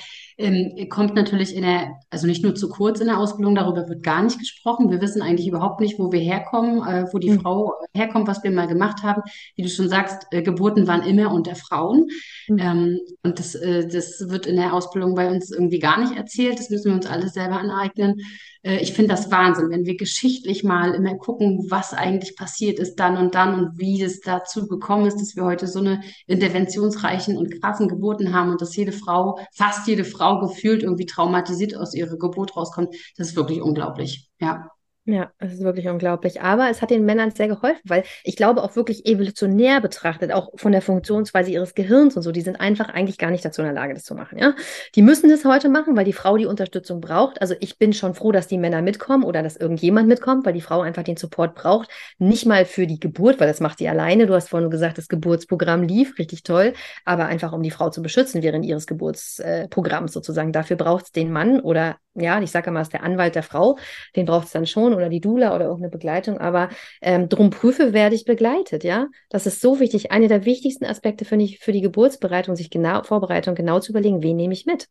ähm, 0.41 0.89
kommt 0.89 1.15
natürlich 1.15 1.55
in 1.55 1.63
der, 1.63 1.93
also 2.09 2.27
nicht 2.27 2.43
nur 2.43 2.55
zu 2.55 2.69
kurz 2.69 2.99
in 2.99 3.07
der 3.07 3.17
Ausbildung, 3.17 3.55
darüber 3.55 3.87
wird 3.87 4.03
gar 4.03 4.23
nicht 4.23 4.39
gesprochen. 4.39 4.89
Wir 4.89 5.01
wissen 5.01 5.21
eigentlich 5.21 5.47
überhaupt 5.47 5.79
nicht, 5.79 5.99
wo 5.99 6.11
wir 6.11 6.19
herkommen, 6.19 6.81
äh, 6.87 7.05
wo 7.11 7.17
die 7.17 7.31
mhm. 7.31 7.41
Frau 7.41 7.73
herkommt, 7.93 8.27
was 8.27 8.43
wir 8.43 8.51
mal 8.51 8.67
gemacht 8.67 9.03
haben. 9.03 9.21
Wie 9.55 9.63
du 9.63 9.69
schon 9.69 9.89
sagst, 9.89 10.27
äh, 10.31 10.41
Geburten 10.41 10.87
waren 10.87 11.03
immer 11.03 11.31
unter 11.31 11.55
Frauen. 11.55 12.07
Mhm. 12.47 12.59
Ähm, 12.59 12.99
und 13.23 13.39
das, 13.39 13.55
äh, 13.55 13.87
das 13.87 14.29
wird 14.29 14.45
in 14.45 14.55
der 14.55 14.73
Ausbildung 14.73 15.15
bei 15.15 15.29
uns 15.29 15.51
irgendwie 15.51 15.79
gar 15.79 15.99
nicht 15.99 16.15
erzählt. 16.15 16.59
Das 16.59 16.69
müssen 16.69 16.89
wir 16.89 16.95
uns 16.95 17.05
alles 17.05 17.33
selber 17.33 17.57
aneignen. 17.57 18.21
Äh, 18.63 18.77
ich 18.77 18.93
finde 18.93 19.13
das 19.13 19.31
Wahnsinn, 19.31 19.69
wenn 19.69 19.85
wir 19.85 19.97
geschichtlich 19.97 20.63
mal 20.63 20.93
immer 20.93 21.15
gucken, 21.15 21.65
was 21.69 21.93
eigentlich 21.93 22.35
passiert 22.35 22.79
ist 22.79 22.95
dann 22.95 23.17
und 23.17 23.35
dann 23.35 23.55
und 23.55 23.79
wie 23.79 24.01
es 24.01 24.21
dazu 24.21 24.67
gekommen 24.67 25.05
ist, 25.05 25.19
dass 25.19 25.35
wir 25.35 25.43
heute 25.43 25.67
so 25.67 25.79
eine 25.79 26.01
interventionsreichen 26.27 27.37
und 27.37 27.61
krassen 27.61 27.87
Geburten 27.87 28.33
haben 28.33 28.51
und 28.51 28.61
dass 28.61 28.75
jede 28.75 28.91
Frau, 28.91 29.39
fast 29.53 29.87
jede 29.87 30.03
Frau 30.03 30.30
gefühlt 30.39 30.83
irgendwie 30.83 31.05
traumatisiert 31.05 31.75
aus 31.75 31.93
ihrer 31.93 32.17
Geburt 32.17 32.55
rauskommt. 32.55 32.95
Das 33.17 33.29
ist 33.29 33.35
wirklich 33.35 33.61
unglaublich. 33.61 34.29
Ja. 34.39 34.69
Ja, 35.11 35.29
es 35.39 35.51
ist 35.51 35.61
wirklich 35.61 35.89
unglaublich. 35.89 36.41
Aber 36.41 36.69
es 36.69 36.81
hat 36.81 36.89
den 36.89 37.03
Männern 37.03 37.31
sehr 37.31 37.49
geholfen, 37.49 37.81
weil 37.83 38.05
ich 38.23 38.37
glaube 38.37 38.63
auch 38.63 38.77
wirklich 38.77 39.05
evolutionär 39.05 39.81
betrachtet, 39.81 40.31
auch 40.31 40.51
von 40.55 40.71
der 40.71 40.81
Funktionsweise 40.81 41.51
ihres 41.51 41.75
Gehirns 41.75 42.15
und 42.15 42.21
so, 42.21 42.31
die 42.31 42.39
sind 42.39 42.61
einfach 42.61 42.87
eigentlich 42.87 43.17
gar 43.17 43.29
nicht 43.29 43.43
dazu 43.43 43.61
in 43.61 43.65
der 43.65 43.73
Lage, 43.73 43.93
das 43.93 44.05
zu 44.05 44.15
machen. 44.15 44.37
Ja, 44.37 44.55
die 44.95 45.01
müssen 45.01 45.29
das 45.29 45.43
heute 45.43 45.67
machen, 45.67 45.97
weil 45.97 46.05
die 46.05 46.13
Frau 46.13 46.37
die 46.37 46.45
Unterstützung 46.45 47.01
braucht. 47.01 47.41
Also 47.41 47.55
ich 47.59 47.77
bin 47.77 47.91
schon 47.91 48.13
froh, 48.13 48.31
dass 48.31 48.47
die 48.47 48.57
Männer 48.57 48.81
mitkommen 48.81 49.25
oder 49.25 49.43
dass 49.43 49.57
irgendjemand 49.57 50.07
mitkommt, 50.07 50.45
weil 50.45 50.53
die 50.53 50.61
Frau 50.61 50.79
einfach 50.79 51.03
den 51.03 51.17
Support 51.17 51.55
braucht. 51.55 51.89
Nicht 52.17 52.45
mal 52.45 52.63
für 52.63 52.87
die 52.87 53.01
Geburt, 53.01 53.41
weil 53.41 53.49
das 53.49 53.59
macht 53.59 53.79
sie 53.79 53.89
alleine. 53.89 54.27
Du 54.27 54.33
hast 54.33 54.47
vorhin 54.47 54.69
gesagt, 54.69 54.97
das 54.97 55.09
Geburtsprogramm 55.09 55.83
lief 55.83 56.17
richtig 56.19 56.43
toll, 56.43 56.71
aber 57.03 57.25
einfach 57.25 57.51
um 57.51 57.63
die 57.63 57.71
Frau 57.71 57.89
zu 57.89 58.01
beschützen 58.01 58.43
während 58.43 58.65
ihres 58.65 58.87
Geburtsprogramms 58.87 60.13
sozusagen. 60.13 60.53
Dafür 60.53 60.77
braucht 60.77 61.03
es 61.03 61.11
den 61.11 61.33
Mann 61.33 61.59
oder 61.59 61.97
ja, 62.13 62.41
ich 62.41 62.51
sage 62.51 62.69
immer, 62.69 62.81
es 62.81 62.87
ist 62.87 62.93
der 62.93 63.03
Anwalt 63.03 63.35
der 63.35 63.43
Frau, 63.43 63.77
den 64.17 64.25
braucht 64.25 64.47
es 64.47 64.51
dann 64.51 64.65
schon 64.65 64.93
oder 65.01 65.09
die 65.09 65.21
Dula 65.21 65.55
oder 65.55 65.65
irgendeine 65.65 65.91
Begleitung, 65.91 66.37
aber 66.37 66.69
ähm, 67.01 67.29
drum 67.29 67.49
prüfe, 67.49 67.93
werde 67.93 68.15
ich 68.15 68.25
begleitet, 68.25 68.83
ja. 68.83 69.07
Das 69.29 69.45
ist 69.45 69.61
so 69.61 69.79
wichtig. 69.79 70.11
Eine 70.11 70.27
der 70.27 70.45
wichtigsten 70.45 70.85
Aspekte 70.85 71.25
finde 71.25 71.45
ich 71.45 71.59
für 71.59 71.71
die 71.71 71.81
Geburtsbereitung, 71.81 72.55
sich 72.55 72.69
genau, 72.69 73.03
Vorbereitung 73.03 73.55
genau 73.55 73.79
zu 73.79 73.91
überlegen, 73.91 74.23
wen 74.23 74.37
nehme 74.37 74.53
ich 74.53 74.65
mit? 74.65 74.87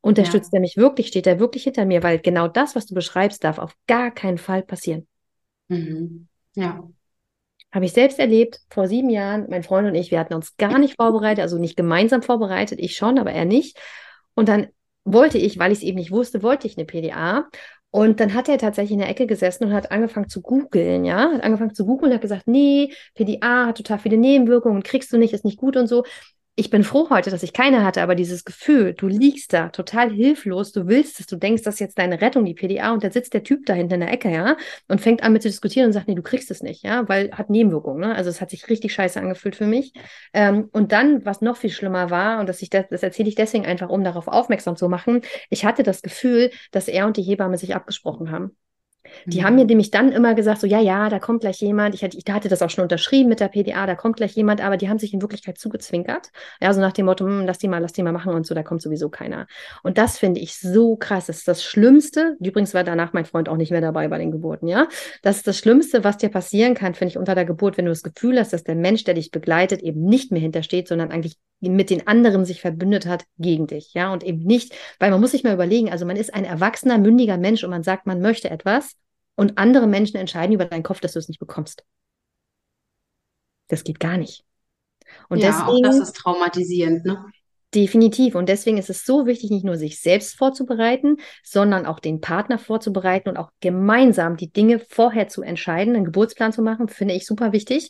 Unterstützt 0.00 0.52
ja. 0.52 0.58
er 0.58 0.60
mich 0.60 0.76
wirklich? 0.76 1.08
Steht 1.08 1.26
er 1.26 1.38
wirklich 1.38 1.62
hinter 1.62 1.84
mir? 1.84 2.02
Weil 2.02 2.18
genau 2.18 2.48
das, 2.48 2.74
was 2.74 2.86
du 2.86 2.94
beschreibst, 2.94 3.44
darf 3.44 3.58
auf 3.58 3.76
gar 3.86 4.10
keinen 4.10 4.38
Fall 4.38 4.62
passieren. 4.62 5.06
Mhm. 5.68 6.28
Ja. 6.54 6.82
Habe 7.72 7.84
ich 7.86 7.92
selbst 7.92 8.18
erlebt, 8.18 8.60
vor 8.68 8.86
sieben 8.86 9.08
Jahren, 9.08 9.46
mein 9.48 9.62
Freund 9.62 9.88
und 9.88 9.94
ich, 9.94 10.10
wir 10.10 10.18
hatten 10.18 10.34
uns 10.34 10.56
gar 10.56 10.78
nicht 10.78 10.96
vorbereitet, 10.96 11.40
also 11.40 11.56
nicht 11.56 11.76
gemeinsam 11.76 12.22
vorbereitet, 12.22 12.78
ich 12.80 12.96
schon, 12.96 13.18
aber 13.18 13.32
er 13.32 13.46
nicht. 13.46 13.78
Und 14.34 14.48
dann 14.48 14.68
wollte 15.04 15.38
ich, 15.38 15.58
weil 15.58 15.72
ich 15.72 15.78
es 15.78 15.84
eben 15.84 15.98
nicht 15.98 16.10
wusste, 16.10 16.42
wollte 16.42 16.66
ich 16.66 16.76
eine 16.76 16.84
PDA. 16.84 17.48
Und 17.92 18.20
dann 18.20 18.32
hat 18.32 18.48
er 18.48 18.56
tatsächlich 18.56 18.92
in 18.92 19.00
der 19.00 19.10
Ecke 19.10 19.26
gesessen 19.26 19.64
und 19.66 19.74
hat 19.74 19.92
angefangen 19.92 20.28
zu 20.30 20.40
googeln, 20.40 21.04
ja, 21.04 21.30
hat 21.30 21.44
angefangen 21.44 21.74
zu 21.74 21.84
googeln 21.84 22.10
und 22.10 22.14
hat 22.14 22.22
gesagt, 22.22 22.48
nee, 22.48 22.94
PDA 23.14 23.66
hat 23.66 23.76
total 23.76 23.98
viele 23.98 24.16
Nebenwirkungen, 24.16 24.82
kriegst 24.82 25.12
du 25.12 25.18
nicht, 25.18 25.34
ist 25.34 25.44
nicht 25.44 25.58
gut 25.58 25.76
und 25.76 25.88
so 25.88 26.02
ich 26.54 26.68
bin 26.68 26.84
froh 26.84 27.08
heute, 27.08 27.30
dass 27.30 27.42
ich 27.42 27.54
keine 27.54 27.82
hatte, 27.82 28.02
aber 28.02 28.14
dieses 28.14 28.44
Gefühl, 28.44 28.92
du 28.92 29.08
liegst 29.08 29.54
da 29.54 29.70
total 29.70 30.10
hilflos, 30.10 30.72
du 30.72 30.86
willst 30.86 31.18
es, 31.18 31.26
du 31.26 31.36
denkst, 31.36 31.62
das 31.62 31.74
ist 31.74 31.80
jetzt 31.80 31.98
deine 31.98 32.20
Rettung, 32.20 32.44
die 32.44 32.52
PDA, 32.52 32.92
und 32.92 33.02
da 33.02 33.10
sitzt 33.10 33.32
der 33.32 33.42
Typ 33.42 33.64
da 33.64 33.72
hinten 33.72 33.94
in 33.94 34.00
der 34.00 34.12
Ecke, 34.12 34.30
ja, 34.30 34.56
und 34.86 35.00
fängt 35.00 35.22
an 35.22 35.32
mit 35.32 35.40
zu 35.40 35.48
diskutieren 35.48 35.86
und 35.86 35.92
sagt, 35.94 36.08
nee, 36.08 36.14
du 36.14 36.22
kriegst 36.22 36.50
es 36.50 36.62
nicht, 36.62 36.84
ja, 36.84 37.08
weil 37.08 37.32
hat 37.32 37.48
Nebenwirkungen, 37.48 38.00
ne? 38.00 38.14
Also 38.14 38.28
es 38.28 38.42
hat 38.42 38.50
sich 38.50 38.68
richtig 38.68 38.92
scheiße 38.92 39.18
angefühlt 39.18 39.56
für 39.56 39.66
mich. 39.66 39.94
Ähm, 40.34 40.68
und 40.72 40.92
dann, 40.92 41.24
was 41.24 41.40
noch 41.40 41.56
viel 41.56 41.70
schlimmer 41.70 42.10
war, 42.10 42.38
und 42.38 42.48
das, 42.48 42.58
das, 42.58 42.86
das 42.90 43.02
erzähle 43.02 43.30
ich 43.30 43.34
deswegen 43.34 43.64
einfach, 43.64 43.88
um 43.88 44.04
darauf 44.04 44.28
aufmerksam 44.28 44.76
zu 44.76 44.88
machen, 44.90 45.22
ich 45.48 45.64
hatte 45.64 45.82
das 45.82 46.02
Gefühl, 46.02 46.50
dass 46.70 46.88
er 46.88 47.06
und 47.06 47.16
die 47.16 47.22
Hebamme 47.22 47.56
sich 47.56 47.74
abgesprochen 47.74 48.30
haben. 48.30 48.56
Die 49.26 49.40
mhm. 49.40 49.44
haben 49.44 49.54
mir 49.56 49.64
nämlich 49.64 49.90
dann 49.90 50.12
immer 50.12 50.34
gesagt, 50.34 50.60
so 50.60 50.66
ja, 50.66 50.80
ja, 50.80 51.08
da 51.08 51.18
kommt 51.18 51.40
gleich 51.40 51.60
jemand. 51.60 51.94
Ich 51.94 52.02
hatte, 52.02 52.16
ich 52.16 52.24
hatte 52.32 52.48
das 52.48 52.62
auch 52.62 52.70
schon 52.70 52.82
unterschrieben 52.82 53.28
mit 53.28 53.40
der 53.40 53.48
PDA, 53.48 53.86
da 53.86 53.94
kommt 53.94 54.16
gleich 54.16 54.32
jemand, 54.32 54.60
aber 54.60 54.76
die 54.76 54.88
haben 54.88 54.98
sich 54.98 55.12
in 55.14 55.22
Wirklichkeit 55.22 55.58
zugezwinkert. 55.58 56.28
Ja, 56.60 56.72
so 56.72 56.80
nach 56.80 56.92
dem 56.92 57.06
Motto, 57.06 57.24
hm, 57.24 57.46
lass 57.46 57.58
die 57.58 57.68
mal, 57.68 57.78
lass 57.78 57.92
die 57.92 58.02
mal 58.02 58.12
machen 58.12 58.34
und 58.34 58.46
so, 58.46 58.54
da 58.54 58.62
kommt 58.62 58.82
sowieso 58.82 59.08
keiner. 59.08 59.46
Und 59.82 59.98
das 59.98 60.18
finde 60.18 60.40
ich 60.40 60.56
so 60.58 60.96
krass. 60.96 61.26
Das 61.26 61.38
ist 61.38 61.48
das 61.48 61.62
Schlimmste. 61.62 62.36
Übrigens 62.40 62.74
war 62.74 62.84
danach 62.84 63.12
mein 63.12 63.24
Freund 63.24 63.48
auch 63.48 63.56
nicht 63.56 63.70
mehr 63.70 63.80
dabei 63.80 64.08
bei 64.08 64.18
den 64.18 64.30
Geburten, 64.30 64.68
ja. 64.68 64.88
Das 65.22 65.36
ist 65.36 65.46
das 65.46 65.58
Schlimmste, 65.58 66.04
was 66.04 66.18
dir 66.18 66.28
passieren 66.28 66.74
kann, 66.74 66.94
finde 66.94 67.10
ich, 67.10 67.18
unter 67.18 67.34
der 67.34 67.44
Geburt, 67.44 67.76
wenn 67.76 67.84
du 67.84 67.90
das 67.90 68.02
Gefühl 68.02 68.38
hast, 68.38 68.52
dass 68.52 68.64
der 68.64 68.76
Mensch, 68.76 69.04
der 69.04 69.14
dich 69.14 69.30
begleitet, 69.30 69.82
eben 69.82 70.04
nicht 70.04 70.32
mehr 70.32 70.40
hintersteht, 70.40 70.88
sondern 70.88 71.10
eigentlich 71.10 71.36
mit 71.60 71.90
den 71.90 72.06
anderen 72.08 72.44
sich 72.44 72.60
verbündet 72.60 73.06
hat 73.06 73.24
gegen 73.38 73.66
dich, 73.66 73.94
ja. 73.94 74.12
Und 74.12 74.24
eben 74.24 74.42
nicht, 74.42 74.74
weil 74.98 75.10
man 75.10 75.20
muss 75.20 75.30
sich 75.30 75.44
mal 75.44 75.54
überlegen, 75.54 75.90
also 75.90 76.04
man 76.04 76.16
ist 76.16 76.34
ein 76.34 76.44
erwachsener, 76.44 76.98
mündiger 76.98 77.38
Mensch 77.38 77.62
und 77.62 77.70
man 77.70 77.82
sagt, 77.82 78.06
man 78.06 78.20
möchte 78.20 78.50
etwas 78.50 78.96
und 79.42 79.58
andere 79.58 79.88
Menschen 79.88 80.16
entscheiden 80.16 80.54
über 80.54 80.64
deinen 80.64 80.84
Kopf, 80.84 81.00
dass 81.00 81.12
du 81.12 81.18
es 81.18 81.28
nicht 81.28 81.40
bekommst. 81.40 81.84
Das 83.68 83.82
geht 83.82 83.98
gar 83.98 84.16
nicht. 84.16 84.44
Und 85.28 85.38
ja, 85.38 85.48
deswegen, 85.48 85.66
auch 85.66 85.82
das 85.82 85.98
ist 85.98 86.16
traumatisierend, 86.16 87.04
ne? 87.04 87.24
Definitiv. 87.74 88.34
Und 88.34 88.48
deswegen 88.48 88.76
ist 88.76 88.90
es 88.90 89.04
so 89.04 89.26
wichtig, 89.26 89.50
nicht 89.50 89.64
nur 89.64 89.76
sich 89.76 90.00
selbst 90.00 90.36
vorzubereiten, 90.36 91.16
sondern 91.42 91.86
auch 91.86 91.98
den 91.98 92.20
Partner 92.20 92.58
vorzubereiten 92.58 93.30
und 93.30 93.36
auch 93.36 93.50
gemeinsam 93.60 94.36
die 94.36 94.52
Dinge 94.52 94.78
vorher 94.78 95.28
zu 95.28 95.42
entscheiden, 95.42 95.96
einen 95.96 96.04
Geburtsplan 96.04 96.52
zu 96.52 96.62
machen, 96.62 96.88
finde 96.88 97.14
ich 97.14 97.26
super 97.26 97.52
wichtig, 97.52 97.88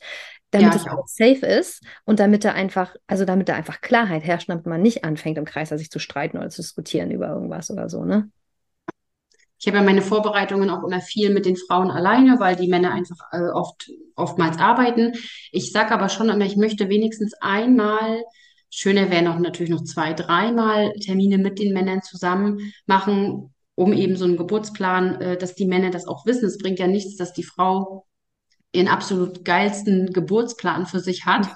damit 0.52 0.72
ja, 0.72 0.80
es 0.80 0.86
auch 0.86 1.06
safe 1.06 1.44
ist 1.44 1.84
und 2.04 2.18
damit 2.20 2.44
da 2.44 2.52
einfach, 2.52 2.94
also 3.06 3.24
damit 3.24 3.48
da 3.48 3.56
einfach 3.56 3.80
Klarheit 3.80 4.22
herrscht, 4.22 4.48
damit 4.48 4.66
man 4.66 4.80
nicht 4.80 5.04
anfängt, 5.04 5.36
im 5.36 5.44
Kreis 5.44 5.68
sich 5.68 5.90
zu 5.90 5.98
streiten 5.98 6.38
oder 6.38 6.48
zu 6.48 6.62
diskutieren 6.62 7.10
über 7.10 7.28
irgendwas 7.28 7.70
oder 7.70 7.90
so, 7.90 8.04
ne? 8.04 8.30
Ich 9.62 9.68
habe 9.68 9.78
ja 9.78 9.84
meine 9.84 10.02
Vorbereitungen 10.02 10.70
auch 10.70 10.82
immer 10.82 11.00
viel 11.00 11.32
mit 11.32 11.46
den 11.46 11.56
Frauen 11.56 11.92
alleine, 11.92 12.40
weil 12.40 12.56
die 12.56 12.66
Männer 12.66 12.90
einfach 12.90 13.28
äh, 13.30 13.48
oft, 13.54 13.88
oftmals 14.16 14.58
arbeiten. 14.58 15.12
Ich 15.52 15.70
sage 15.70 15.92
aber 15.92 16.08
schon 16.08 16.30
immer, 16.30 16.44
ich 16.44 16.56
möchte 16.56 16.88
wenigstens 16.88 17.32
einmal, 17.40 18.24
schöner 18.70 19.08
wäre 19.08 19.22
noch 19.22 19.38
natürlich 19.38 19.70
noch 19.70 19.84
zwei, 19.84 20.14
dreimal 20.14 20.92
Termine 20.94 21.38
mit 21.38 21.60
den 21.60 21.72
Männern 21.72 22.02
zusammen 22.02 22.72
machen, 22.86 23.54
um 23.76 23.92
eben 23.92 24.16
so 24.16 24.24
einen 24.24 24.36
Geburtsplan, 24.36 25.20
äh, 25.20 25.38
dass 25.38 25.54
die 25.54 25.66
Männer 25.66 25.90
das 25.90 26.08
auch 26.08 26.26
wissen. 26.26 26.46
Es 26.46 26.58
bringt 26.58 26.80
ja 26.80 26.88
nichts, 26.88 27.16
dass 27.16 27.32
die 27.32 27.44
Frau 27.44 28.04
ihren 28.72 28.88
absolut 28.88 29.44
geilsten 29.44 30.12
Geburtsplan 30.12 30.86
für 30.86 30.98
sich 30.98 31.24
hat, 31.24 31.46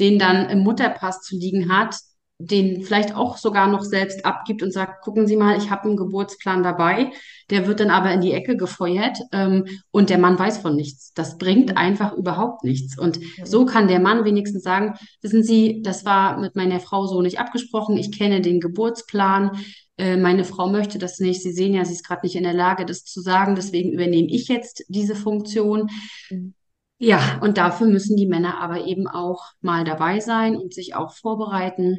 den 0.00 0.18
dann 0.18 0.50
im 0.50 0.64
Mutterpass 0.64 1.20
zu 1.20 1.36
liegen 1.36 1.72
hat, 1.72 1.94
den 2.38 2.82
vielleicht 2.82 3.14
auch 3.14 3.38
sogar 3.38 3.66
noch 3.66 3.82
selbst 3.82 4.26
abgibt 4.26 4.62
und 4.62 4.72
sagt, 4.72 5.02
gucken 5.02 5.26
Sie 5.26 5.36
mal, 5.36 5.56
ich 5.56 5.70
habe 5.70 5.84
einen 5.84 5.96
Geburtsplan 5.96 6.62
dabei. 6.62 7.12
Der 7.48 7.66
wird 7.66 7.80
dann 7.80 7.90
aber 7.90 8.12
in 8.12 8.20
die 8.20 8.32
Ecke 8.32 8.56
gefeuert 8.56 9.18
ähm, 9.32 9.64
und 9.90 10.10
der 10.10 10.18
Mann 10.18 10.38
weiß 10.38 10.58
von 10.58 10.76
nichts. 10.76 11.12
Das 11.14 11.38
bringt 11.38 11.78
einfach 11.78 12.12
überhaupt 12.12 12.62
nichts. 12.62 12.98
Und 12.98 13.20
so 13.44 13.64
kann 13.64 13.88
der 13.88 14.00
Mann 14.00 14.24
wenigstens 14.24 14.62
sagen, 14.62 14.94
wissen 15.22 15.42
Sie, 15.42 15.80
das 15.82 16.04
war 16.04 16.38
mit 16.38 16.56
meiner 16.56 16.80
Frau 16.80 17.06
so 17.06 17.22
nicht 17.22 17.38
abgesprochen. 17.38 17.96
Ich 17.96 18.16
kenne 18.16 18.42
den 18.42 18.60
Geburtsplan. 18.60 19.52
Äh, 19.96 20.18
meine 20.18 20.44
Frau 20.44 20.68
möchte 20.68 20.98
das 20.98 21.18
nicht. 21.18 21.42
Sie 21.42 21.52
sehen 21.52 21.72
ja, 21.72 21.86
sie 21.86 21.94
ist 21.94 22.06
gerade 22.06 22.26
nicht 22.26 22.36
in 22.36 22.44
der 22.44 22.52
Lage, 22.52 22.84
das 22.84 23.04
zu 23.04 23.22
sagen. 23.22 23.54
Deswegen 23.54 23.92
übernehme 23.92 24.28
ich 24.28 24.48
jetzt 24.48 24.84
diese 24.88 25.16
Funktion. 25.16 25.88
Mhm. 26.28 26.52
Ja, 26.98 27.38
und 27.42 27.58
dafür 27.58 27.86
müssen 27.86 28.16
die 28.16 28.26
Männer 28.26 28.58
aber 28.58 28.86
eben 28.86 29.06
auch 29.06 29.52
mal 29.60 29.84
dabei 29.84 30.20
sein 30.20 30.56
und 30.56 30.72
sich 30.72 30.94
auch 30.94 31.12
vorbereiten 31.12 31.98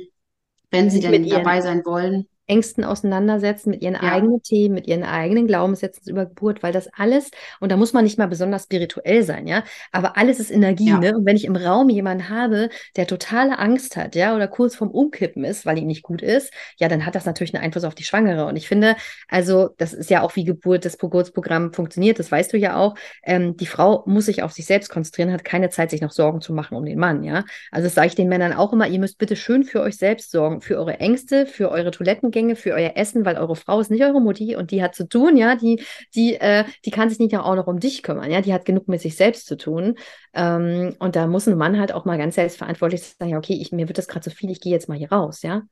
wenn 0.71 0.89
sie 0.89 0.99
denn 0.99 1.27
dabei 1.29 1.61
sein 1.61 1.83
wollen. 1.85 2.27
Ängsten 2.47 2.83
auseinandersetzen, 2.83 3.69
mit 3.71 3.81
ihren 3.81 3.95
ja. 3.95 4.01
eigenen 4.01 4.41
Themen, 4.41 4.75
mit 4.75 4.87
ihren 4.87 5.03
eigenen 5.03 5.47
Glaubenssätzen 5.47 6.09
über 6.09 6.25
Geburt, 6.25 6.63
weil 6.63 6.73
das 6.73 6.87
alles, 6.93 7.31
und 7.59 7.71
da 7.71 7.77
muss 7.77 7.93
man 7.93 8.03
nicht 8.03 8.17
mal 8.17 8.27
besonders 8.27 8.63
spirituell 8.63 9.23
sein, 9.23 9.47
ja, 9.47 9.63
aber 9.91 10.17
alles 10.17 10.39
ist 10.39 10.51
Energie, 10.51 10.89
ja. 10.89 10.99
ne? 10.99 11.15
Und 11.15 11.25
wenn 11.25 11.35
ich 11.35 11.45
im 11.45 11.55
Raum 11.55 11.89
jemanden 11.89 12.29
habe, 12.29 12.69
der 12.95 13.07
totale 13.07 13.59
Angst 13.59 13.97
hat, 13.97 14.15
ja, 14.15 14.35
oder 14.35 14.47
kurz 14.47 14.75
vorm 14.75 14.91
Umkippen 14.91 15.43
ist, 15.43 15.65
weil 15.65 15.77
ihm 15.77 15.87
nicht 15.87 16.03
gut 16.03 16.21
ist, 16.21 16.53
ja, 16.77 16.87
dann 16.87 17.05
hat 17.05 17.15
das 17.15 17.25
natürlich 17.25 17.53
einen 17.53 17.63
Einfluss 17.63 17.83
auf 17.83 17.95
die 17.95 18.03
Schwangere. 18.03 18.45
Und 18.45 18.55
ich 18.55 18.67
finde, 18.67 18.95
also, 19.27 19.69
das 19.77 19.93
ist 19.93 20.09
ja 20.09 20.21
auch 20.21 20.35
wie 20.35 20.45
Geburt, 20.45 20.85
das 20.85 20.97
Geburtsprogramm 20.97 21.73
funktioniert, 21.73 22.19
das 22.19 22.31
weißt 22.31 22.53
du 22.53 22.57
ja 22.57 22.77
auch. 22.77 22.95
Ähm, 23.23 23.57
die 23.57 23.65
Frau 23.65 24.03
muss 24.05 24.25
sich 24.25 24.43
auf 24.43 24.53
sich 24.53 24.65
selbst 24.65 24.89
konzentrieren, 24.89 25.31
hat 25.31 25.43
keine 25.43 25.69
Zeit, 25.69 25.91
sich 25.91 26.01
noch 26.01 26.11
Sorgen 26.11 26.41
zu 26.41 26.53
machen 26.53 26.77
um 26.77 26.85
den 26.85 26.97
Mann, 26.97 27.23
ja. 27.23 27.43
Also, 27.71 27.87
das 27.87 27.95
sage 27.95 28.07
ich 28.07 28.15
den 28.15 28.29
Männern 28.29 28.53
auch 28.53 28.71
immer, 28.71 28.87
ihr 28.87 28.99
müsst 28.99 29.17
bitte 29.17 29.35
schön 29.35 29.63
für 29.63 29.81
euch 29.81 29.97
selbst 29.97 30.31
sorgen, 30.31 30.61
für 30.61 30.77
eure 30.77 30.99
Ängste, 30.99 31.45
für 31.45 31.69
eure 31.71 31.91
Toiletten 31.91 32.31
Toilettengänge 32.37 32.55
für 32.55 32.73
euer 32.73 32.91
Essen, 32.95 33.25
weil 33.25 33.37
eure 33.37 33.55
Frau 33.55 33.79
ist 33.79 33.91
nicht 33.91 34.03
eure 34.03 34.21
Mutti 34.21 34.55
und 34.55 34.71
die 34.71 34.81
hat 34.83 34.95
zu 34.95 35.07
tun, 35.07 35.37
ja, 35.37 35.55
die, 35.55 35.81
die, 36.15 36.35
äh, 36.35 36.65
die 36.85 36.91
kann 36.91 37.09
sich 37.09 37.19
nicht 37.19 37.35
auch 37.35 37.55
noch 37.55 37.67
um 37.67 37.79
dich 37.79 38.03
kümmern, 38.03 38.31
ja, 38.31 38.41
die 38.41 38.53
hat 38.53 38.65
genug 38.65 38.87
mit 38.87 39.01
sich 39.01 39.15
selbst 39.15 39.47
zu 39.47 39.57
tun. 39.57 39.95
Ähm, 40.33 40.95
und 40.99 41.15
da 41.15 41.27
muss 41.27 41.47
ein 41.47 41.57
Mann 41.57 41.79
halt 41.79 41.91
auch 41.91 42.05
mal 42.05 42.17
ganz 42.17 42.35
selbstverantwortlich 42.35 43.01
sagen, 43.01 43.31
ja, 43.31 43.37
okay, 43.37 43.57
ich, 43.59 43.71
mir 43.71 43.87
wird 43.87 43.97
das 43.97 44.07
gerade 44.07 44.23
zu 44.23 44.31
viel, 44.31 44.51
ich 44.51 44.61
gehe 44.61 44.71
jetzt 44.71 44.89
mal 44.89 44.97
hier 44.97 45.11
raus, 45.11 45.41
ja. 45.41 45.63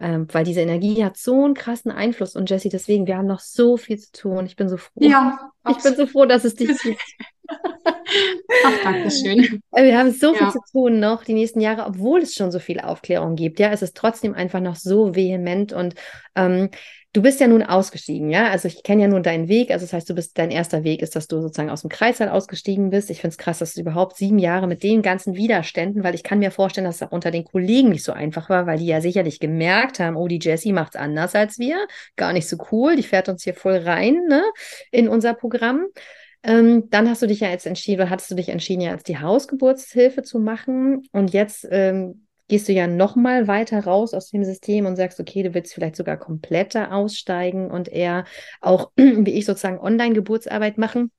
Ähm, 0.00 0.28
weil 0.30 0.44
diese 0.44 0.60
Energie 0.60 1.04
hat 1.04 1.16
so 1.16 1.44
einen 1.44 1.54
krassen 1.54 1.90
Einfluss. 1.90 2.36
Und 2.36 2.48
Jessie, 2.50 2.68
deswegen, 2.68 3.06
wir 3.06 3.16
haben 3.16 3.26
noch 3.26 3.40
so 3.40 3.76
viel 3.76 3.98
zu 3.98 4.12
tun. 4.12 4.46
Ich 4.46 4.56
bin 4.56 4.68
so 4.68 4.76
froh. 4.76 5.00
Ja, 5.00 5.50
ich 5.68 5.78
bin 5.78 5.96
so 5.96 6.06
froh, 6.06 6.24
dass 6.24 6.44
es 6.44 6.54
dich 6.54 6.68
gibt. 6.80 7.00
Ach, 8.64 8.72
danke 8.84 9.10
schön. 9.10 9.60
Äh, 9.72 9.84
wir 9.84 9.98
haben 9.98 10.12
so 10.12 10.34
ja. 10.34 10.38
viel 10.38 10.50
zu 10.50 10.60
tun 10.72 11.00
noch 11.00 11.24
die 11.24 11.34
nächsten 11.34 11.60
Jahre, 11.60 11.86
obwohl 11.86 12.20
es 12.20 12.34
schon 12.34 12.52
so 12.52 12.58
viel 12.58 12.80
Aufklärung 12.80 13.36
gibt. 13.36 13.58
Ja, 13.58 13.70
es 13.70 13.82
ist 13.82 13.96
trotzdem 13.96 14.34
einfach 14.34 14.60
noch 14.60 14.76
so 14.76 15.14
vehement 15.14 15.72
und 15.72 15.94
ähm, 16.36 16.70
Du 17.14 17.22
bist 17.22 17.40
ja 17.40 17.48
nun 17.48 17.62
ausgestiegen, 17.62 18.28
ja? 18.28 18.50
Also 18.50 18.68
ich 18.68 18.82
kenne 18.82 19.02
ja 19.02 19.08
nun 19.08 19.22
deinen 19.22 19.48
Weg. 19.48 19.70
Also 19.70 19.86
das 19.86 19.94
heißt, 19.94 20.10
du 20.10 20.14
bist, 20.14 20.36
dein 20.36 20.50
erster 20.50 20.84
Weg 20.84 21.00
ist, 21.00 21.16
dass 21.16 21.26
du 21.26 21.40
sozusagen 21.40 21.70
aus 21.70 21.80
dem 21.80 21.88
Kreißsaal 21.88 22.28
ausgestiegen 22.28 22.90
bist. 22.90 23.08
Ich 23.08 23.22
finde 23.22 23.32
es 23.32 23.38
krass, 23.38 23.60
dass 23.60 23.72
du 23.72 23.80
überhaupt 23.80 24.18
sieben 24.18 24.38
Jahre 24.38 24.66
mit 24.66 24.82
den 24.82 25.00
ganzen 25.00 25.34
Widerständen, 25.34 26.04
weil 26.04 26.14
ich 26.14 26.22
kann 26.22 26.38
mir 26.38 26.50
vorstellen, 26.50 26.84
dass 26.84 26.96
es 26.96 27.02
auch 27.02 27.10
unter 27.10 27.30
den 27.30 27.44
Kollegen 27.44 27.88
nicht 27.88 28.04
so 28.04 28.12
einfach 28.12 28.50
war, 28.50 28.66
weil 28.66 28.78
die 28.78 28.86
ja 28.86 29.00
sicherlich 29.00 29.40
gemerkt 29.40 30.00
haben, 30.00 30.16
oh, 30.16 30.28
die 30.28 30.38
Jessie 30.38 30.74
macht 30.74 30.96
es 30.96 31.00
anders 31.00 31.34
als 31.34 31.58
wir. 31.58 31.78
Gar 32.16 32.34
nicht 32.34 32.46
so 32.46 32.58
cool. 32.70 32.94
Die 32.94 33.02
fährt 33.02 33.30
uns 33.30 33.42
hier 33.42 33.54
voll 33.54 33.78
rein, 33.78 34.18
ne? 34.28 34.42
In 34.90 35.08
unser 35.08 35.32
Programm. 35.32 35.86
Ähm, 36.42 36.90
dann 36.90 37.08
hast 37.08 37.22
du 37.22 37.26
dich 37.26 37.40
ja 37.40 37.48
jetzt 37.48 37.66
entschieden, 37.66 38.02
oder 38.02 38.10
hattest 38.10 38.30
du 38.30 38.34
dich 38.34 38.50
entschieden, 38.50 38.82
ja 38.82 38.92
als 38.92 39.02
die 39.02 39.18
Hausgeburtshilfe 39.18 40.22
zu 40.22 40.38
machen. 40.38 41.04
Und 41.12 41.32
jetzt 41.32 41.66
ähm, 41.70 42.27
gehst 42.48 42.68
du 42.68 42.72
ja 42.72 42.86
noch 42.86 43.16
mal 43.16 43.46
weiter 43.46 43.84
raus 43.84 44.14
aus 44.14 44.30
dem 44.30 44.44
System 44.44 44.86
und 44.86 44.96
sagst, 44.96 45.20
okay, 45.20 45.42
du 45.42 45.54
willst 45.54 45.74
vielleicht 45.74 45.96
sogar 45.96 46.16
kompletter 46.16 46.92
aussteigen 46.92 47.70
und 47.70 47.88
eher 47.88 48.24
auch, 48.60 48.92
wie 48.96 49.32
ich 49.32 49.44
sozusagen, 49.44 49.78
Online-Geburtsarbeit 49.78 50.78
machen. 50.78 51.10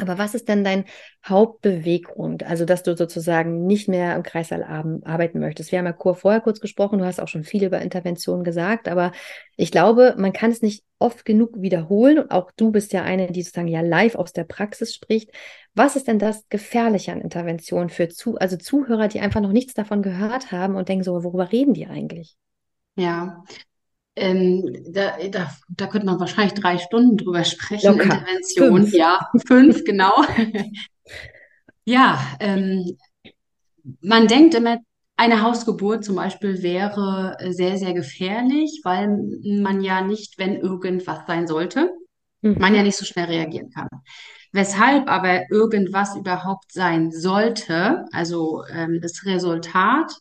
Aber 0.00 0.16
was 0.16 0.34
ist 0.34 0.48
denn 0.48 0.62
dein 0.62 0.84
Hauptbeweggrund? 1.26 2.44
Also, 2.44 2.64
dass 2.64 2.84
du 2.84 2.96
sozusagen 2.96 3.66
nicht 3.66 3.88
mehr 3.88 4.14
im 4.14 4.22
Kreißsaal 4.22 4.62
arbeiten 4.62 5.40
möchtest. 5.40 5.72
Wir 5.72 5.80
haben 5.80 5.86
ja 5.86 6.14
vorher 6.14 6.40
kurz 6.40 6.60
gesprochen, 6.60 7.00
du 7.00 7.04
hast 7.04 7.20
auch 7.20 7.26
schon 7.26 7.42
viel 7.42 7.64
über 7.64 7.80
Interventionen 7.80 8.44
gesagt, 8.44 8.88
aber 8.88 9.10
ich 9.56 9.72
glaube, 9.72 10.14
man 10.16 10.32
kann 10.32 10.52
es 10.52 10.62
nicht 10.62 10.84
oft 11.00 11.24
genug 11.24 11.60
wiederholen 11.60 12.20
und 12.20 12.30
auch 12.30 12.52
du 12.52 12.70
bist 12.70 12.92
ja 12.92 13.02
eine, 13.02 13.32
die 13.32 13.42
sozusagen 13.42 13.66
ja 13.66 13.80
live 13.80 14.14
aus 14.14 14.32
der 14.32 14.44
Praxis 14.44 14.94
spricht. 14.94 15.32
Was 15.74 15.96
ist 15.96 16.06
denn 16.06 16.20
das 16.20 16.48
Gefährliche 16.48 17.12
an 17.12 17.20
Interventionen 17.20 17.88
für 17.88 18.08
zu, 18.08 18.36
also 18.38 18.56
Zuhörer, 18.56 19.08
die 19.08 19.20
einfach 19.20 19.40
noch 19.40 19.52
nichts 19.52 19.74
davon 19.74 20.02
gehört 20.02 20.52
haben 20.52 20.76
und 20.76 20.88
denken 20.88 21.04
so, 21.04 21.24
worüber 21.24 21.50
reden 21.50 21.74
die 21.74 21.88
eigentlich? 21.88 22.36
Ja, 22.94 23.42
ähm, 24.18 24.84
da, 24.92 25.16
da, 25.30 25.50
da 25.68 25.86
könnte 25.86 26.06
man 26.06 26.20
wahrscheinlich 26.20 26.54
drei 26.54 26.78
Stunden 26.78 27.16
drüber 27.16 27.44
sprechen. 27.44 27.92
Locker. 27.92 28.04
Intervention, 28.04 28.82
fünf. 28.82 28.94
ja, 28.94 29.30
fünf, 29.46 29.84
genau. 29.84 30.12
ja, 31.84 32.18
ähm, 32.40 32.96
man 34.00 34.26
denkt 34.26 34.54
immer, 34.54 34.78
eine 35.16 35.42
Hausgeburt 35.42 36.04
zum 36.04 36.14
Beispiel 36.14 36.62
wäre 36.62 37.36
sehr, 37.50 37.76
sehr 37.76 37.92
gefährlich, 37.92 38.82
weil 38.84 39.08
man 39.44 39.80
ja 39.80 40.00
nicht, 40.00 40.38
wenn 40.38 40.56
irgendwas 40.56 41.26
sein 41.26 41.48
sollte, 41.48 41.90
mhm. 42.40 42.56
man 42.58 42.74
ja 42.74 42.82
nicht 42.82 42.96
so 42.96 43.04
schnell 43.04 43.26
reagieren 43.26 43.70
kann. 43.70 43.88
Weshalb 44.52 45.08
aber 45.10 45.50
irgendwas 45.50 46.16
überhaupt 46.16 46.72
sein 46.72 47.10
sollte, 47.10 48.04
also 48.12 48.62
ähm, 48.72 49.00
das 49.02 49.24
Resultat 49.26 50.12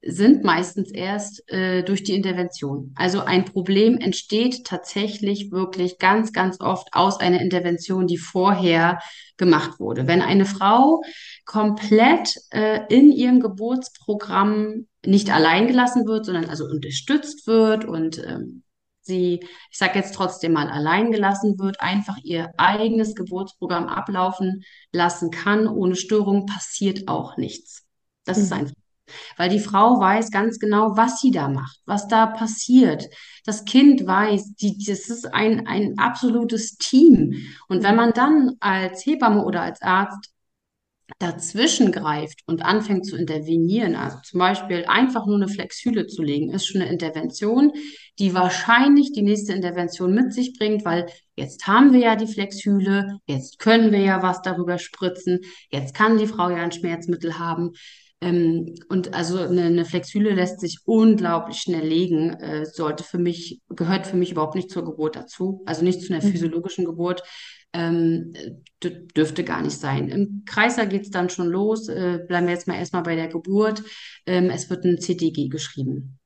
sind 0.00 0.44
meistens 0.44 0.92
erst 0.92 1.42
äh, 1.50 1.82
durch 1.82 2.04
die 2.04 2.14
Intervention. 2.14 2.92
Also 2.94 3.20
ein 3.20 3.44
Problem 3.44 3.98
entsteht 3.98 4.64
tatsächlich 4.64 5.50
wirklich 5.50 5.98
ganz, 5.98 6.32
ganz 6.32 6.60
oft 6.60 6.88
aus 6.92 7.18
einer 7.18 7.40
Intervention, 7.40 8.06
die 8.06 8.18
vorher 8.18 9.00
gemacht 9.36 9.80
wurde. 9.80 10.06
Wenn 10.06 10.22
eine 10.22 10.44
Frau 10.44 11.02
komplett 11.44 12.34
äh, 12.50 12.80
in 12.88 13.10
ihrem 13.10 13.40
Geburtsprogramm 13.40 14.86
nicht 15.04 15.30
allein 15.30 15.66
gelassen 15.66 16.06
wird, 16.06 16.26
sondern 16.26 16.48
also 16.48 16.64
unterstützt 16.64 17.46
wird 17.48 17.84
und 17.84 18.18
ähm, 18.18 18.62
sie, 19.00 19.40
ich 19.70 19.78
sage 19.78 19.98
jetzt 19.98 20.14
trotzdem 20.14 20.52
mal, 20.52 20.68
allein 20.68 21.10
gelassen 21.10 21.58
wird, 21.58 21.80
einfach 21.80 22.18
ihr 22.22 22.52
eigenes 22.56 23.16
Geburtsprogramm 23.16 23.88
ablaufen 23.88 24.62
lassen 24.92 25.30
kann, 25.30 25.66
ohne 25.66 25.96
Störung, 25.96 26.46
passiert 26.46 27.08
auch 27.08 27.36
nichts. 27.36 27.84
Das 28.24 28.36
mhm. 28.36 28.42
ist 28.44 28.52
einfach 28.52 28.74
weil 29.36 29.48
die 29.48 29.60
Frau 29.60 30.00
weiß 30.00 30.30
ganz 30.30 30.58
genau, 30.58 30.96
was 30.96 31.20
sie 31.20 31.30
da 31.30 31.48
macht, 31.48 31.78
was 31.86 32.08
da 32.08 32.26
passiert. 32.26 33.08
Das 33.44 33.64
Kind 33.64 34.06
weiß, 34.06 34.54
die, 34.56 34.78
das 34.84 35.08
ist 35.08 35.32
ein, 35.32 35.66
ein 35.66 35.98
absolutes 35.98 36.76
Team. 36.76 37.34
Und 37.68 37.82
wenn 37.82 37.96
man 37.96 38.12
dann 38.12 38.52
als 38.60 39.04
Hebamme 39.06 39.44
oder 39.44 39.62
als 39.62 39.82
Arzt 39.82 40.30
dazwischen 41.18 41.90
greift 41.90 42.40
und 42.46 42.62
anfängt 42.62 43.06
zu 43.06 43.16
intervenieren, 43.16 43.96
also 43.96 44.18
zum 44.22 44.38
Beispiel 44.38 44.84
einfach 44.86 45.26
nur 45.26 45.36
eine 45.36 45.48
Flexhüle 45.48 46.06
zu 46.06 46.22
legen, 46.22 46.52
ist 46.52 46.66
schon 46.66 46.82
eine 46.82 46.90
Intervention, 46.90 47.72
die 48.18 48.34
wahrscheinlich 48.34 49.12
die 49.12 49.22
nächste 49.22 49.52
Intervention 49.54 50.14
mit 50.14 50.32
sich 50.32 50.56
bringt, 50.58 50.84
weil 50.84 51.06
jetzt 51.34 51.66
haben 51.66 51.92
wir 51.92 52.00
ja 52.00 52.16
die 52.16 52.26
Flexhüle, 52.26 53.18
jetzt 53.26 53.58
können 53.58 53.90
wir 53.90 54.00
ja 54.00 54.22
was 54.22 54.42
darüber 54.42 54.78
spritzen, 54.78 55.40
jetzt 55.70 55.94
kann 55.94 56.18
die 56.18 56.26
Frau 56.26 56.50
ja 56.50 56.58
ein 56.58 56.72
Schmerzmittel 56.72 57.38
haben. 57.38 57.72
Ähm, 58.20 58.74
und 58.88 59.14
also 59.14 59.38
eine, 59.38 59.62
eine 59.64 59.84
Flexhüle 59.84 60.34
lässt 60.34 60.60
sich 60.60 60.78
unglaublich 60.84 61.58
schnell 61.58 61.86
legen, 61.86 62.30
äh, 62.34 62.66
sollte 62.66 63.04
für 63.04 63.18
mich, 63.18 63.60
gehört 63.68 64.06
für 64.06 64.16
mich 64.16 64.32
überhaupt 64.32 64.56
nicht 64.56 64.70
zur 64.70 64.84
Geburt 64.84 65.14
dazu, 65.14 65.62
also 65.66 65.84
nicht 65.84 66.02
zu 66.02 66.12
einer 66.12 66.24
mhm. 66.24 66.30
physiologischen 66.30 66.84
Geburt 66.84 67.22
ähm, 67.72 68.32
dürfte 68.82 69.44
gar 69.44 69.62
nicht 69.62 69.78
sein. 69.78 70.08
Im 70.08 70.42
Kreiser 70.46 70.86
geht 70.86 71.02
es 71.02 71.10
dann 71.10 71.30
schon 71.30 71.48
los. 71.48 71.88
Äh, 71.88 72.20
bleiben 72.26 72.46
wir 72.46 72.54
jetzt 72.54 72.66
mal 72.66 72.78
erstmal 72.78 73.02
bei 73.02 73.14
der 73.14 73.28
Geburt. 73.28 73.82
Ähm, 74.26 74.50
es 74.50 74.70
wird 74.70 74.84
ein 74.84 74.98
CTG 74.98 75.48
geschrieben. 75.48 76.18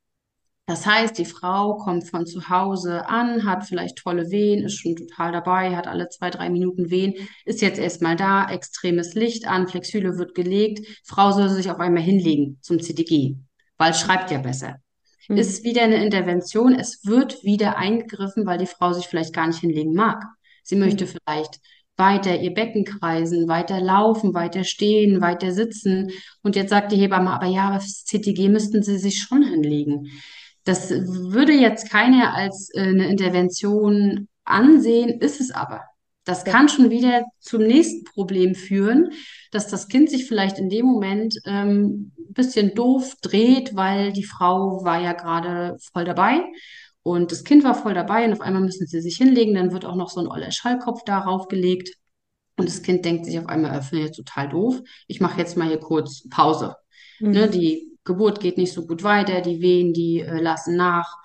Das 0.67 0.87
heißt, 0.87 1.19
die 1.19 1.25
Frau 1.25 1.77
kommt 1.77 2.09
von 2.09 2.25
zu 2.25 2.49
Hause 2.49 3.09
an, 3.09 3.45
hat 3.45 3.65
vielleicht 3.65 3.99
tolle 3.99 4.31
Wehen, 4.31 4.65
ist 4.65 4.79
schon 4.79 4.95
total 4.95 5.33
dabei, 5.33 5.75
hat 5.75 5.89
alle 5.89 6.09
zwei, 6.09 6.31
drei 6.31 6.51
Minuten 6.51 6.89
Wehen, 6.89 7.15
ist 7.45 7.61
jetzt 7.63 7.81
erstmal 7.81 8.15
da, 8.15 8.49
extremes 8.49 9.15
Licht 9.15 9.47
an, 9.49 9.67
Flexhüle 9.67 10.19
wird 10.19 10.37
gelegt, 10.37 10.87
Frau 11.05 11.33
soll 11.33 11.49
sich 11.49 11.71
auf 11.71 11.81
einmal 11.81 12.03
hinlegen 12.03 12.59
zum 12.63 12.79
CTG, 12.79 13.35
weil 13.77 13.93
schreibt 13.93 14.31
ja 14.31 14.39
besser. 14.39 14.77
Mhm. 15.29 15.37
Ist 15.37 15.65
wieder 15.65 15.83
eine 15.83 16.05
Intervention, 16.05 16.75
es 16.75 17.05
wird 17.05 17.43
wieder 17.43 17.77
eingegriffen, 17.77 18.47
weil 18.47 18.59
die 18.59 18.67
Frau 18.67 18.93
sich 18.93 19.07
vielleicht 19.07 19.35
gar 19.35 19.49
nicht 19.49 19.59
hinlegen 19.59 19.95
mag. 19.95 20.23
Sie 20.63 20.77
möchte 20.77 21.07
mhm. 21.07 21.09
vielleicht 21.09 21.61
weiter 21.97 22.41
ihr 22.41 22.55
Becken 22.55 22.85
kreisen, 22.85 23.49
weiter 23.49 23.81
laufen, 23.81 24.33
weiter 24.33 24.65
stehen, 24.65 25.21
weiter 25.21 25.53
sitzen. 25.53 26.11
Und 26.43 26.57
jetzt 26.57 26.71
sagt 26.71 26.93
die 26.93 26.97
Hebamme, 26.97 27.31
aber 27.31 27.47
ja, 27.47 27.75
das 27.75 28.05
CTG 28.05 28.49
müssten 28.49 28.83
Sie 28.83 28.99
sich 28.99 29.19
schon 29.19 29.43
hinlegen. 29.43 30.09
Das 30.65 30.91
würde 30.91 31.53
jetzt 31.53 31.91
keiner 31.91 32.35
als 32.35 32.71
äh, 32.75 32.83
eine 32.83 33.09
Intervention 33.09 34.29
ansehen, 34.45 35.21
ist 35.21 35.41
es 35.41 35.51
aber. 35.51 35.83
Das 36.25 36.45
kann 36.45 36.69
schon 36.69 36.91
wieder 36.91 37.25
zum 37.41 37.63
nächsten 37.63 38.05
Problem 38.05 38.55
führen, 38.55 39.11
dass 39.51 39.67
das 39.67 39.89
Kind 39.89 40.09
sich 40.09 40.27
vielleicht 40.27 40.57
in 40.57 40.69
dem 40.69 40.87
Moment 40.87 41.35
ähm, 41.47 42.13
ein 42.17 42.33
bisschen 42.33 42.77
doof 42.77 43.17
dreht, 43.23 43.75
weil 43.75 44.13
die 44.13 44.23
Frau 44.23 44.85
war 44.85 45.01
ja 45.01 45.15
gerade 45.15 45.77
voll 45.93 46.05
dabei 46.05 46.45
und 47.03 47.33
das 47.33 47.43
Kind 47.43 47.65
war 47.65 47.75
voll 47.75 47.95
dabei 47.95 48.25
und 48.25 48.33
auf 48.33 48.41
einmal 48.41 48.63
müssen 48.63 48.87
sie 48.87 49.01
sich 49.01 49.17
hinlegen, 49.17 49.55
dann 49.55 49.73
wird 49.73 49.85
auch 49.85 49.97
noch 49.97 50.11
so 50.11 50.21
ein 50.21 50.29
oller 50.29 50.53
Schallkopf 50.53 51.03
darauf 51.05 51.49
gelegt. 51.49 51.97
Und 52.57 52.69
das 52.69 52.83
Kind 52.83 53.05
denkt 53.05 53.25
sich 53.25 53.39
auf 53.39 53.47
einmal, 53.47 53.79
ich 53.81 53.87
finde 53.87 54.05
jetzt 54.05 54.17
total 54.17 54.49
doof. 54.49 54.81
Ich 55.09 55.21
mache 55.21 55.39
jetzt 55.39 55.57
mal 55.57 55.67
hier 55.67 55.81
kurz 55.81 56.29
Pause. 56.29 56.77
Ne, 57.19 57.29
mhm. 57.29 57.35
Ne, 57.35 57.49
die 57.49 57.92
Geburt 58.05 58.41
geht 58.41 58.59
nicht 58.59 58.73
so 58.73 58.87
gut 58.87 59.03
weiter, 59.03 59.41
die 59.41 59.61
Wehen, 59.61 59.93
die 59.93 60.21
äh, 60.21 60.41
lassen 60.41 60.77
nach. 60.77 61.17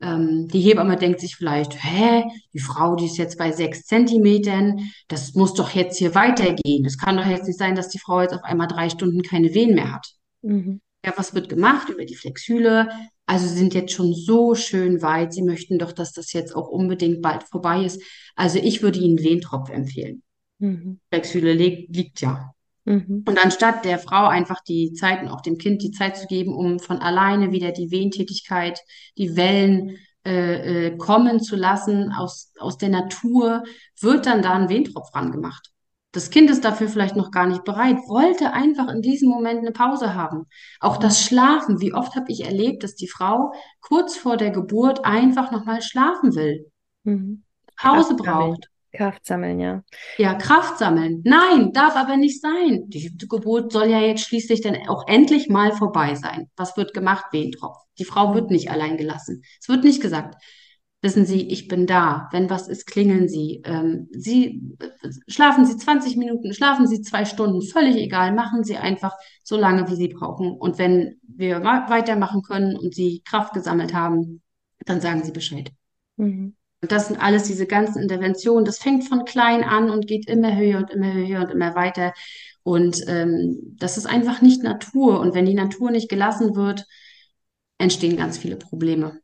Ähm, 0.00 0.48
die 0.48 0.60
Hebamme 0.60 0.96
denkt 0.96 1.20
sich 1.20 1.36
vielleicht, 1.36 1.82
hä, 1.82 2.24
die 2.54 2.58
Frau, 2.58 2.96
die 2.96 3.06
ist 3.06 3.18
jetzt 3.18 3.36
bei 3.36 3.52
sechs 3.52 3.84
Zentimetern, 3.84 4.90
das 5.08 5.34
muss 5.34 5.54
doch 5.54 5.70
jetzt 5.70 5.98
hier 5.98 6.14
weitergehen. 6.14 6.84
Das 6.84 6.96
kann 6.96 7.16
doch 7.16 7.26
jetzt 7.26 7.46
nicht 7.46 7.58
sein, 7.58 7.74
dass 7.74 7.88
die 7.88 7.98
Frau 7.98 8.22
jetzt 8.22 8.34
auf 8.34 8.44
einmal 8.44 8.68
drei 8.68 8.88
Stunden 8.88 9.22
keine 9.22 9.52
Wehen 9.54 9.74
mehr 9.74 9.92
hat. 9.92 10.06
Mhm. 10.42 10.80
Ja, 11.04 11.14
was 11.16 11.34
wird 11.34 11.48
gemacht 11.48 11.88
über 11.88 12.04
die 12.04 12.14
Flexhüle? 12.16 12.88
Also 13.26 13.46
sie 13.46 13.56
sind 13.56 13.74
jetzt 13.74 13.92
schon 13.92 14.12
so 14.12 14.54
schön 14.54 15.02
weit. 15.02 15.32
Sie 15.32 15.42
möchten 15.42 15.78
doch, 15.78 15.92
dass 15.92 16.12
das 16.12 16.32
jetzt 16.32 16.54
auch 16.54 16.68
unbedingt 16.68 17.22
bald 17.22 17.44
vorbei 17.44 17.84
ist. 17.84 18.02
Also 18.36 18.58
ich 18.58 18.82
würde 18.82 18.98
Ihnen 18.98 19.18
Wehentropf 19.18 19.70
empfehlen. 19.70 20.22
Mhm. 20.58 21.00
Flexhüle 21.10 21.52
liegt, 21.52 21.94
liegt 21.94 22.20
ja. 22.20 22.52
Mhm. 22.84 23.24
Und 23.26 23.44
anstatt 23.44 23.84
der 23.84 23.98
Frau 23.98 24.26
einfach 24.26 24.60
die 24.62 24.92
Zeit 24.92 25.22
und 25.22 25.28
auch 25.28 25.40
dem 25.40 25.58
Kind 25.58 25.82
die 25.82 25.90
Zeit 25.90 26.16
zu 26.16 26.26
geben, 26.26 26.54
um 26.54 26.78
von 26.78 26.98
alleine 26.98 27.52
wieder 27.52 27.72
die 27.72 27.90
Wehentätigkeit, 27.90 28.80
die 29.18 29.36
Wellen 29.36 29.96
äh, 30.24 30.86
äh, 30.86 30.96
kommen 30.96 31.40
zu 31.40 31.56
lassen 31.56 32.12
aus, 32.12 32.52
aus 32.58 32.78
der 32.78 32.90
Natur, 32.90 33.62
wird 34.00 34.26
dann 34.26 34.42
da 34.42 34.52
ein 34.52 34.68
Wehentropf 34.68 35.14
rangemacht. 35.14 35.70
Das 36.12 36.30
Kind 36.30 36.50
ist 36.50 36.64
dafür 36.64 36.88
vielleicht 36.88 37.14
noch 37.14 37.30
gar 37.30 37.46
nicht 37.46 37.62
bereit, 37.64 37.96
wollte 38.08 38.52
einfach 38.52 38.88
in 38.88 39.00
diesem 39.00 39.28
Moment 39.28 39.60
eine 39.60 39.70
Pause 39.70 40.14
haben. 40.14 40.46
Auch 40.80 40.96
das 40.96 41.22
Schlafen. 41.22 41.80
Wie 41.80 41.94
oft 41.94 42.16
habe 42.16 42.32
ich 42.32 42.44
erlebt, 42.44 42.82
dass 42.82 42.96
die 42.96 43.06
Frau 43.06 43.52
kurz 43.80 44.16
vor 44.16 44.36
der 44.36 44.50
Geburt 44.50 45.04
einfach 45.04 45.52
nochmal 45.52 45.82
schlafen 45.82 46.34
will. 46.34 46.70
Mhm. 47.04 47.44
Pause 47.76 48.16
braucht. 48.16 48.68
Kraft 48.92 49.24
sammeln, 49.24 49.60
ja. 49.60 49.82
Ja, 50.18 50.34
Kraft 50.34 50.78
sammeln. 50.78 51.22
Nein, 51.24 51.72
darf 51.72 51.96
aber 51.96 52.16
nicht 52.16 52.40
sein. 52.40 52.84
Die 52.88 53.16
Geburt 53.28 53.72
soll 53.72 53.88
ja 53.88 54.00
jetzt 54.00 54.24
schließlich 54.24 54.60
dann 54.60 54.76
auch 54.88 55.06
endlich 55.06 55.48
mal 55.48 55.72
vorbei 55.72 56.14
sein. 56.14 56.50
Was 56.56 56.76
wird 56.76 56.92
gemacht? 56.92 57.26
Wehentropf. 57.32 57.76
Die 57.98 58.04
Frau 58.04 58.34
wird 58.34 58.50
nicht 58.50 58.70
allein 58.70 58.96
gelassen. 58.96 59.42
Es 59.60 59.68
wird 59.68 59.84
nicht 59.84 60.02
gesagt, 60.02 60.36
Wissen 61.02 61.24
Sie, 61.24 61.48
ich 61.48 61.66
bin 61.66 61.86
da. 61.86 62.28
Wenn 62.30 62.50
was 62.50 62.68
ist, 62.68 62.86
klingeln 62.86 63.26
Sie. 63.26 63.62
Ähm, 63.64 64.08
Sie 64.12 64.76
schlafen 65.28 65.64
Sie 65.64 65.78
20 65.78 66.16
Minuten, 66.16 66.52
schlafen 66.52 66.86
Sie 66.86 67.00
zwei 67.00 67.24
Stunden, 67.24 67.62
völlig 67.62 67.96
egal. 67.96 68.34
Machen 68.34 68.64
Sie 68.64 68.76
einfach 68.76 69.14
so 69.42 69.56
lange, 69.56 69.88
wie 69.88 69.94
Sie 69.94 70.08
brauchen. 70.08 70.52
Und 70.52 70.78
wenn 70.78 71.18
wir 71.22 71.62
weitermachen 71.62 72.42
können 72.42 72.76
und 72.76 72.94
Sie 72.94 73.22
Kraft 73.24 73.54
gesammelt 73.54 73.94
haben, 73.94 74.42
dann 74.84 75.00
sagen 75.00 75.24
Sie 75.24 75.32
Bescheid. 75.32 75.70
Mhm. 76.16 76.54
Und 76.82 76.92
das 76.92 77.08
sind 77.08 77.20
alles 77.20 77.44
diese 77.44 77.66
ganzen 77.66 78.02
Interventionen. 78.02 78.64
Das 78.64 78.78
fängt 78.78 79.06
von 79.06 79.24
klein 79.24 79.62
an 79.62 79.90
und 79.90 80.06
geht 80.06 80.28
immer 80.28 80.56
höher 80.56 80.78
und 80.78 80.90
immer 80.90 81.12
höher 81.12 81.40
und 81.40 81.50
immer 81.50 81.74
weiter. 81.74 82.14
Und 82.62 83.04
ähm, 83.06 83.76
das 83.78 83.96
ist 83.96 84.06
einfach 84.06 84.40
nicht 84.40 84.62
Natur. 84.62 85.20
Und 85.20 85.34
wenn 85.34 85.46
die 85.46 85.54
Natur 85.54 85.90
nicht 85.90 86.08
gelassen 86.08 86.56
wird, 86.56 86.86
entstehen 87.78 88.16
ganz 88.16 88.38
viele 88.38 88.56
Probleme. 88.56 89.20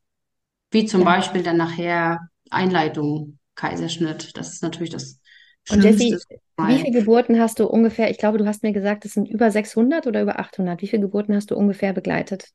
Wie 0.71 0.87
zum 0.87 1.01
ja. 1.01 1.07
Beispiel 1.07 1.43
dann 1.43 1.57
nachher 1.57 2.29
Einleitung, 2.51 3.39
Kaiserschnitt. 3.55 4.37
Das 4.37 4.53
ist 4.53 4.63
natürlich 4.63 4.91
das 4.91 5.21
und 5.69 5.83
Jessie, 5.83 6.17
wie 6.59 6.79
viele 6.79 7.01
Geburten 7.01 7.41
hast 7.41 7.59
du 7.59 7.67
ungefähr? 7.67 8.09
Ich 8.11 8.19
glaube, 8.19 8.39
du 8.39 8.47
hast 8.47 8.63
mir 8.63 8.73
gesagt, 8.73 9.05
es 9.05 9.15
sind 9.15 9.29
über 9.29 9.51
600 9.51 10.07
oder 10.07 10.23
über 10.23 10.39
800. 10.39 10.81
Wie 10.81 10.87
viele 10.87 11.03
Geburten 11.03 11.35
hast 11.35 11.51
du 11.51 11.57
ungefähr 11.57 11.93
begleitet? 11.93 12.53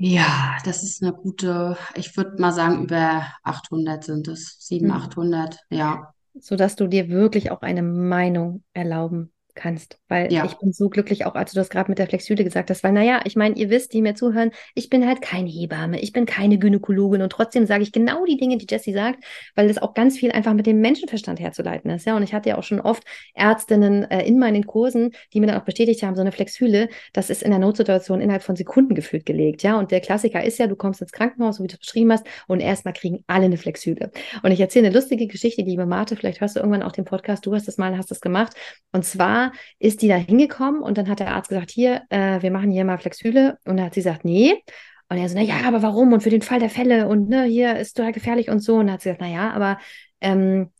Ja, 0.00 0.56
das 0.64 0.84
ist 0.84 1.02
eine 1.02 1.12
gute, 1.12 1.76
ich 1.96 2.16
würde 2.16 2.40
mal 2.40 2.52
sagen, 2.52 2.84
über 2.84 3.26
800 3.42 4.04
sind 4.04 4.28
es. 4.28 4.56
700, 4.60 5.02
hm. 5.02 5.08
800, 5.08 5.58
ja. 5.70 6.14
Sodass 6.40 6.76
du 6.76 6.86
dir 6.86 7.08
wirklich 7.08 7.50
auch 7.50 7.62
eine 7.62 7.82
Meinung 7.82 8.62
erlauben 8.72 9.32
kannst. 9.58 9.98
Weil 10.08 10.32
ja. 10.32 10.44
ich 10.44 10.56
bin 10.56 10.72
so 10.72 10.88
glücklich, 10.88 11.26
auch 11.26 11.34
als 11.34 11.52
du 11.52 11.58
das 11.58 11.68
gerade 11.68 11.90
mit 11.90 11.98
der 11.98 12.06
Flexhüle 12.06 12.44
gesagt 12.44 12.70
hast, 12.70 12.82
weil 12.82 12.92
naja, 12.92 13.20
ich 13.24 13.36
meine, 13.36 13.56
ihr 13.56 13.68
wisst, 13.68 13.92
die 13.92 14.00
mir 14.00 14.14
zuhören, 14.14 14.52
ich 14.74 14.88
bin 14.88 15.06
halt 15.06 15.20
keine 15.20 15.50
Hebamme, 15.50 16.00
ich 16.00 16.12
bin 16.12 16.24
keine 16.24 16.58
Gynäkologin 16.58 17.22
und 17.22 17.30
trotzdem 17.30 17.66
sage 17.66 17.82
ich 17.82 17.92
genau 17.92 18.24
die 18.24 18.36
Dinge, 18.36 18.56
die 18.56 18.66
Jessie 18.68 18.92
sagt, 18.92 19.24
weil 19.54 19.68
das 19.68 19.78
auch 19.78 19.92
ganz 19.94 20.16
viel 20.16 20.32
einfach 20.32 20.54
mit 20.54 20.66
dem 20.66 20.80
Menschenverstand 20.80 21.40
herzuleiten 21.40 21.90
ist. 21.90 22.06
Ja, 22.06 22.16
und 22.16 22.22
ich 22.22 22.32
hatte 22.32 22.48
ja 22.48 22.58
auch 22.58 22.62
schon 22.62 22.80
oft 22.80 23.02
Ärztinnen 23.34 24.10
äh, 24.10 24.26
in 24.26 24.38
meinen 24.38 24.66
Kursen, 24.66 25.10
die 25.32 25.40
mir 25.40 25.48
dann 25.48 25.60
auch 25.60 25.64
bestätigt 25.64 26.02
haben, 26.02 26.14
so 26.14 26.20
eine 26.20 26.32
Flexhüle, 26.32 26.88
das 27.12 27.28
ist 27.28 27.42
in 27.42 27.50
der 27.50 27.58
Notsituation 27.58 28.20
innerhalb 28.20 28.42
von 28.42 28.56
Sekunden 28.56 28.94
gefühlt 28.94 29.26
gelegt. 29.26 29.62
Ja, 29.62 29.78
und 29.78 29.90
der 29.90 30.00
Klassiker 30.00 30.42
ist 30.44 30.58
ja, 30.58 30.66
du 30.66 30.76
kommst 30.76 31.02
ins 31.02 31.12
Krankenhaus, 31.12 31.56
so 31.56 31.64
wie 31.64 31.68
du 31.68 31.74
es 31.74 31.80
beschrieben 31.80 32.12
hast, 32.12 32.26
und 32.46 32.60
erstmal 32.60 32.94
kriegen 32.94 33.24
alle 33.26 33.46
eine 33.46 33.56
Flexhüle. 33.56 34.10
Und 34.42 34.52
ich 34.52 34.60
erzähle 34.60 34.86
eine 34.86 34.94
lustige 34.94 35.26
Geschichte, 35.26 35.62
liebe 35.62 35.86
Marte, 35.86 36.16
vielleicht 36.16 36.40
hörst 36.40 36.56
du 36.56 36.60
irgendwann 36.60 36.82
auch 36.82 36.92
den 36.92 37.04
Podcast, 37.04 37.44
du 37.44 37.54
hast 37.54 37.66
das 37.66 37.78
mal, 37.78 37.96
hast 37.96 38.10
das 38.10 38.20
gemacht. 38.20 38.54
Und 38.92 39.04
zwar 39.04 39.47
ist 39.78 40.02
die 40.02 40.08
da 40.08 40.16
hingekommen 40.16 40.82
und 40.82 40.98
dann 40.98 41.08
hat 41.08 41.20
der 41.20 41.34
Arzt 41.34 41.48
gesagt, 41.48 41.70
hier, 41.70 42.02
äh, 42.10 42.42
wir 42.42 42.50
machen 42.50 42.70
hier 42.70 42.84
mal 42.84 42.98
Flexhüle. 42.98 43.58
Und 43.64 43.76
dann 43.76 43.86
hat 43.86 43.94
sie 43.94 44.00
gesagt, 44.00 44.24
nee. 44.24 44.54
Und 45.08 45.18
er 45.18 45.28
so, 45.28 45.36
na 45.36 45.42
ja, 45.42 45.56
aber 45.66 45.82
warum? 45.82 46.12
Und 46.12 46.22
für 46.22 46.30
den 46.30 46.42
Fall 46.42 46.60
der 46.60 46.70
Fälle 46.70 47.08
und 47.08 47.28
ne, 47.28 47.44
hier 47.44 47.76
ist 47.76 47.96
total 47.96 48.12
gefährlich 48.12 48.50
und 48.50 48.60
so. 48.60 48.74
Und 48.74 48.86
dann 48.86 48.94
hat 48.94 49.02
sie 49.02 49.08
gesagt, 49.10 49.22
na 49.22 49.28
ja, 49.28 49.50
aber 49.52 49.78
ähm, 50.20 50.70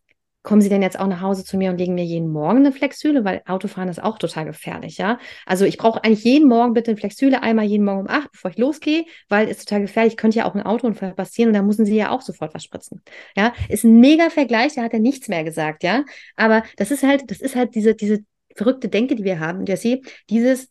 kommen 0.48 0.62
Sie 0.62 0.68
denn 0.70 0.82
jetzt 0.82 0.98
auch 0.98 1.06
nach 1.06 1.20
Hause 1.20 1.44
zu 1.44 1.58
mir 1.58 1.70
und 1.70 1.76
legen 1.78 1.94
mir 1.94 2.04
jeden 2.04 2.30
Morgen 2.30 2.58
eine 2.58 2.72
Flexhüle, 2.72 3.22
weil 3.22 3.42
Autofahren 3.46 3.90
ist 3.90 4.02
auch 4.02 4.18
total 4.18 4.46
gefährlich, 4.46 4.96
ja. 4.96 5.18
Also 5.44 5.66
ich 5.66 5.76
brauche 5.76 6.02
eigentlich 6.02 6.24
jeden 6.24 6.48
Morgen 6.48 6.72
bitte 6.72 6.90
eine 6.90 6.96
Flexhüle, 6.98 7.42
einmal 7.42 7.66
jeden 7.66 7.84
Morgen 7.84 8.00
um 8.00 8.08
acht, 8.08 8.32
bevor 8.32 8.50
ich 8.50 8.56
losgehe, 8.56 9.04
weil 9.28 9.48
es 9.48 9.64
total 9.64 9.82
gefährlich, 9.82 10.16
könnte 10.16 10.38
ja 10.38 10.46
auch 10.46 10.54
ein 10.54 10.62
Autounfall 10.62 11.12
passieren 11.12 11.48
und 11.50 11.54
da 11.54 11.62
müssen 11.62 11.84
Sie 11.84 11.96
ja 11.96 12.10
auch 12.10 12.22
sofort 12.22 12.54
was 12.54 12.64
spritzen, 12.64 13.02
ja. 13.36 13.52
Ist 13.68 13.84
ein 13.84 14.00
mega 14.00 14.30
Vergleich, 14.30 14.74
da 14.74 14.82
hat 14.82 14.94
er 14.94 15.00
nichts 15.00 15.28
mehr 15.28 15.44
gesagt, 15.44 15.82
ja. 15.82 16.04
Aber 16.36 16.62
das 16.76 16.90
ist 16.90 17.02
halt, 17.02 17.30
das 17.30 17.40
ist 17.40 17.54
halt 17.54 17.74
diese, 17.74 17.94
diese 17.94 18.24
verrückte 18.58 18.88
Denke, 18.88 19.14
die 19.14 19.24
wir 19.24 19.40
haben, 19.40 19.64
Jessie, 19.64 20.02
dieses 20.28 20.68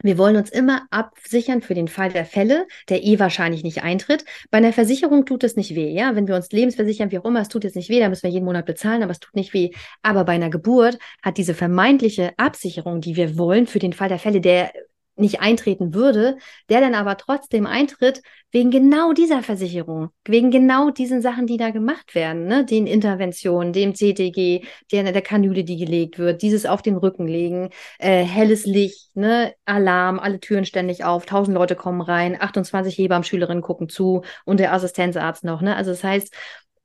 wir 0.00 0.16
wollen 0.16 0.36
uns 0.36 0.50
immer 0.50 0.86
absichern 0.90 1.60
für 1.60 1.74
den 1.74 1.88
Fall 1.88 2.12
der 2.12 2.24
Fälle, 2.24 2.68
der 2.88 3.02
eh 3.04 3.18
wahrscheinlich 3.18 3.64
nicht 3.64 3.82
eintritt. 3.82 4.24
Bei 4.50 4.58
einer 4.58 4.72
Versicherung 4.72 5.26
tut 5.26 5.42
es 5.42 5.56
nicht 5.56 5.74
weh, 5.74 5.90
ja. 5.90 6.14
Wenn 6.14 6.28
wir 6.28 6.36
uns 6.36 6.52
lebensversichern, 6.52 7.10
wie 7.10 7.18
auch 7.18 7.24
immer, 7.24 7.40
es 7.40 7.48
tut 7.48 7.64
jetzt 7.64 7.74
nicht 7.74 7.90
weh, 7.90 7.98
da 7.98 8.08
müssen 8.08 8.22
wir 8.22 8.30
jeden 8.30 8.44
Monat 8.44 8.64
bezahlen, 8.64 9.02
aber 9.02 9.10
es 9.10 9.18
tut 9.18 9.34
nicht 9.34 9.54
weh. 9.54 9.72
Aber 10.02 10.24
bei 10.24 10.34
einer 10.34 10.50
Geburt 10.50 11.00
hat 11.20 11.36
diese 11.36 11.52
vermeintliche 11.52 12.32
Absicherung, 12.36 13.00
die 13.00 13.16
wir 13.16 13.36
wollen 13.38 13.66
für 13.66 13.80
den 13.80 13.92
Fall 13.92 14.08
der 14.08 14.20
Fälle, 14.20 14.40
der 14.40 14.70
nicht 15.18 15.40
eintreten 15.40 15.94
würde, 15.94 16.38
der 16.68 16.80
dann 16.80 16.94
aber 16.94 17.16
trotzdem 17.16 17.66
eintritt, 17.66 18.22
wegen 18.50 18.70
genau 18.70 19.12
dieser 19.12 19.42
Versicherung, 19.42 20.08
wegen 20.24 20.50
genau 20.50 20.90
diesen 20.90 21.20
Sachen, 21.20 21.46
die 21.46 21.58
da 21.58 21.70
gemacht 21.70 22.14
werden, 22.14 22.46
ne? 22.46 22.64
den 22.64 22.86
Interventionen, 22.86 23.72
dem 23.72 23.94
CTG, 23.94 24.64
der, 24.90 25.12
der 25.12 25.22
Kanüle, 25.22 25.64
die 25.64 25.76
gelegt 25.76 26.18
wird, 26.18 26.40
dieses 26.42 26.64
auf 26.64 26.80
den 26.80 26.96
Rücken 26.96 27.26
legen, 27.26 27.70
äh, 27.98 28.24
helles 28.24 28.64
Licht, 28.64 29.14
ne? 29.14 29.54
Alarm, 29.66 30.18
alle 30.18 30.40
Türen 30.40 30.64
ständig 30.64 31.04
auf, 31.04 31.26
tausend 31.26 31.54
Leute 31.54 31.76
kommen 31.76 32.00
rein, 32.00 32.40
28 32.40 32.96
Hebammenschülerinnen 32.96 33.62
gucken 33.62 33.88
zu 33.88 34.22
und 34.44 34.60
der 34.60 34.72
Assistenzarzt 34.72 35.44
noch. 35.44 35.60
Ne? 35.60 35.76
Also 35.76 35.90
das 35.90 36.02
heißt, 36.04 36.32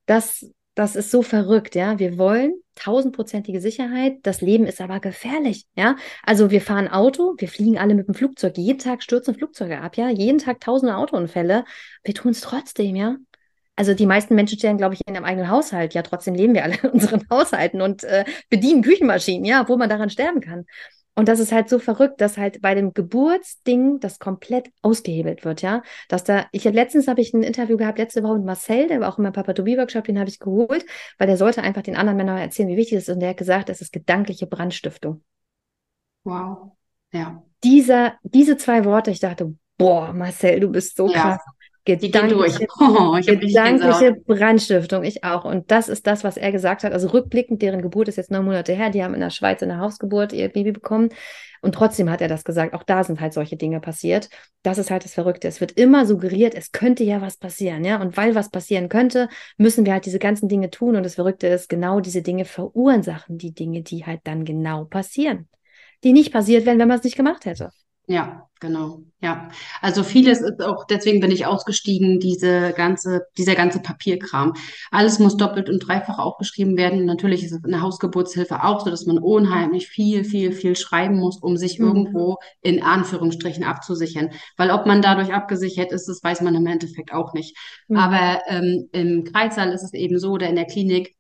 das 0.06 0.46
das 0.76 0.96
ist 0.96 1.12
so 1.12 1.22
verrückt, 1.22 1.76
ja. 1.76 2.00
Wir 2.00 2.18
wollen 2.18 2.56
tausendprozentige 2.76 3.62
Sicherheit, 3.62 4.18
das 4.24 4.42
Leben 4.42 4.66
ist 4.66 4.82
aber 4.82 5.00
gefährlich, 5.00 5.66
ja. 5.76 5.96
Also 6.24 6.50
wir 6.52 6.62
fahren 6.62 6.88
Auto, 6.88 7.36
wir 7.38 7.48
fliegen 7.48 7.78
alle 7.78 7.94
mit 7.94 8.08
dem 8.08 8.16
Flugzeug, 8.16 8.58
jeden 8.58 8.80
Tag 8.80 9.04
stürzen 9.04 9.36
Flugzeuge 9.36 9.82
ab, 9.82 9.98
ja. 9.98 10.10
Jeden 10.10 10.40
Tag 10.40 10.62
tausende 10.62 10.98
Autounfälle, 10.98 11.66
wir 12.04 12.14
tun 12.14 12.32
es 12.32 12.42
trotzdem, 12.42 12.96
ja. 12.96 13.18
Also 13.76 13.94
die 13.96 14.06
meisten 14.06 14.36
Menschen 14.36 14.58
stehen, 14.60 14.78
glaube 14.78 14.94
ich, 14.94 15.02
in 15.08 15.16
ihrem 15.16 15.26
eigenen 15.26 15.50
Haushalt, 15.50 15.94
ja. 15.94 16.02
Trotzdem 16.02 16.36
leben 16.36 16.54
wir 16.54 16.64
alle 16.64 16.78
in 16.82 16.90
unseren 16.90 17.24
Haushalten 17.30 17.82
und 17.82 18.04
äh, 18.04 18.26
bedienen 18.50 18.82
Küchenmaschinen, 18.82 19.46
ja, 19.46 19.68
wo 19.68 19.78
man 19.78 19.90
daran 19.90 20.10
sterben 20.10 20.42
kann. 20.42 20.66
Und 21.16 21.28
das 21.28 21.40
ist 21.40 21.52
halt 21.52 21.70
so 21.70 21.78
verrückt, 21.78 22.22
dass 22.22 22.38
halt 22.38 22.62
bei 22.62 22.74
dem 22.74 22.94
Geburtsding 22.94 24.00
das 24.00 24.18
komplett 24.18 24.72
ausgehebelt 24.82 25.46
wird, 25.46 25.62
ja. 25.62 25.84
Dass 26.10 26.24
da, 26.24 26.48
ich 26.52 26.64
letztens 26.64 27.08
habe 27.08 27.22
ich 27.22 27.34
ein 27.34 27.44
Interview 27.44 27.78
gehabt, 27.78 28.00
letzte 28.00 28.24
Woche 28.24 28.38
mit 28.38 28.46
Marcel, 28.46 28.88
der 28.88 29.00
war 29.00 29.10
auch 29.10 29.20
in 29.20 29.24
meinem 29.24 29.34
Papadobi-Workshop, 29.34 30.06
den 30.06 30.18
habe 30.18 30.30
ich 30.30 30.40
geholt, 30.40 30.86
weil 31.20 31.28
der 31.28 31.38
sollte 31.38 31.62
einfach 31.62 31.84
den 31.84 31.96
anderen 31.96 32.18
Männern 32.18 32.40
erzählen, 32.40 32.70
wie 32.70 32.78
wichtig 32.78 32.98
es 32.98 33.08
ist. 33.08 33.14
Und 33.14 33.20
der 33.20 33.30
hat 33.30 33.38
gesagt, 33.38 33.70
es 33.70 33.82
ist 33.82 33.94
gedankliche 33.94 34.48
Brandstiftung. 34.48 35.24
Wow. 36.24 36.72
Ja. 37.12 37.44
Dieser, 37.64 38.18
diese 38.24 38.58
zwei 38.58 38.84
Worte, 38.84 39.12
ich 39.12 39.20
dachte, 39.20 39.56
boah, 39.78 40.14
Marcel, 40.14 40.60
du 40.62 40.70
bist 40.70 40.98
so 40.98 41.08
ja. 41.08 41.22
krass. 41.22 41.42
Gedankliche, 41.86 42.66
oh, 42.80 43.12
gedankliche 43.20 44.16
Brandstiftung, 44.26 45.04
ich 45.04 45.26
auch. 45.26 45.44
Und 45.44 45.70
das 45.70 45.90
ist 45.90 46.08
das, 46.08 46.24
was 46.24 46.38
er 46.38 46.54
gesagt 46.54 46.84
hat. 46.86 46.94
Also 46.94 47.10
rückblickend, 47.10 47.62
deren 47.62 47.82
Geburt 47.82 48.08
ist 48.08 48.16
jetzt 48.16 48.32
neun 48.32 48.46
Monate 48.46 48.74
her. 48.74 48.90
Die 48.90 49.04
haben 49.04 49.14
in 49.14 49.20
der 49.20 49.32
Schweiz 49.32 49.62
in 49.62 49.68
der 49.68 49.80
Hausgeburt 49.80 50.32
ihr 50.32 50.48
Baby 50.48 50.72
bekommen. 50.72 51.10
Und 51.62 51.76
trotzdem 51.76 52.10
hat 52.10 52.22
er 52.22 52.30
das 52.30 52.46
gesagt. 52.46 52.74
Auch 52.74 52.84
da 52.84 53.04
sind 53.04 53.20
halt 53.20 53.34
solche 53.34 53.58
Dinge 53.58 53.82
passiert. 53.82 54.30
Das 54.64 54.78
ist 54.78 54.92
halt 54.92 55.04
das 55.04 55.14
Verrückte. 55.14 55.50
Es 55.50 55.60
wird 55.60 55.74
immer 55.74 56.06
suggeriert, 56.06 56.56
es 56.56 56.72
könnte 56.72 57.04
ja 57.04 57.22
was 57.22 57.36
passieren. 57.36 57.84
Ja, 57.84 58.02
und 58.02 58.16
weil 58.16 58.34
was 58.34 58.50
passieren 58.50 58.88
könnte, 58.88 59.28
müssen 59.58 59.86
wir 59.86 59.92
halt 59.92 60.06
diese 60.06 60.20
ganzen 60.20 60.48
Dinge 60.48 60.70
tun. 60.70 60.96
Und 60.96 61.04
das 61.04 61.16
Verrückte 61.16 61.48
ist, 61.48 61.68
genau 61.68 62.00
diese 62.00 62.22
Dinge 62.22 62.46
verursachen 62.46 63.38
die 63.38 63.54
Dinge, 63.54 63.82
die 63.82 64.06
halt 64.06 64.22
dann 64.24 64.46
genau 64.46 64.86
passieren. 64.86 65.50
Die 66.06 66.14
nicht 66.14 66.32
passiert 66.32 66.66
wären, 66.66 66.80
wenn 66.80 66.88
man 66.88 66.98
es 66.98 67.04
nicht 67.04 67.18
gemacht 67.18 67.46
hätte. 67.46 67.72
Ja, 68.08 68.50
genau. 68.60 69.00
Ja. 69.22 69.50
Also 69.82 70.04
vieles 70.04 70.42
ist 70.42 70.62
auch, 70.62 70.86
deswegen 70.86 71.22
bin 71.22 71.32
ich 71.32 71.46
ausgestiegen, 71.46 72.20
diese 72.20 72.74
ganze, 72.74 73.22
dieser 73.38 73.56
ganze 73.56 73.82
Papierkram. 73.82 74.54
Alles 74.92 75.20
muss 75.20 75.38
doppelt 75.38 75.70
und 75.70 75.80
dreifach 75.80 76.20
aufgeschrieben 76.20 76.76
werden. 76.76 77.06
Natürlich 77.06 77.46
ist 77.46 77.54
es 77.54 77.64
in 77.64 77.72
der 77.72 77.82
Hausgeburtshilfe 77.82 78.62
auch 78.66 78.84
so, 78.84 78.90
dass 78.90 79.06
man 79.06 79.20
unheimlich 79.20 79.88
viel, 79.88 80.26
viel, 80.26 80.52
viel 80.52 80.76
schreiben 80.76 81.18
muss, 81.18 81.42
um 81.42 81.56
sich 81.56 81.80
mhm. 81.80 81.88
irgendwo 81.88 82.38
in 82.62 82.84
Anführungsstrichen 82.84 83.64
abzusichern. 83.64 84.32
Weil 84.58 84.72
ob 84.72 84.86
man 84.86 85.02
dadurch 85.02 85.34
abgesichert 85.34 85.94
ist, 85.94 86.10
das 86.10 86.22
weiß 86.22 86.42
man 86.42 86.56
im 86.56 86.68
Endeffekt 86.68 87.14
auch 87.14 87.34
nicht. 87.34 87.56
Mhm. 87.88 87.98
Aber 87.98 88.42
ähm, 88.48 88.90
im 88.92 89.24
Kreissaal 89.24 89.72
ist 89.72 89.84
es 89.84 89.94
eben 89.94 90.20
so, 90.20 90.32
oder 90.32 90.50
in 90.50 90.56
der 90.56 90.66
Klinik, 90.66 91.16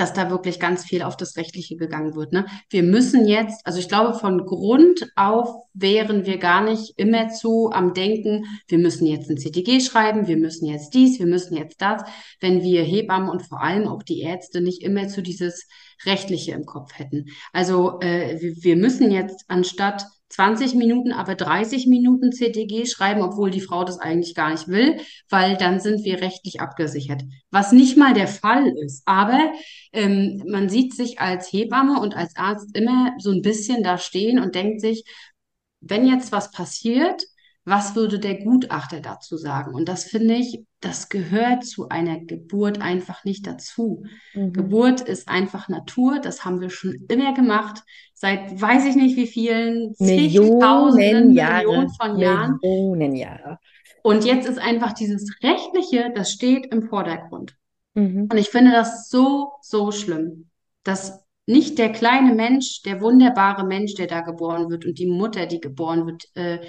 dass 0.00 0.14
da 0.14 0.30
wirklich 0.30 0.58
ganz 0.58 0.84
viel 0.84 1.02
auf 1.02 1.16
das 1.16 1.36
Rechtliche 1.36 1.76
gegangen 1.76 2.14
wird. 2.14 2.32
Ne? 2.32 2.46
Wir 2.70 2.82
müssen 2.82 3.26
jetzt, 3.26 3.66
also 3.66 3.78
ich 3.78 3.88
glaube, 3.88 4.18
von 4.18 4.46
Grund 4.46 5.12
auf 5.14 5.48
wären 5.74 6.24
wir 6.24 6.38
gar 6.38 6.64
nicht 6.64 6.94
immer 6.96 7.28
zu 7.28 7.70
am 7.70 7.92
Denken, 7.92 8.46
wir 8.66 8.78
müssen 8.78 9.06
jetzt 9.06 9.28
ein 9.28 9.36
CTG 9.36 9.80
schreiben, 9.80 10.26
wir 10.26 10.38
müssen 10.38 10.66
jetzt 10.66 10.94
dies, 10.94 11.18
wir 11.18 11.26
müssen 11.26 11.56
jetzt 11.56 11.82
das, 11.82 12.02
wenn 12.40 12.62
wir 12.62 12.82
Hebammen 12.82 13.28
und 13.28 13.42
vor 13.42 13.60
allem 13.62 13.86
auch 13.86 14.02
die 14.02 14.20
Ärzte 14.20 14.62
nicht 14.62 14.82
immer 14.82 15.08
zu 15.08 15.22
dieses 15.22 15.68
Rechtliche 16.06 16.52
im 16.52 16.64
Kopf 16.64 16.98
hätten. 16.98 17.26
Also 17.52 18.00
äh, 18.00 18.38
wir 18.40 18.76
müssen 18.76 19.10
jetzt 19.10 19.44
anstatt 19.48 20.06
20 20.30 20.74
Minuten, 20.74 21.12
aber 21.12 21.34
30 21.34 21.86
Minuten 21.86 22.30
CTG 22.32 22.86
schreiben, 22.86 23.20
obwohl 23.20 23.50
die 23.50 23.60
Frau 23.60 23.84
das 23.84 23.98
eigentlich 23.98 24.34
gar 24.34 24.50
nicht 24.50 24.68
will, 24.68 25.00
weil 25.28 25.56
dann 25.56 25.80
sind 25.80 26.04
wir 26.04 26.20
rechtlich 26.20 26.60
abgesichert. 26.60 27.22
Was 27.50 27.72
nicht 27.72 27.96
mal 27.96 28.14
der 28.14 28.28
Fall 28.28 28.72
ist. 28.84 29.02
Aber 29.06 29.52
ähm, 29.92 30.42
man 30.46 30.68
sieht 30.68 30.94
sich 30.94 31.20
als 31.20 31.52
Hebamme 31.52 32.00
und 32.00 32.16
als 32.16 32.36
Arzt 32.36 32.76
immer 32.76 33.12
so 33.18 33.30
ein 33.32 33.42
bisschen 33.42 33.82
da 33.82 33.98
stehen 33.98 34.38
und 34.38 34.54
denkt 34.54 34.80
sich, 34.80 35.04
wenn 35.80 36.06
jetzt 36.06 36.30
was 36.30 36.50
passiert, 36.52 37.22
was 37.64 37.94
würde 37.94 38.18
der 38.18 38.36
Gutachter 38.36 39.00
dazu 39.00 39.36
sagen? 39.36 39.74
Und 39.74 39.88
das 39.88 40.04
finde 40.04 40.34
ich, 40.34 40.64
das 40.80 41.08
gehört 41.08 41.64
zu 41.64 41.88
einer 41.88 42.18
Geburt 42.18 42.80
einfach 42.80 43.24
nicht 43.24 43.46
dazu. 43.46 44.04
Mhm. 44.34 44.52
Geburt 44.52 45.02
ist 45.02 45.28
einfach 45.28 45.68
Natur, 45.68 46.20
das 46.20 46.44
haben 46.44 46.60
wir 46.60 46.70
schon 46.70 47.06
immer 47.08 47.34
gemacht, 47.34 47.82
seit 48.14 48.60
weiß 48.60 48.86
ich 48.86 48.96
nicht 48.96 49.16
wie 49.16 49.26
vielen, 49.26 49.94
Millionen 49.98 51.32
Jahre, 51.32 51.66
Millionen 51.66 51.90
von 51.90 52.18
Jahren. 52.18 52.58
Millionen 52.62 53.14
Jahre. 53.14 53.58
Und 54.02 54.24
jetzt 54.24 54.48
ist 54.48 54.58
einfach 54.58 54.94
dieses 54.94 55.38
Rechtliche, 55.42 56.10
das 56.14 56.32
steht 56.32 56.72
im 56.72 56.88
Vordergrund. 56.88 57.56
Mhm. 57.94 58.28
Und 58.30 58.38
ich 58.38 58.48
finde 58.48 58.72
das 58.72 59.10
so, 59.10 59.52
so 59.60 59.92
schlimm, 59.92 60.48
dass 60.82 61.24
nicht 61.46 61.78
der 61.78 61.90
kleine 61.90 62.34
Mensch, 62.34 62.82
der 62.82 63.00
wunderbare 63.00 63.66
Mensch, 63.66 63.94
der 63.94 64.06
da 64.06 64.20
geboren 64.20 64.70
wird 64.70 64.86
und 64.86 64.98
die 64.98 65.10
Mutter, 65.10 65.46
die 65.46 65.60
geboren 65.60 66.06
wird, 66.06 66.24
äh, 66.34 66.60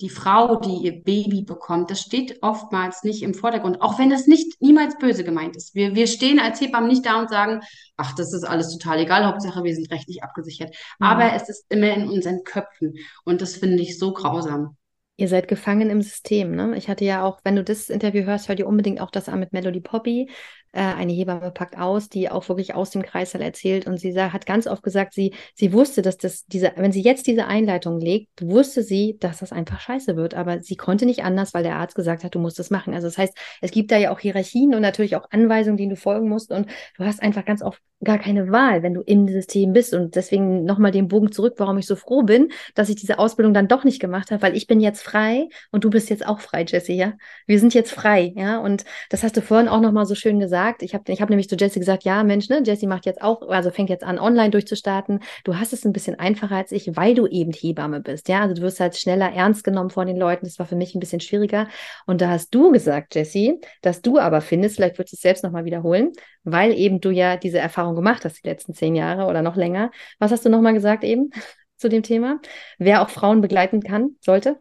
die 0.00 0.08
Frau, 0.08 0.56
die 0.56 0.84
ihr 0.84 1.02
Baby 1.02 1.42
bekommt, 1.42 1.90
das 1.90 2.00
steht 2.00 2.42
oftmals 2.42 3.02
nicht 3.02 3.22
im 3.22 3.34
Vordergrund, 3.34 3.82
auch 3.82 3.98
wenn 3.98 4.10
das 4.10 4.26
nicht 4.26 4.60
niemals 4.60 4.96
böse 4.98 5.24
gemeint 5.24 5.56
ist. 5.56 5.74
Wir, 5.74 5.94
wir 5.94 6.06
stehen 6.06 6.38
als 6.38 6.60
Hebammen 6.60 6.88
nicht 6.88 7.04
da 7.04 7.20
und 7.20 7.28
sagen, 7.28 7.60
ach, 7.96 8.14
das 8.14 8.32
ist 8.32 8.44
alles 8.44 8.76
total 8.76 9.00
egal, 9.00 9.26
Hauptsache 9.26 9.62
wir 9.62 9.74
sind 9.74 9.90
rechtlich 9.90 10.22
abgesichert. 10.22 10.74
Mhm. 10.98 11.06
Aber 11.06 11.32
es 11.34 11.48
ist 11.48 11.66
immer 11.68 11.92
in 11.94 12.08
unseren 12.08 12.44
Köpfen 12.44 12.94
und 13.24 13.40
das 13.40 13.56
finde 13.56 13.82
ich 13.82 13.98
so 13.98 14.12
grausam. 14.12 14.76
Ihr 15.20 15.28
seid 15.28 15.48
gefangen 15.48 15.90
im 15.90 16.00
System, 16.00 16.52
ne? 16.52 16.74
Ich 16.78 16.88
hatte 16.88 17.04
ja 17.04 17.22
auch, 17.22 17.40
wenn 17.44 17.54
du 17.54 17.62
das 17.62 17.90
Interview 17.90 18.24
hörst, 18.24 18.48
hör 18.48 18.54
dir 18.54 18.66
unbedingt 18.66 19.02
auch 19.02 19.10
das 19.10 19.28
an 19.28 19.38
mit 19.38 19.52
Melody 19.52 19.80
Poppy. 19.80 20.30
Äh, 20.72 20.80
eine 20.80 21.12
Hebamme 21.12 21.50
packt 21.50 21.76
aus, 21.76 22.08
die 22.08 22.30
auch 22.30 22.48
wirklich 22.48 22.74
aus 22.74 22.90
dem 22.90 23.02
Kreißsaal 23.02 23.42
erzählt. 23.42 23.86
Und 23.86 23.98
sie 23.98 24.18
hat 24.18 24.46
ganz 24.46 24.66
oft 24.66 24.82
gesagt, 24.82 25.12
sie, 25.12 25.34
sie 25.54 25.74
wusste, 25.74 26.00
dass 26.00 26.16
das, 26.16 26.46
diese, 26.46 26.72
wenn 26.76 26.92
sie 26.92 27.02
jetzt 27.02 27.26
diese 27.26 27.46
Einleitung 27.46 28.00
legt, 28.00 28.28
wusste 28.40 28.82
sie, 28.82 29.18
dass 29.20 29.40
das 29.40 29.52
einfach 29.52 29.80
scheiße 29.80 30.16
wird. 30.16 30.34
Aber 30.34 30.62
sie 30.62 30.76
konnte 30.76 31.04
nicht 31.04 31.22
anders, 31.22 31.52
weil 31.52 31.64
der 31.64 31.76
Arzt 31.76 31.96
gesagt 31.96 32.24
hat, 32.24 32.34
du 32.34 32.38
musst 32.38 32.58
das 32.58 32.70
machen. 32.70 32.94
Also 32.94 33.08
das 33.08 33.18
heißt, 33.18 33.36
es 33.60 33.72
gibt 33.72 33.90
da 33.90 33.98
ja 33.98 34.12
auch 34.12 34.20
Hierarchien 34.20 34.74
und 34.74 34.80
natürlich 34.80 35.16
auch 35.16 35.26
Anweisungen, 35.30 35.76
denen 35.76 35.90
du 35.90 35.96
folgen 35.96 36.30
musst. 36.30 36.50
Und 36.50 36.66
du 36.96 37.04
hast 37.04 37.22
einfach 37.22 37.44
ganz 37.44 37.62
oft 37.62 37.82
gar 38.02 38.18
keine 38.18 38.50
Wahl, 38.50 38.82
wenn 38.82 38.94
du 38.94 39.02
im 39.02 39.28
System 39.28 39.72
bist. 39.72 39.92
Und 39.92 40.14
deswegen 40.14 40.64
nochmal 40.64 40.92
den 40.92 41.08
Bogen 41.08 41.32
zurück, 41.32 41.54
warum 41.58 41.78
ich 41.78 41.86
so 41.86 41.96
froh 41.96 42.22
bin, 42.22 42.52
dass 42.74 42.88
ich 42.88 42.96
diese 42.96 43.18
Ausbildung 43.18 43.54
dann 43.54 43.68
doch 43.68 43.84
nicht 43.84 44.00
gemacht 44.00 44.30
habe, 44.30 44.42
weil 44.42 44.56
ich 44.56 44.66
bin 44.66 44.80
jetzt 44.80 45.02
frei 45.10 45.48
und 45.70 45.84
du 45.84 45.90
bist 45.90 46.10
jetzt 46.10 46.26
auch 46.26 46.40
frei, 46.40 46.64
Jessie, 46.66 46.94
ja. 46.94 47.14
Wir 47.46 47.58
sind 47.58 47.74
jetzt 47.74 47.92
frei, 47.92 48.32
ja. 48.36 48.58
Und 48.58 48.84
das 49.10 49.22
hast 49.22 49.36
du 49.36 49.42
vorhin 49.42 49.68
auch 49.68 49.80
nochmal 49.80 50.06
so 50.06 50.14
schön 50.14 50.38
gesagt. 50.38 50.82
Ich 50.82 50.94
habe 50.94 51.10
ich 51.12 51.20
hab 51.20 51.30
nämlich 51.30 51.48
zu 51.48 51.56
Jessie 51.56 51.80
gesagt, 51.80 52.04
ja, 52.04 52.22
Mensch, 52.22 52.48
ne, 52.48 52.62
Jessie 52.64 52.86
macht 52.86 53.06
jetzt 53.06 53.22
auch, 53.22 53.48
also 53.48 53.70
fängt 53.70 53.90
jetzt 53.90 54.04
an, 54.04 54.18
online 54.18 54.50
durchzustarten. 54.50 55.20
Du 55.44 55.56
hast 55.56 55.72
es 55.72 55.84
ein 55.84 55.92
bisschen 55.92 56.18
einfacher 56.18 56.56
als 56.56 56.72
ich, 56.72 56.96
weil 56.96 57.14
du 57.14 57.26
eben 57.26 57.52
Hebamme 57.52 58.00
bist. 58.00 58.28
Ja, 58.28 58.42
also 58.42 58.54
du 58.54 58.62
wirst 58.62 58.80
halt 58.80 58.96
schneller 58.96 59.32
ernst 59.32 59.64
genommen 59.64 59.90
von 59.90 60.06
den 60.06 60.16
Leuten. 60.16 60.46
Das 60.46 60.58
war 60.58 60.66
für 60.66 60.76
mich 60.76 60.94
ein 60.94 61.00
bisschen 61.00 61.20
schwieriger. 61.20 61.68
Und 62.06 62.20
da 62.20 62.30
hast 62.30 62.54
du 62.54 62.70
gesagt, 62.70 63.14
Jessie, 63.14 63.60
dass 63.82 64.02
du 64.02 64.18
aber 64.18 64.40
findest, 64.40 64.76
vielleicht 64.76 64.98
würdest 64.98 65.14
du 65.14 65.16
es 65.16 65.22
selbst 65.22 65.44
nochmal 65.44 65.64
wiederholen, 65.64 66.12
weil 66.44 66.72
eben 66.72 67.00
du 67.00 67.10
ja 67.10 67.36
diese 67.36 67.58
Erfahrung 67.58 67.94
gemacht 67.94 68.24
hast, 68.24 68.42
die 68.42 68.48
letzten 68.48 68.74
zehn 68.74 68.94
Jahre 68.94 69.26
oder 69.26 69.42
noch 69.42 69.56
länger. 69.56 69.90
Was 70.18 70.32
hast 70.32 70.44
du 70.44 70.48
nochmal 70.48 70.74
gesagt 70.74 71.04
eben 71.04 71.30
zu 71.76 71.88
dem 71.88 72.02
Thema? 72.02 72.40
Wer 72.78 73.02
auch 73.02 73.10
Frauen 73.10 73.40
begleiten 73.40 73.82
kann, 73.82 74.16
sollte? 74.20 74.60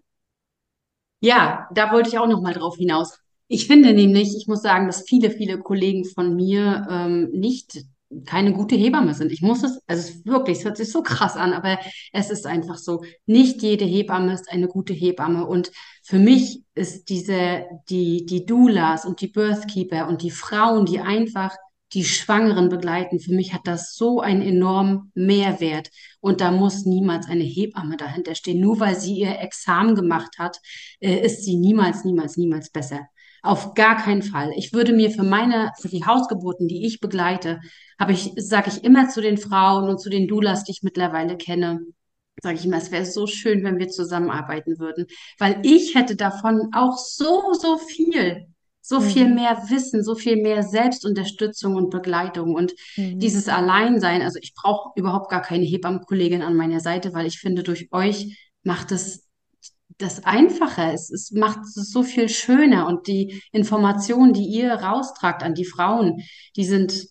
Ja, 1.19 1.67
da 1.73 1.91
wollte 1.91 2.09
ich 2.09 2.17
auch 2.17 2.27
noch 2.27 2.41
mal 2.41 2.53
drauf 2.53 2.77
hinaus. 2.77 3.19
Ich 3.47 3.67
finde 3.67 3.93
nämlich, 3.93 4.35
ich 4.37 4.47
muss 4.47 4.61
sagen, 4.61 4.87
dass 4.87 5.03
viele, 5.07 5.31
viele 5.31 5.57
Kollegen 5.59 6.05
von 6.05 6.35
mir 6.35 6.87
ähm, 6.89 7.29
nicht 7.31 7.83
keine 8.25 8.53
gute 8.53 8.75
Hebamme 8.75 9.13
sind. 9.13 9.31
Ich 9.31 9.41
muss 9.41 9.63
es, 9.63 9.79
also 9.85 10.09
es 10.09 10.25
wirklich, 10.25 10.59
es 10.59 10.65
hört 10.65 10.77
sich 10.77 10.91
so 10.91 11.03
krass 11.03 11.35
an, 11.35 11.53
aber 11.53 11.79
es 12.11 12.29
ist 12.31 12.47
einfach 12.47 12.77
so. 12.77 13.03
Nicht 13.25 13.61
jede 13.61 13.85
Hebamme 13.85 14.33
ist 14.33 14.51
eine 14.51 14.67
gute 14.67 14.93
Hebamme. 14.93 15.45
Und 15.45 15.71
für 16.03 16.17
mich 16.17 16.63
ist 16.73 17.09
diese, 17.09 17.65
die, 17.89 18.25
die 18.25 18.45
Doulas 18.45 19.05
und 19.05 19.21
die 19.21 19.27
Birthkeeper 19.27 20.07
und 20.07 20.21
die 20.23 20.31
Frauen, 20.31 20.85
die 20.85 20.99
einfach 20.99 21.55
die 21.93 22.03
Schwangeren 22.03 22.69
begleiten, 22.69 23.19
für 23.19 23.33
mich 23.33 23.53
hat 23.53 23.65
das 23.65 23.95
so 23.95 24.21
einen 24.21 24.41
enormen 24.41 25.11
Mehrwert. 25.15 25.89
Und 26.19 26.41
da 26.41 26.51
muss 26.51 26.85
niemals 26.85 27.27
eine 27.27 27.43
Hebamme 27.43 27.97
dahinter 27.97 28.35
stehen. 28.35 28.59
Nur 28.61 28.79
weil 28.79 28.95
sie 28.95 29.15
ihr 29.15 29.39
Examen 29.39 29.95
gemacht 29.95 30.37
hat, 30.37 30.59
äh, 30.99 31.25
ist 31.25 31.43
sie 31.43 31.57
niemals, 31.57 32.03
niemals, 32.03 32.37
niemals 32.37 32.69
besser. 32.69 33.07
Auf 33.41 33.73
gar 33.73 33.97
keinen 33.97 34.21
Fall. 34.21 34.51
Ich 34.57 34.73
würde 34.73 34.93
mir 34.93 35.11
für 35.11 35.23
meine, 35.23 35.71
für 35.79 35.87
die 35.87 36.05
Hausgeburten, 36.05 36.67
die 36.67 36.85
ich 36.85 36.99
begleite, 36.99 37.61
habe 37.97 38.11
ich, 38.11 38.33
sage 38.35 38.69
ich 38.69 38.83
immer 38.83 39.09
zu 39.09 39.21
den 39.21 39.37
Frauen 39.37 39.89
und 39.89 39.99
zu 39.99 40.09
den 40.09 40.27
Doulas, 40.27 40.65
die 40.65 40.71
ich 40.71 40.83
mittlerweile 40.83 41.37
kenne, 41.37 41.79
sage 42.41 42.57
ich 42.57 42.65
immer, 42.65 42.77
es 42.77 42.91
wäre 42.91 43.05
so 43.05 43.27
schön, 43.27 43.63
wenn 43.63 43.79
wir 43.79 43.89
zusammenarbeiten 43.89 44.79
würden, 44.79 45.07
weil 45.37 45.59
ich 45.63 45.95
hätte 45.95 46.15
davon 46.15 46.69
auch 46.73 46.97
so, 46.97 47.53
so 47.53 47.77
viel, 47.77 48.47
so 48.89 48.99
viel 49.01 49.27
Mhm. 49.29 49.35
mehr 49.35 49.55
Wissen, 49.69 50.03
so 50.03 50.15
viel 50.15 50.37
mehr 50.41 50.63
Selbstunterstützung 50.63 51.75
und 51.75 51.91
Begleitung 51.91 52.55
und 52.55 52.73
Mhm. 52.97 53.19
dieses 53.19 53.47
Alleinsein. 53.47 54.23
Also 54.23 54.39
ich 54.41 54.53
brauche 54.55 54.89
überhaupt 54.95 55.29
gar 55.29 55.43
keine 55.43 55.63
Hebammenkollegin 55.65 56.41
an 56.41 56.55
meiner 56.55 56.79
Seite, 56.79 57.13
weil 57.13 57.27
ich 57.27 57.39
finde, 57.39 57.61
durch 57.61 57.87
euch 57.91 58.35
macht 58.63 58.91
es 58.91 59.27
das 59.99 60.23
einfacher. 60.25 60.91
Es, 60.91 61.11
es 61.11 61.29
macht 61.31 61.59
es 61.59 61.91
so 61.91 62.01
viel 62.01 62.29
schöner 62.29 62.87
und 62.87 63.05
die 63.05 63.43
Informationen, 63.51 64.33
die 64.33 64.45
ihr 64.47 64.73
raustragt 64.73 65.43
an 65.43 65.53
die 65.53 65.65
Frauen, 65.65 66.23
die 66.55 66.65
sind 66.65 67.05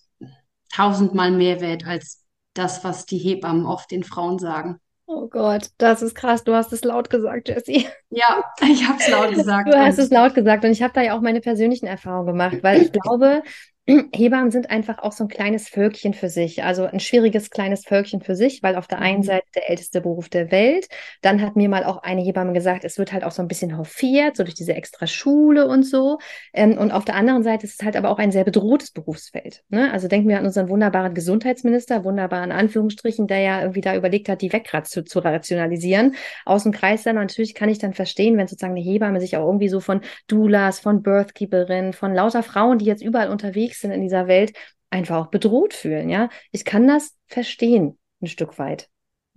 tausendmal 0.73 1.31
mehr 1.31 1.61
wert 1.61 1.87
als 1.87 2.25
das, 2.55 2.83
was 2.83 3.07
die 3.07 3.19
Hebammen 3.19 3.67
oft 3.67 3.91
den 3.93 4.03
Frauen 4.03 4.41
sagen. 4.41 4.79
Oh 5.21 5.27
Gott, 5.27 5.71
das 5.79 6.01
ist 6.01 6.15
krass. 6.15 6.45
Du 6.45 6.55
hast 6.55 6.73
es 6.73 6.85
laut 6.85 7.11
gesagt, 7.11 7.49
Jessie. 7.49 7.89
Ja, 8.11 8.45
ich 8.63 8.89
habe 8.89 8.99
es 9.01 9.09
laut 9.09 9.31
Du 9.31 9.35
gesagt 9.35 9.75
hast 9.75 9.99
und 9.99 10.05
es 10.05 10.11
laut 10.11 10.35
gesagt 10.35 10.65
und 10.65 10.71
ich 10.71 10.81
habe 10.81 10.93
da 10.95 11.03
ja 11.03 11.17
auch 11.17 11.21
meine 11.21 11.41
persönlichen 11.41 11.87
Erfahrungen 11.87 12.29
gemacht, 12.29 12.59
weil 12.63 12.83
ich 12.83 12.93
glaube, 12.93 13.43
Hebammen 13.89 14.51
sind 14.51 14.71
einfach 14.71 14.99
auch 14.99 15.13
so 15.13 15.25
ein 15.25 15.29
kleines 15.29 15.71
Völkchen 15.71 16.13
für 16.13 16.29
sich, 16.29 16.63
also 16.63 16.85
ein 16.85 17.01
schwieriges 17.01 17.49
kleines 17.49 17.87
Völkchen 17.87 18.21
für 18.21 18.37
sich, 18.37 18.63
weil 18.63 18.77
auf 18.77 18.87
der 18.87 18.99
einen 18.99 19.21
mhm. 19.21 19.25
Seite 19.25 19.47
der 19.55 19.71
älteste 19.71 20.03
Beruf 20.03 20.29
der 20.29 20.51
Welt, 20.53 20.89
dann 21.23 21.41
hat 21.41 21.57
mir 21.57 21.71
mal 21.71 21.85
auch 21.85 22.03
eine 22.03 22.21
Hebamme 22.21 22.53
gesagt, 22.53 22.85
es 22.85 22.99
wird 22.99 23.15
halt 23.15 23.25
auch 23.25 23.31
so 23.31 23.41
ein 23.41 23.49
bisschen 23.49 23.79
hofiert, 23.79 24.37
so 24.37 24.45
durch 24.45 24.55
diese 24.55 24.75
extra 24.75 25.07
Schule 25.07 25.67
und 25.67 25.85
so. 25.85 26.19
Ähm, 26.53 26.77
und 26.77 26.93
auf 26.93 27.07
der 27.07 27.15
anderen 27.15 27.43
Seite 27.43 27.65
ist 27.65 27.81
es 27.81 27.85
halt 27.85 27.97
aber 27.97 28.11
auch 28.11 28.19
ein 28.19 28.31
sehr 28.31 28.45
bedrohtes 28.45 28.91
Berufsfeld. 28.91 29.63
Ne? 29.71 29.91
Also 29.91 30.07
denken 30.07 30.29
wir 30.29 30.39
an 30.39 30.45
unseren 30.45 30.69
wunderbaren 30.69 31.15
Gesundheitsminister, 31.15 32.05
wunderbaren 32.05 32.53
Anführungsstrichen, 32.53 33.27
der 33.27 33.41
ja 33.41 33.61
irgendwie 33.63 33.81
da 33.81 33.97
überlegt 33.97 34.29
hat, 34.29 34.43
die 34.43 34.53
Wegratz 34.53 34.91
zu, 34.91 35.03
zu 35.03 35.21
rationalisieren 35.21 36.15
aus 36.45 36.65
dem 36.65 36.73
Kreis 36.73 37.05
dann. 37.05 37.15
Natürlich 37.15 37.55
kann 37.55 37.71
ich 37.71 37.79
dann 37.79 37.95
verstehen, 37.95 38.37
wenn 38.37 38.49
sozusagen 38.49 38.75
eine 38.75 38.85
Hebamme 38.85 39.19
sich 39.19 39.39
auch 39.39 39.47
irgendwie 39.47 39.71
so 39.71 39.81
von 39.81 40.03
Doulas, 40.27 40.79
von 40.79 41.03
Birthkeeperinnen, 41.03 41.95
von 41.95 42.15
lauter 42.15 42.43
Frauen, 42.43 42.77
die 42.77 42.85
jetzt 42.85 43.03
überall 43.03 43.31
unterwegs 43.31 43.78
sind 43.81 43.91
in 43.93 44.03
dieser 44.03 44.27
Welt, 44.29 44.53
einfach 44.91 45.17
auch 45.17 45.27
bedroht 45.29 45.75
fühlen. 45.75 46.09
Ja, 46.09 46.29
ich 46.53 46.65
kann 46.65 46.87
das 46.87 47.17
verstehen, 47.27 47.99
ein 48.23 48.27
Stück 48.27 48.59
weit. 48.59 48.89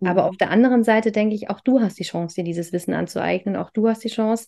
Aber 0.03 0.25
auf 0.25 0.35
Mhm. 0.35 0.37
der 0.37 0.49
anderen 0.49 0.83
Seite 0.83 1.11
denke 1.11 1.35
ich, 1.35 1.49
auch 1.49 1.59
du 1.61 1.79
hast 1.79 1.99
die 1.99 2.03
Chance, 2.03 2.35
dir 2.35 2.43
dieses 2.43 2.71
Wissen 2.73 2.93
anzueignen. 2.93 3.55
Auch 3.55 3.69
du 3.69 3.87
hast 3.87 4.03
die 4.03 4.09
Chance, 4.09 4.47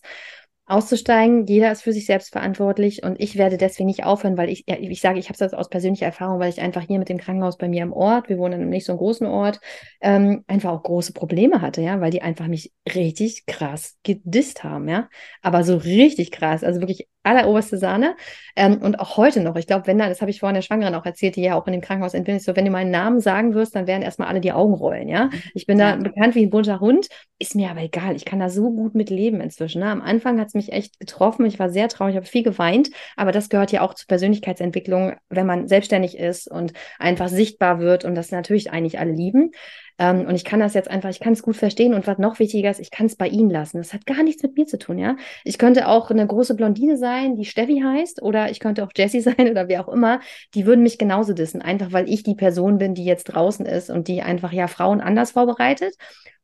auszusteigen. 0.66 1.46
Jeder 1.46 1.70
ist 1.72 1.82
für 1.82 1.92
sich 1.92 2.06
selbst 2.06 2.32
verantwortlich 2.32 3.02
und 3.02 3.20
ich 3.20 3.36
werde 3.36 3.58
deswegen 3.58 3.86
nicht 3.86 4.04
aufhören, 4.04 4.36
weil 4.38 4.48
ich, 4.48 4.66
ich 4.66 5.00
sage, 5.00 5.18
ich 5.18 5.28
habe 5.28 5.38
das 5.38 5.52
aus 5.54 5.68
persönlicher 5.68 6.06
Erfahrung, 6.06 6.38
weil 6.40 6.48
ich 6.48 6.60
einfach 6.60 6.82
hier 6.82 6.98
mit 6.98 7.08
dem 7.08 7.18
Krankenhaus 7.18 7.58
bei 7.58 7.68
mir 7.68 7.82
im 7.82 7.92
Ort, 7.92 8.28
wir 8.28 8.38
wohnen 8.38 8.54
in 8.54 8.60
einem 8.62 8.70
nicht 8.70 8.86
so 8.86 8.92
einem 8.92 8.98
großen 8.98 9.26
Ort, 9.26 9.60
ähm, 10.00 10.44
einfach 10.46 10.72
auch 10.72 10.82
große 10.82 11.12
Probleme 11.12 11.60
hatte, 11.60 11.82
ja, 11.82 12.00
weil 12.00 12.10
die 12.10 12.22
einfach 12.22 12.46
mich 12.46 12.72
richtig 12.94 13.46
krass 13.46 13.96
gedisst 14.02 14.64
haben, 14.64 14.88
ja, 14.88 15.08
aber 15.42 15.64
so 15.64 15.76
richtig 15.76 16.30
krass, 16.30 16.64
also 16.64 16.80
wirklich 16.80 17.08
alleroberste 17.22 17.78
Sahne 17.78 18.16
ähm, 18.56 18.78
und 18.82 19.00
auch 19.00 19.16
heute 19.16 19.40
noch, 19.40 19.56
ich 19.56 19.66
glaube, 19.66 19.86
wenn 19.86 19.98
da, 19.98 20.08
das 20.08 20.20
habe 20.20 20.30
ich 20.30 20.40
vorhin 20.40 20.54
der 20.54 20.62
Schwangeren 20.62 20.94
auch 20.94 21.06
erzählt, 21.06 21.36
die 21.36 21.42
ja 21.42 21.54
auch 21.54 21.66
in 21.66 21.72
dem 21.72 21.80
Krankenhaus 21.80 22.14
entbindet, 22.14 22.42
so, 22.44 22.54
wenn 22.56 22.64
du 22.64 22.70
meinen 22.70 22.90
Namen 22.90 23.20
sagen 23.20 23.54
wirst, 23.54 23.74
dann 23.74 23.86
werden 23.86 24.02
erstmal 24.02 24.28
alle 24.28 24.40
die 24.40 24.52
Augen 24.52 24.74
rollen, 24.74 25.08
ja, 25.08 25.30
ich 25.54 25.66
bin 25.66 25.78
da 25.78 25.94
Ja. 25.94 25.96
bekannt 25.96 26.34
wie 26.34 26.44
ein 26.44 26.50
bunter 26.50 26.80
Hund, 26.80 27.08
ist 27.38 27.54
mir 27.54 27.70
aber 27.70 27.80
egal, 27.82 28.14
ich 28.16 28.24
kann 28.24 28.40
da 28.40 28.48
so 28.50 28.70
gut 28.72 28.94
mit 28.94 29.10
leben 29.10 29.40
inzwischen, 29.40 29.80
ne? 29.80 29.90
am 29.90 30.02
Anfang 30.02 30.38
hat 30.40 30.50
mich 30.54 30.72
echt 30.72 30.98
getroffen. 31.00 31.46
Ich 31.46 31.58
war 31.58 31.70
sehr 31.70 31.88
traurig, 31.88 32.14
ich 32.14 32.16
habe 32.16 32.26
viel 32.26 32.42
geweint, 32.42 32.90
aber 33.16 33.32
das 33.32 33.48
gehört 33.48 33.72
ja 33.72 33.82
auch 33.82 33.94
zur 33.94 34.06
Persönlichkeitsentwicklung, 34.06 35.14
wenn 35.28 35.46
man 35.46 35.68
selbstständig 35.68 36.18
ist 36.18 36.50
und 36.50 36.72
einfach 36.98 37.28
sichtbar 37.28 37.80
wird 37.80 38.04
und 38.04 38.14
das 38.14 38.30
natürlich 38.30 38.70
eigentlich 38.70 38.98
alle 38.98 39.12
lieben. 39.12 39.52
Ähm, 39.98 40.26
und 40.26 40.34
ich 40.34 40.44
kann 40.44 40.60
das 40.60 40.74
jetzt 40.74 40.90
einfach, 40.90 41.10
ich 41.10 41.20
kann 41.20 41.34
es 41.34 41.42
gut 41.42 41.56
verstehen 41.56 41.94
und 41.94 42.06
was 42.06 42.18
noch 42.18 42.38
wichtiger 42.38 42.70
ist, 42.70 42.80
ich 42.80 42.90
kann 42.90 43.06
es 43.06 43.16
bei 43.16 43.28
ihnen 43.28 43.50
lassen. 43.50 43.78
Das 43.78 43.94
hat 43.94 44.06
gar 44.06 44.22
nichts 44.24 44.42
mit 44.42 44.56
mir 44.56 44.66
zu 44.66 44.78
tun, 44.78 44.98
ja. 44.98 45.16
Ich 45.44 45.58
könnte 45.58 45.86
auch 45.88 46.10
eine 46.10 46.26
große 46.26 46.56
Blondine 46.56 46.96
sein, 46.96 47.36
die 47.36 47.44
Steffi 47.44 47.80
heißt, 47.84 48.22
oder 48.22 48.50
ich 48.50 48.58
könnte 48.60 48.84
auch 48.84 48.90
Jessie 48.96 49.20
sein 49.20 49.50
oder 49.50 49.68
wer 49.68 49.86
auch 49.86 49.92
immer. 49.92 50.20
Die 50.54 50.66
würden 50.66 50.82
mich 50.82 50.98
genauso 50.98 51.32
dissen, 51.32 51.62
einfach 51.62 51.92
weil 51.92 52.08
ich 52.08 52.22
die 52.22 52.34
Person 52.34 52.78
bin, 52.78 52.94
die 52.94 53.04
jetzt 53.04 53.24
draußen 53.24 53.66
ist 53.66 53.90
und 53.90 54.08
die 54.08 54.22
einfach 54.22 54.52
ja 54.52 54.66
Frauen 54.66 55.00
anders 55.00 55.32
vorbereitet 55.32 55.94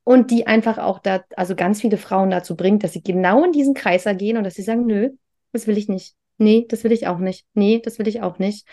und 0.05 0.31
die 0.31 0.47
einfach 0.47 0.79
auch 0.79 0.99
da, 0.99 1.25
also 1.37 1.55
ganz 1.55 1.81
viele 1.81 1.97
Frauen 1.97 2.31
dazu 2.31 2.57
bringt, 2.57 2.85
dass 2.85 2.93
sie 2.93 3.03
genau 3.03 3.45
in 3.45 3.53
diesen 3.53 3.75
Kreiser 3.75 4.15
gehen 4.15 4.37
und 4.37 4.45
dass 4.45 4.55
sie 4.55 4.63
sagen, 4.63 4.87
nö, 4.87 5.11
das 5.53 5.67
will 5.67 5.79
ich 5.79 5.89
nicht. 5.89 6.15
Nee, 6.39 6.67
das 6.69 6.85
will 6.85 6.93
ich 6.93 7.07
auch 7.07 7.19
nicht. 7.19 7.47
Nee, 7.55 7.81
das 7.85 7.99
will 7.99 8.09
ich 8.09 8.23
auch 8.23 8.39
nicht. 8.39 8.67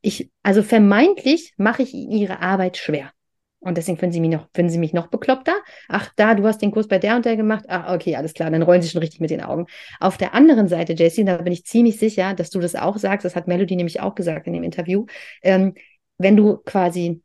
Ich, 0.00 0.30
also 0.42 0.62
vermeintlich 0.62 1.52
mache 1.56 1.82
ich 1.82 1.94
ihre 1.94 2.40
Arbeit 2.40 2.76
schwer. 2.76 3.12
Und 3.60 3.78
deswegen 3.78 3.96
finden 3.96 4.12
sie 4.12 4.20
mich 4.20 4.30
noch, 4.30 4.48
finden 4.52 4.72
sie 4.72 4.78
mich 4.78 4.92
noch 4.92 5.06
bekloppter. 5.06 5.54
Ach, 5.88 6.10
da, 6.16 6.34
du 6.34 6.44
hast 6.44 6.60
den 6.62 6.72
Kurs 6.72 6.88
bei 6.88 6.98
der 6.98 7.14
und 7.14 7.24
der 7.24 7.36
gemacht. 7.36 7.64
Ach, 7.68 7.94
okay, 7.94 8.16
alles 8.16 8.34
klar, 8.34 8.50
dann 8.50 8.62
rollen 8.62 8.82
sie 8.82 8.88
schon 8.88 9.00
richtig 9.00 9.20
mit 9.20 9.30
den 9.30 9.40
Augen. 9.40 9.66
Auf 10.00 10.16
der 10.16 10.34
anderen 10.34 10.66
Seite, 10.66 10.94
Jessie, 10.94 11.24
da 11.24 11.36
bin 11.36 11.52
ich 11.52 11.64
ziemlich 11.64 11.98
sicher, 11.98 12.34
dass 12.34 12.50
du 12.50 12.58
das 12.58 12.74
auch 12.74 12.98
sagst, 12.98 13.24
das 13.24 13.36
hat 13.36 13.46
Melody 13.46 13.76
nämlich 13.76 14.00
auch 14.00 14.16
gesagt 14.16 14.48
in 14.48 14.52
dem 14.52 14.64
Interview, 14.64 15.06
ähm, 15.42 15.74
wenn 16.18 16.36
du 16.36 16.56
quasi 16.56 17.22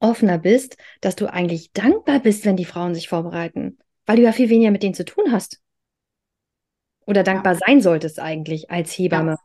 offener 0.00 0.38
bist, 0.38 0.76
dass 1.00 1.16
du 1.16 1.32
eigentlich 1.32 1.72
dankbar 1.72 2.20
bist, 2.20 2.44
wenn 2.44 2.56
die 2.56 2.64
Frauen 2.64 2.94
sich 2.94 3.08
vorbereiten, 3.08 3.78
weil 4.06 4.16
du 4.16 4.22
ja 4.22 4.32
viel 4.32 4.50
weniger 4.50 4.70
mit 4.70 4.82
denen 4.82 4.94
zu 4.94 5.04
tun 5.04 5.32
hast. 5.32 5.60
Oder 7.06 7.22
dankbar 7.22 7.54
Ja. 7.54 7.60
sein 7.66 7.80
solltest 7.80 8.20
eigentlich 8.20 8.70
als 8.70 8.92
Hebamme. 8.92 9.36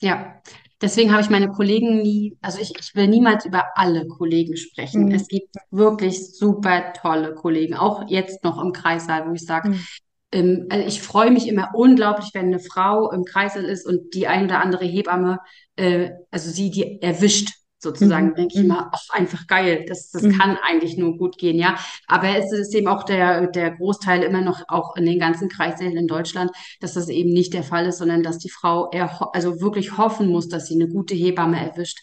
Ja, 0.00 0.42
deswegen 0.80 1.12
habe 1.12 1.22
ich 1.22 1.30
meine 1.30 1.48
Kollegen 1.48 2.02
nie, 2.02 2.36
also 2.42 2.60
ich, 2.60 2.72
ich 2.78 2.94
will 2.94 3.08
niemals 3.08 3.46
über 3.46 3.64
alle 3.76 4.06
Kollegen 4.06 4.56
sprechen. 4.56 5.06
Mhm. 5.06 5.12
Es 5.14 5.26
gibt 5.28 5.54
wirklich 5.70 6.36
super 6.36 6.92
tolle 6.92 7.34
Kollegen, 7.34 7.74
auch 7.74 8.04
jetzt 8.08 8.44
noch 8.44 8.62
im 8.62 8.72
Kreissaal, 8.72 9.28
wo 9.28 9.32
ich 9.32 9.46
sage, 9.46 9.68
Mhm. 9.68 9.86
ähm, 10.32 10.66
also 10.70 10.86
ich 10.86 11.00
freue 11.02 11.30
mich 11.30 11.48
immer 11.48 11.70
unglaublich, 11.74 12.30
wenn 12.34 12.46
eine 12.46 12.58
Frau 12.58 13.10
im 13.10 13.24
Kreissaal 13.24 13.64
ist 13.64 13.86
und 13.86 14.14
die 14.14 14.26
ein 14.26 14.44
oder 14.46 14.60
andere 14.60 14.84
Hebamme, 14.84 15.38
äh, 15.76 16.10
also 16.30 16.50
sie 16.50 16.70
die 16.70 17.00
erwischt. 17.00 17.50
Sozusagen 17.86 18.28
Mhm. 18.28 18.34
denke 18.34 18.54
ich 18.54 18.60
Mhm. 18.60 18.66
immer, 18.66 18.90
ach, 18.92 19.02
einfach 19.12 19.46
geil, 19.46 19.84
das, 19.88 20.10
das 20.10 20.22
Mhm. 20.22 20.38
kann 20.38 20.58
eigentlich 20.62 20.96
nur 20.96 21.16
gut 21.16 21.38
gehen, 21.38 21.56
ja. 21.58 21.76
Aber 22.06 22.36
es 22.36 22.52
ist 22.52 22.74
eben 22.74 22.88
auch 22.88 23.04
der, 23.04 23.46
der 23.48 23.70
Großteil 23.76 24.22
immer 24.22 24.40
noch 24.42 24.62
auch 24.68 24.96
in 24.96 25.06
den 25.06 25.18
ganzen 25.18 25.48
Kreissälen 25.48 25.96
in 25.96 26.06
Deutschland, 26.06 26.50
dass 26.80 26.94
das 26.94 27.08
eben 27.08 27.30
nicht 27.32 27.54
der 27.54 27.62
Fall 27.62 27.86
ist, 27.86 27.98
sondern 27.98 28.22
dass 28.22 28.38
die 28.38 28.50
Frau 28.50 28.90
eher, 28.90 29.10
also 29.34 29.60
wirklich 29.60 29.96
hoffen 29.98 30.28
muss, 30.28 30.48
dass 30.48 30.66
sie 30.66 30.74
eine 30.74 30.88
gute 30.88 31.14
Hebamme 31.14 31.58
erwischt. 31.58 31.98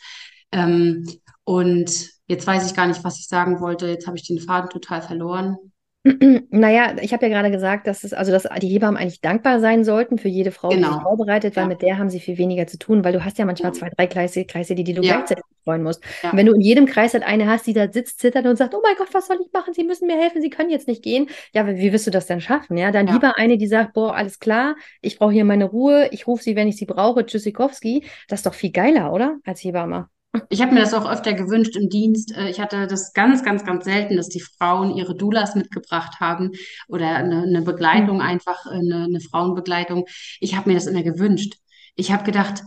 Ähm, 0.51 1.07
und 1.43 2.09
jetzt 2.27 2.47
weiß 2.47 2.65
ich 2.69 2.75
gar 2.75 2.87
nicht, 2.87 3.03
was 3.03 3.19
ich 3.19 3.27
sagen 3.27 3.59
wollte. 3.59 3.87
Jetzt 3.87 4.07
habe 4.07 4.17
ich 4.17 4.27
den 4.27 4.39
Faden 4.39 4.69
total 4.69 5.01
verloren. 5.01 5.57
Naja, 6.49 6.95
ich 7.01 7.13
habe 7.13 7.25
ja 7.27 7.29
gerade 7.29 7.49
gesagt, 7.49 7.87
dass 7.87 8.03
es, 8.03 8.13
also 8.13 8.31
dass 8.31 8.43
die 8.61 8.67
Hebammen 8.67 8.97
eigentlich 8.97 9.21
dankbar 9.21 9.59
sein 9.61 9.85
sollten 9.85 10.17
für 10.17 10.27
jede 10.27 10.51
Frau, 10.51 10.71
die 10.71 10.77
sich 10.83 10.85
Genau. 10.87 11.01
vorbereitet, 11.01 11.55
weil 11.55 11.63
Ja. 11.63 11.67
mit 11.69 11.81
der 11.81 11.97
haben 11.97 12.09
sie 12.09 12.19
viel 12.19 12.37
weniger 12.37 12.67
zu 12.67 12.77
tun, 12.77 13.05
weil 13.05 13.13
du 13.13 13.23
hast 13.23 13.37
ja 13.37 13.45
manchmal 13.45 13.71
Ja. 13.71 13.79
zwei, 13.79 13.89
drei 13.89 14.07
Kreise, 14.07 14.43
Kreise, 14.45 14.75
die, 14.75 14.83
die 14.83 14.93
du 14.93 15.01
Ja. 15.01 15.15
gleichzeitig 15.15 15.45
betreuen 15.59 15.81
musst. 15.83 16.03
Und 16.23 16.33
wenn 16.37 16.45
du 16.45 16.53
in 16.53 16.59
jedem 16.61 16.85
Kreis 16.87 17.13
halt 17.13 17.23
eine 17.23 17.47
hast, 17.47 17.65
die 17.67 17.73
da 17.73 17.89
sitzt, 17.89 18.19
zittert 18.19 18.45
und 18.45 18.57
sagt, 18.57 18.75
oh 18.75 18.81
mein 18.83 18.95
Gott, 18.97 19.13
was 19.13 19.27
soll 19.27 19.37
ich 19.41 19.51
machen? 19.53 19.73
Sie 19.73 19.85
müssen 19.85 20.07
mir 20.07 20.17
helfen, 20.19 20.41
Sie 20.41 20.49
können 20.49 20.69
jetzt 20.69 20.89
nicht 20.89 21.03
gehen. 21.03 21.29
Ja, 21.53 21.65
wie 21.67 21.93
wirst 21.93 22.05
du 22.07 22.11
das 22.11 22.27
denn 22.27 22.41
schaffen? 22.41 22.77
Ja, 22.77 22.91
dann 22.91 23.07
lieber 23.07 23.37
eine, 23.37 23.57
die 23.57 23.67
sagt, 23.67 23.93
boah, 23.93 24.13
alles 24.13 24.39
klar, 24.39 24.75
ich 25.01 25.17
brauche 25.19 25.31
hier 25.31 25.45
meine 25.45 25.65
Ruhe, 25.65 26.09
ich 26.11 26.27
rufe 26.27 26.43
sie, 26.43 26.57
wenn 26.57 26.67
ich 26.67 26.75
sie 26.75 26.85
brauche, 26.85 27.25
Tschüssikowski. 27.25 28.03
Das 28.27 28.39
ist 28.39 28.45
doch 28.45 28.53
viel 28.53 28.71
geiler, 28.71 29.13
oder? 29.13 29.37
Als 29.45 29.63
Hebamme. 29.63 30.09
Ich 30.49 30.61
habe 30.61 30.73
mir 30.73 30.79
das 30.81 30.93
auch 30.95 31.09
öfter 31.09 31.33
gewünscht 31.33 31.75
im 31.75 31.89
Dienst. 31.89 32.35
Äh, 32.35 32.49
Ich 32.49 32.59
hatte 32.59 32.87
das 32.87 33.13
ganz, 33.13 33.43
ganz, 33.43 33.63
ganz 33.65 33.85
selten, 33.85 34.17
dass 34.17 34.29
die 34.29 34.39
Frauen 34.41 34.95
ihre 34.95 35.15
Doulas 35.15 35.55
mitgebracht 35.55 36.19
haben 36.19 36.51
oder 36.87 37.07
eine, 37.15 37.43
eine 37.43 37.61
Begleitung, 37.61 38.21
einfach 38.21 38.65
äh, 38.65 38.69
eine, 38.69 39.03
eine 39.05 39.19
Frauenbegleitung. 39.21 40.05
Ich 40.39 40.55
habe 40.55 40.69
mir 40.69 40.75
das 40.75 40.87
immer 40.87 41.03
gewünscht. 41.03 41.55
Ich 41.95 42.11
habe 42.11 42.23
gedacht, 42.23 42.63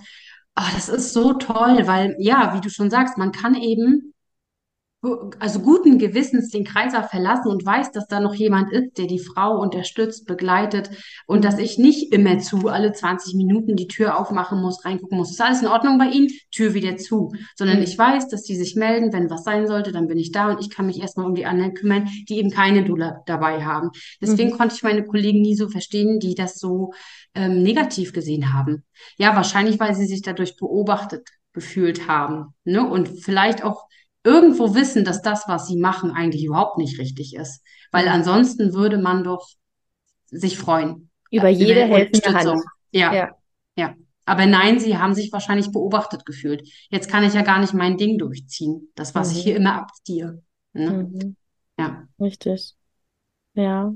ah, 0.55 0.69
das 0.75 0.89
ist 0.89 1.13
so 1.13 1.33
toll, 1.35 1.87
weil 1.87 2.15
ja, 2.21 2.55
wie 2.55 2.61
du 2.61 2.71
schon 2.71 2.91
sagst, 2.91 3.19
man 3.19 3.33
kann 3.33 3.55
eben 3.57 4.15
also 5.39 5.61
guten 5.61 5.99
Gewissens 5.99 6.51
den 6.51 6.65
Kreiser 6.65 7.05
verlassen 7.05 7.49
und 7.49 7.65
weiß, 7.65 7.93
dass 7.93 8.09
da 8.09 8.19
noch 8.19 8.35
jemand 8.35 8.73
ist, 8.73 8.99
der 8.99 9.07
die 9.07 9.21
Frau 9.21 9.61
unterstützt, 9.61 10.27
begleitet 10.27 10.91
und 11.27 11.45
dass 11.45 11.59
ich 11.59 11.79
nicht 11.79 12.13
immer 12.13 12.39
zu 12.39 12.69
alle 12.69 12.93
20 12.93 13.35
Minuten 13.35 13.77
die 13.77 13.87
Tür 13.87 14.19
aufmachen 14.19 14.61
muss, 14.61 14.85
reingucken 14.85 15.17
muss. 15.19 15.31
Ist 15.31 15.41
alles 15.41 15.63
in 15.63 15.69
Ordnung 15.69 15.99
bei 15.99 16.07
Ihnen? 16.07 16.29
Tür 16.51 16.75
wieder 16.75 16.97
zu. 16.97 17.33
Sondern 17.55 17.77
Mhm. 17.77 17.85
ich 17.85 17.97
weiß, 17.97 18.29
dass 18.29 18.43
die 18.43 18.57
sich 18.57 18.75
melden, 18.75 19.13
wenn 19.13 19.31
was 19.31 19.45
sein 19.45 19.69
sollte, 19.69 19.93
dann 19.93 20.09
bin 20.09 20.19
ich 20.19 20.33
da 20.33 20.51
und 20.51 20.61
ich 20.61 20.71
kann 20.71 20.87
mich 20.87 21.01
erstmal 21.01 21.27
um 21.27 21.35
die 21.37 21.47
anderen 21.47 21.75
kümmern, 21.75 22.09
die 22.29 22.39
eben 22.39 22.51
keine 22.51 22.83
Dula 22.83 23.23
dabei 23.27 23.65
haben. 23.65 23.91
Deswegen 24.21 24.51
Mhm. 24.51 24.57
konnte 24.59 24.75
ich 24.75 24.83
meine 24.83 25.05
Kollegen 25.05 25.41
nie 25.41 25.55
so 25.55 25.69
verstehen, 25.69 26.19
die 26.19 26.35
das 26.35 26.59
so 26.59 26.93
ähm, 27.35 27.63
negativ 27.63 28.13
gesehen 28.13 28.55
haben. 28.55 28.83
Ja, 29.19 29.37
wahrscheinlich, 29.37 29.79
weil 29.79 29.95
sie 29.95 30.07
sich 30.07 30.23
dadurch 30.23 30.57
beobachtet 30.57 31.29
gefühlt 31.53 32.09
haben, 32.09 32.55
ne? 32.65 32.87
Und 32.87 33.09
vielleicht 33.21 33.63
auch 33.63 33.87
irgendwo 34.27 34.75
wissen, 34.75 35.05
dass 35.05 35.23
das, 35.23 35.45
was 35.47 35.67
sie 35.69 35.79
machen, 35.79 36.11
eigentlich 36.11 36.45
überhaupt 36.45 36.79
nicht 36.79 36.99
richtig 36.99 37.35
ist. 37.35 37.63
Weil 37.93 38.07
Mhm. 38.07 38.13
ansonsten 38.13 38.75
würde 38.75 38.99
man 38.99 39.25
doch 39.25 39.49
sich 40.27 40.59
freuen 40.59 41.11
Über 41.31 41.49
äh, 41.49 41.53
jede 41.53 41.85
über 41.87 41.97
helfende 41.97 42.35
Hand. 42.35 42.61
Ja, 42.93 43.15
Ja. 43.15 43.31
ja. 43.77 43.95
Aber 44.25 44.47
nein, 44.47 44.81
sie 44.81 44.99
haben 44.99 45.15
sich 45.15 45.33
wahrscheinlich 45.33 45.71
beobachtet 45.71 46.27
gefühlt. 46.27 46.69
Jetzt 46.91 47.09
kann 47.09 47.23
ich 47.25 47.35
ja 47.35 47.43
gar 47.43 47.61
nicht 47.61 47.75
mein 47.75 47.97
Ding 47.97 48.19
durchziehen. 48.19 48.91
Das, 48.97 49.15
was 49.15 49.33
ich 49.37 49.45
hier 49.45 49.55
Mhm. 49.55 49.61
immer 49.61 49.75
abziehe. 49.83 50.43
Ne? 50.73 50.91
Mhm. 50.91 51.37
Ja. 51.79 52.09
Richtig. 52.21 52.75
Ja. 53.55 53.95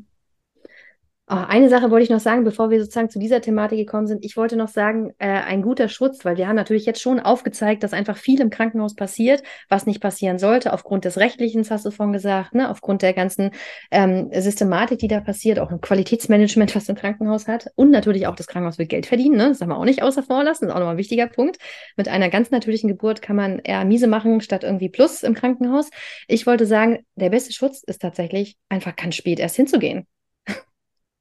Oh, 1.32 1.44
eine 1.46 1.68
Sache 1.68 1.92
wollte 1.92 2.02
ich 2.02 2.10
noch 2.10 2.18
sagen, 2.18 2.42
bevor 2.42 2.70
wir 2.70 2.80
sozusagen 2.80 3.08
zu 3.08 3.20
dieser 3.20 3.40
Thematik 3.40 3.78
gekommen 3.78 4.08
sind. 4.08 4.24
Ich 4.24 4.36
wollte 4.36 4.56
noch 4.56 4.66
sagen, 4.66 5.12
äh, 5.18 5.28
ein 5.28 5.62
guter 5.62 5.86
Schutz, 5.88 6.24
weil 6.24 6.36
wir 6.36 6.48
haben 6.48 6.56
natürlich 6.56 6.86
jetzt 6.86 7.00
schon 7.00 7.20
aufgezeigt, 7.20 7.84
dass 7.84 7.92
einfach 7.92 8.16
viel 8.16 8.40
im 8.40 8.50
Krankenhaus 8.50 8.96
passiert, 8.96 9.44
was 9.68 9.86
nicht 9.86 10.00
passieren 10.00 10.40
sollte, 10.40 10.72
aufgrund 10.72 11.04
des 11.04 11.18
Rechtlichen, 11.18 11.64
hast 11.70 11.86
du 11.86 11.92
vorhin 11.92 12.12
gesagt, 12.12 12.52
ne? 12.56 12.68
aufgrund 12.68 13.02
der 13.02 13.12
ganzen 13.12 13.52
ähm, 13.92 14.28
Systematik, 14.34 14.98
die 14.98 15.06
da 15.06 15.20
passiert, 15.20 15.60
auch 15.60 15.70
ein 15.70 15.80
Qualitätsmanagement, 15.80 16.74
was 16.74 16.90
ein 16.90 16.96
Krankenhaus 16.96 17.46
hat. 17.46 17.68
Und 17.76 17.92
natürlich 17.92 18.26
auch 18.26 18.34
das 18.34 18.48
Krankenhaus 18.48 18.78
will 18.78 18.86
Geld 18.86 19.06
verdienen, 19.06 19.36
ne? 19.36 19.50
das 19.50 19.60
haben 19.60 19.68
wir 19.68 19.78
auch 19.78 19.84
nicht 19.84 20.02
außer 20.02 20.24
vor 20.24 20.42
lassen, 20.42 20.64
das 20.64 20.70
ist 20.70 20.74
auch 20.74 20.80
nochmal 20.80 20.96
ein 20.96 20.98
wichtiger 20.98 21.28
Punkt. 21.28 21.58
Mit 21.96 22.08
einer 22.08 22.28
ganz 22.28 22.50
natürlichen 22.50 22.88
Geburt 22.88 23.22
kann 23.22 23.36
man 23.36 23.60
eher 23.60 23.84
miese 23.84 24.08
machen, 24.08 24.40
statt 24.40 24.64
irgendwie 24.64 24.88
Plus 24.88 25.22
im 25.22 25.34
Krankenhaus. 25.34 25.90
Ich 26.26 26.48
wollte 26.48 26.66
sagen, 26.66 27.06
der 27.14 27.30
beste 27.30 27.52
Schutz 27.52 27.84
ist 27.84 28.02
tatsächlich 28.02 28.56
einfach 28.68 28.96
ganz 28.96 29.14
spät 29.14 29.38
erst 29.38 29.54
hinzugehen. 29.54 30.08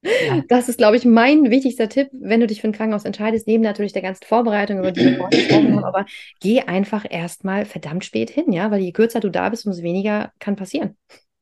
Ja. 0.02 0.42
Das 0.48 0.68
ist, 0.68 0.78
glaube 0.78 0.96
ich, 0.96 1.04
mein 1.04 1.50
wichtigster 1.50 1.88
Tipp, 1.88 2.08
wenn 2.12 2.40
du 2.40 2.46
dich 2.46 2.60
für 2.60 2.68
ein 2.68 2.72
Krankenhaus 2.72 3.04
entscheidest, 3.04 3.46
neben 3.46 3.62
natürlich 3.62 3.92
der 3.92 4.02
ganzen 4.02 4.24
Vorbereitung, 4.24 4.78
über 4.78 4.92
die 4.92 5.04
wir 5.04 5.16
vorhin 5.16 5.38
gesprochen 5.38 5.76
haben, 5.76 5.84
aber 5.84 6.06
geh 6.40 6.62
einfach 6.62 7.04
erstmal 7.08 7.66
verdammt 7.66 8.04
spät 8.04 8.30
hin, 8.30 8.52
ja, 8.52 8.70
weil 8.70 8.80
je 8.80 8.92
kürzer 8.92 9.20
du 9.20 9.30
da 9.30 9.48
bist, 9.48 9.66
umso 9.66 9.82
weniger 9.82 10.32
kann 10.38 10.56
passieren. 10.56 10.96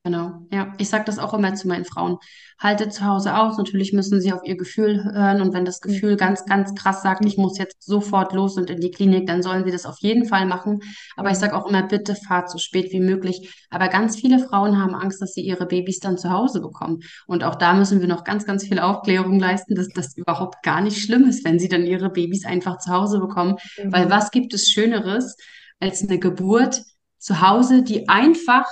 Genau, 0.08 0.46
ja. 0.50 0.72
Ich 0.78 0.88
sage 0.88 1.04
das 1.04 1.18
auch 1.18 1.34
immer 1.34 1.54
zu 1.54 1.68
meinen 1.68 1.84
Frauen. 1.84 2.16
Haltet 2.58 2.94
zu 2.94 3.04
Hause 3.04 3.36
aus. 3.36 3.58
Natürlich 3.58 3.92
müssen 3.92 4.22
sie 4.22 4.32
auf 4.32 4.40
ihr 4.42 4.56
Gefühl 4.56 5.04
hören. 5.04 5.42
Und 5.42 5.52
wenn 5.52 5.66
das 5.66 5.82
Gefühl 5.82 6.16
ganz, 6.16 6.46
ganz 6.46 6.74
krass 6.74 7.02
sagt, 7.02 7.26
ich 7.26 7.36
muss 7.36 7.58
jetzt 7.58 7.82
sofort 7.82 8.32
los 8.32 8.56
und 8.56 8.70
in 8.70 8.80
die 8.80 8.90
Klinik, 8.90 9.26
dann 9.26 9.42
sollen 9.42 9.66
sie 9.66 9.70
das 9.70 9.84
auf 9.84 9.98
jeden 9.98 10.24
Fall 10.24 10.46
machen. 10.46 10.80
Aber 11.16 11.30
ich 11.30 11.36
sage 11.36 11.54
auch 11.54 11.68
immer, 11.68 11.82
bitte 11.82 12.14
fahrt 12.14 12.50
so 12.50 12.56
spät 12.56 12.90
wie 12.90 13.00
möglich. 13.00 13.54
Aber 13.68 13.88
ganz 13.88 14.16
viele 14.16 14.38
Frauen 14.38 14.82
haben 14.82 14.94
Angst, 14.94 15.20
dass 15.20 15.34
sie 15.34 15.42
ihre 15.42 15.66
Babys 15.66 15.98
dann 15.98 16.16
zu 16.16 16.30
Hause 16.30 16.62
bekommen. 16.62 17.00
Und 17.26 17.44
auch 17.44 17.56
da 17.56 17.74
müssen 17.74 18.00
wir 18.00 18.08
noch 18.08 18.24
ganz, 18.24 18.46
ganz 18.46 18.64
viel 18.64 18.78
Aufklärung 18.78 19.38
leisten, 19.38 19.74
dass 19.74 19.88
das 19.88 20.16
überhaupt 20.16 20.62
gar 20.62 20.80
nicht 20.80 21.02
schlimm 21.02 21.24
ist, 21.24 21.44
wenn 21.44 21.58
sie 21.58 21.68
dann 21.68 21.84
ihre 21.84 22.08
Babys 22.08 22.46
einfach 22.46 22.78
zu 22.78 22.90
Hause 22.90 23.18
bekommen. 23.20 23.56
Mhm. 23.76 23.92
Weil 23.92 24.08
was 24.08 24.30
gibt 24.30 24.54
es 24.54 24.70
Schöneres 24.70 25.36
als 25.80 26.02
eine 26.02 26.18
Geburt 26.18 26.82
zu 27.18 27.42
Hause, 27.42 27.82
die 27.82 28.08
einfach 28.08 28.64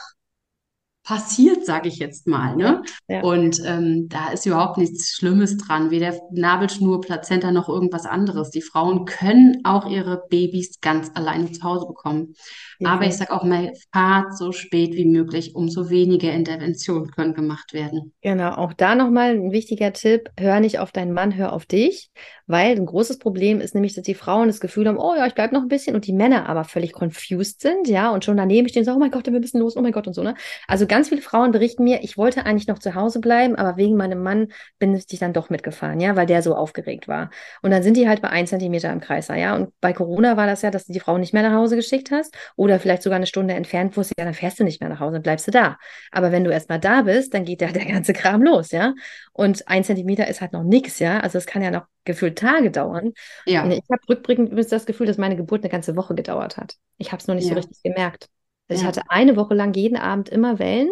passiert, 1.07 1.65
sage 1.65 1.89
ich 1.89 1.99
jetzt 1.99 2.27
mal. 2.27 2.57
Ne? 2.57 2.83
Ja. 3.07 3.23
Und 3.23 3.63
ähm, 3.65 4.09
da 4.09 4.33
ist 4.33 4.45
überhaupt 4.45 4.77
nichts 4.77 5.15
Schlimmes 5.15 5.57
dran, 5.57 5.91
weder 5.93 6.19
Nabelschnur, 6.33 7.01
Plazenta 7.01 7.53
noch 7.53 7.69
irgendwas 7.69 8.07
anderes. 8.07 8.51
Die 8.51 8.61
Frauen 8.61 9.05
können 9.05 9.61
auch 9.63 9.89
ihre 9.89 10.25
Babys 10.29 10.81
ganz 10.81 11.13
alleine 11.15 11.53
zu 11.53 11.63
Hause 11.63 11.87
bekommen. 11.87 12.35
Ja. 12.81 12.91
Aber 12.91 13.07
ich 13.07 13.17
sage 13.17 13.33
auch 13.33 13.45
mal, 13.45 13.73
fahrt 13.93 14.37
so 14.37 14.51
spät 14.51 14.95
wie 14.95 15.05
möglich, 15.05 15.55
umso 15.55 15.91
weniger 15.91 16.33
Interventionen 16.33 17.11
können 17.13 17.35
gemacht 17.35 17.73
werden. 17.73 18.13
Genau, 18.21 18.51
auch 18.51 18.73
da 18.73 18.97
nochmal 18.97 19.31
ein 19.31 19.53
wichtiger 19.53 19.93
Tipp, 19.93 20.31
hör 20.37 20.59
nicht 20.59 20.81
auf 20.81 20.91
deinen 20.91 21.13
Mann, 21.13 21.37
hör 21.37 21.53
auf 21.53 21.67
dich, 21.67 22.11
weil 22.49 22.77
ein 22.77 22.87
großes 22.87 23.19
Problem 23.19 23.61
ist 23.61 23.75
nämlich, 23.75 23.95
dass 23.95 24.05
die 24.05 24.15
Frauen 24.15 24.49
das 24.49 24.61
Gefühl 24.61 24.89
haben, 24.89 24.99
oh 24.99 25.15
ja, 25.15 25.27
ich 25.27 25.35
bleibe 25.35 25.55
noch 25.55 25.63
ein 25.63 25.69
bisschen 25.69 25.95
und 25.95 26.07
die 26.07 26.13
Männer 26.13 26.49
aber 26.49 26.65
völlig 26.65 26.93
confused 26.93 27.61
sind, 27.61 27.87
ja, 27.89 28.11
und 28.11 28.25
schon 28.25 28.37
daneben 28.37 28.69
stehen 28.69 28.85
so, 28.85 28.93
oh 28.93 28.99
mein 28.99 29.11
Gott, 29.13 29.27
wir 29.27 29.39
müssen 29.39 29.61
los, 29.61 29.77
oh 29.77 29.83
mein 29.83 29.93
Gott 29.93 30.09
und 30.09 30.15
so, 30.15 30.23
ne? 30.23 30.35
Also 30.67 30.87
ganz 30.87 30.96
viele 31.05 31.23
Frauen 31.23 31.53
berichten 31.53 31.85
mir, 31.85 32.03
ich 32.03 32.17
wollte 32.17 32.47
eigentlich 32.47 32.67
noch 32.67 32.79
zu 32.79 32.95
Hause 32.95 33.21
bleiben, 33.21 33.57
aber 33.57 33.77
wegen 33.77 33.97
meinem 33.97 34.23
Mann 34.23 34.49
bin 34.79 34.95
ich 34.95 35.07
dann 35.19 35.33
doch 35.33 35.51
mitgefahren, 35.51 36.01
ja, 36.01 36.17
weil 36.17 36.27
der 36.27 36.43
so 36.43 36.55
aufgeregt 36.55 37.09
war. 37.09 37.31
Und 37.63 37.71
dann 37.71 37.83
sind 37.83 37.97
die 37.97 38.09
halt 38.09 38.23
bei 38.23 38.29
ein 38.29 38.47
Zentimeter 38.47 38.93
im 38.93 39.01
Kreis, 39.01 39.29
ja, 39.29 39.55
und 39.55 39.73
bei 39.81 39.93
Corona 39.93 40.37
war 40.37 40.47
das 40.47 40.63
ja, 40.63 40.71
dass 40.71 40.87
du 40.87 40.93
die 40.93 41.01
Frau 41.01 41.19
nicht 41.19 41.33
mehr 41.33 41.43
nach 41.43 41.57
Hause 41.57 41.77
geschickt 41.77 42.11
hast 42.11 42.37
oder 42.57 42.81
vielleicht 42.81 43.03
sogar 43.03 43.17
eine 43.17 43.27
Stunde 43.27 43.55
entfernt 43.55 43.97
wusste, 43.97 44.15
ja, 44.19 44.25
dann 44.25 44.35
fährst 44.35 44.59
du 44.59 44.65
nicht 44.65 44.81
mehr 44.81 44.91
nach 44.91 45.01
Hause, 45.01 45.15
dann 45.15 45.23
bleibst 45.23 45.47
du 45.47 45.51
da. 45.51 45.77
Aber 46.11 46.33
wenn 46.33 46.45
du 46.45 46.51
erstmal 46.51 46.81
da 46.81 47.03
bist, 47.03 47.35
dann 47.35 47.45
geht 47.45 47.61
ja 47.61 47.69
der 47.73 47.85
ganze 47.85 48.13
Kram 48.13 48.43
los, 48.43 48.71
ja. 48.71 48.95
Und 49.33 49.69
ein 49.69 49.85
Zentimeter 49.85 50.27
ist 50.29 50.41
halt 50.41 50.53
noch 50.53 50.65
nichts, 50.65 50.99
ja. 50.99 51.21
Also 51.21 51.39
es 51.39 51.47
kann 51.47 51.63
ja 51.63 51.71
noch 51.71 51.87
gefühlt 52.05 52.39
Tage 52.39 52.71
dauern. 52.71 53.13
Ja. 53.45 53.65
Und 53.65 53.73
ich 53.73 53.85
habe 53.91 54.01
rückblickend 54.09 54.73
das 54.73 54.87
Gefühl, 54.87 55.07
dass 55.07 55.19
meine 55.19 55.37
Geburt 55.37 55.63
eine 55.63 55.71
ganze 55.71 55.97
Woche 55.97 56.15
gedauert 56.15 56.57
hat. 56.57 56.77
Ich 56.97 57.13
habe 57.13 57.21
es 57.21 57.27
noch 57.27 57.35
nicht 57.35 57.45
ja. 57.45 57.51
so 57.51 57.57
richtig 57.57 57.83
gemerkt. 57.83 58.29
Also 58.69 58.83
ja. 58.83 58.91
Ich 58.91 58.97
hatte 58.97 59.11
eine 59.11 59.37
Woche 59.37 59.55
lang 59.55 59.75
jeden 59.75 59.97
Abend 59.97 60.29
immer 60.29 60.59
Wellen. 60.59 60.91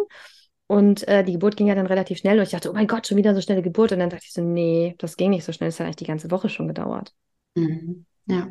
Und 0.67 1.07
äh, 1.07 1.23
die 1.23 1.33
Geburt 1.33 1.57
ging 1.57 1.67
ja 1.67 1.75
dann 1.75 1.85
relativ 1.85 2.17
schnell 2.17 2.39
und 2.39 2.43
ich 2.43 2.49
dachte, 2.49 2.71
oh 2.71 2.73
mein 2.73 2.87
Gott, 2.87 3.05
schon 3.05 3.17
wieder 3.17 3.35
so 3.35 3.41
schnelle 3.41 3.61
Geburt. 3.61 3.91
Und 3.91 3.99
dann 3.99 4.09
dachte 4.09 4.23
ich 4.25 4.33
so, 4.33 4.41
nee, 4.41 4.95
das 4.97 5.15
ging 5.15 5.29
nicht 5.29 5.45
so 5.45 5.51
schnell. 5.51 5.69
Das 5.69 5.79
hat 5.79 5.85
eigentlich 5.85 5.97
die 5.97 6.05
ganze 6.05 6.31
Woche 6.31 6.49
schon 6.49 6.67
gedauert. 6.67 7.13
Mhm. 7.53 8.05
Ja. 8.25 8.47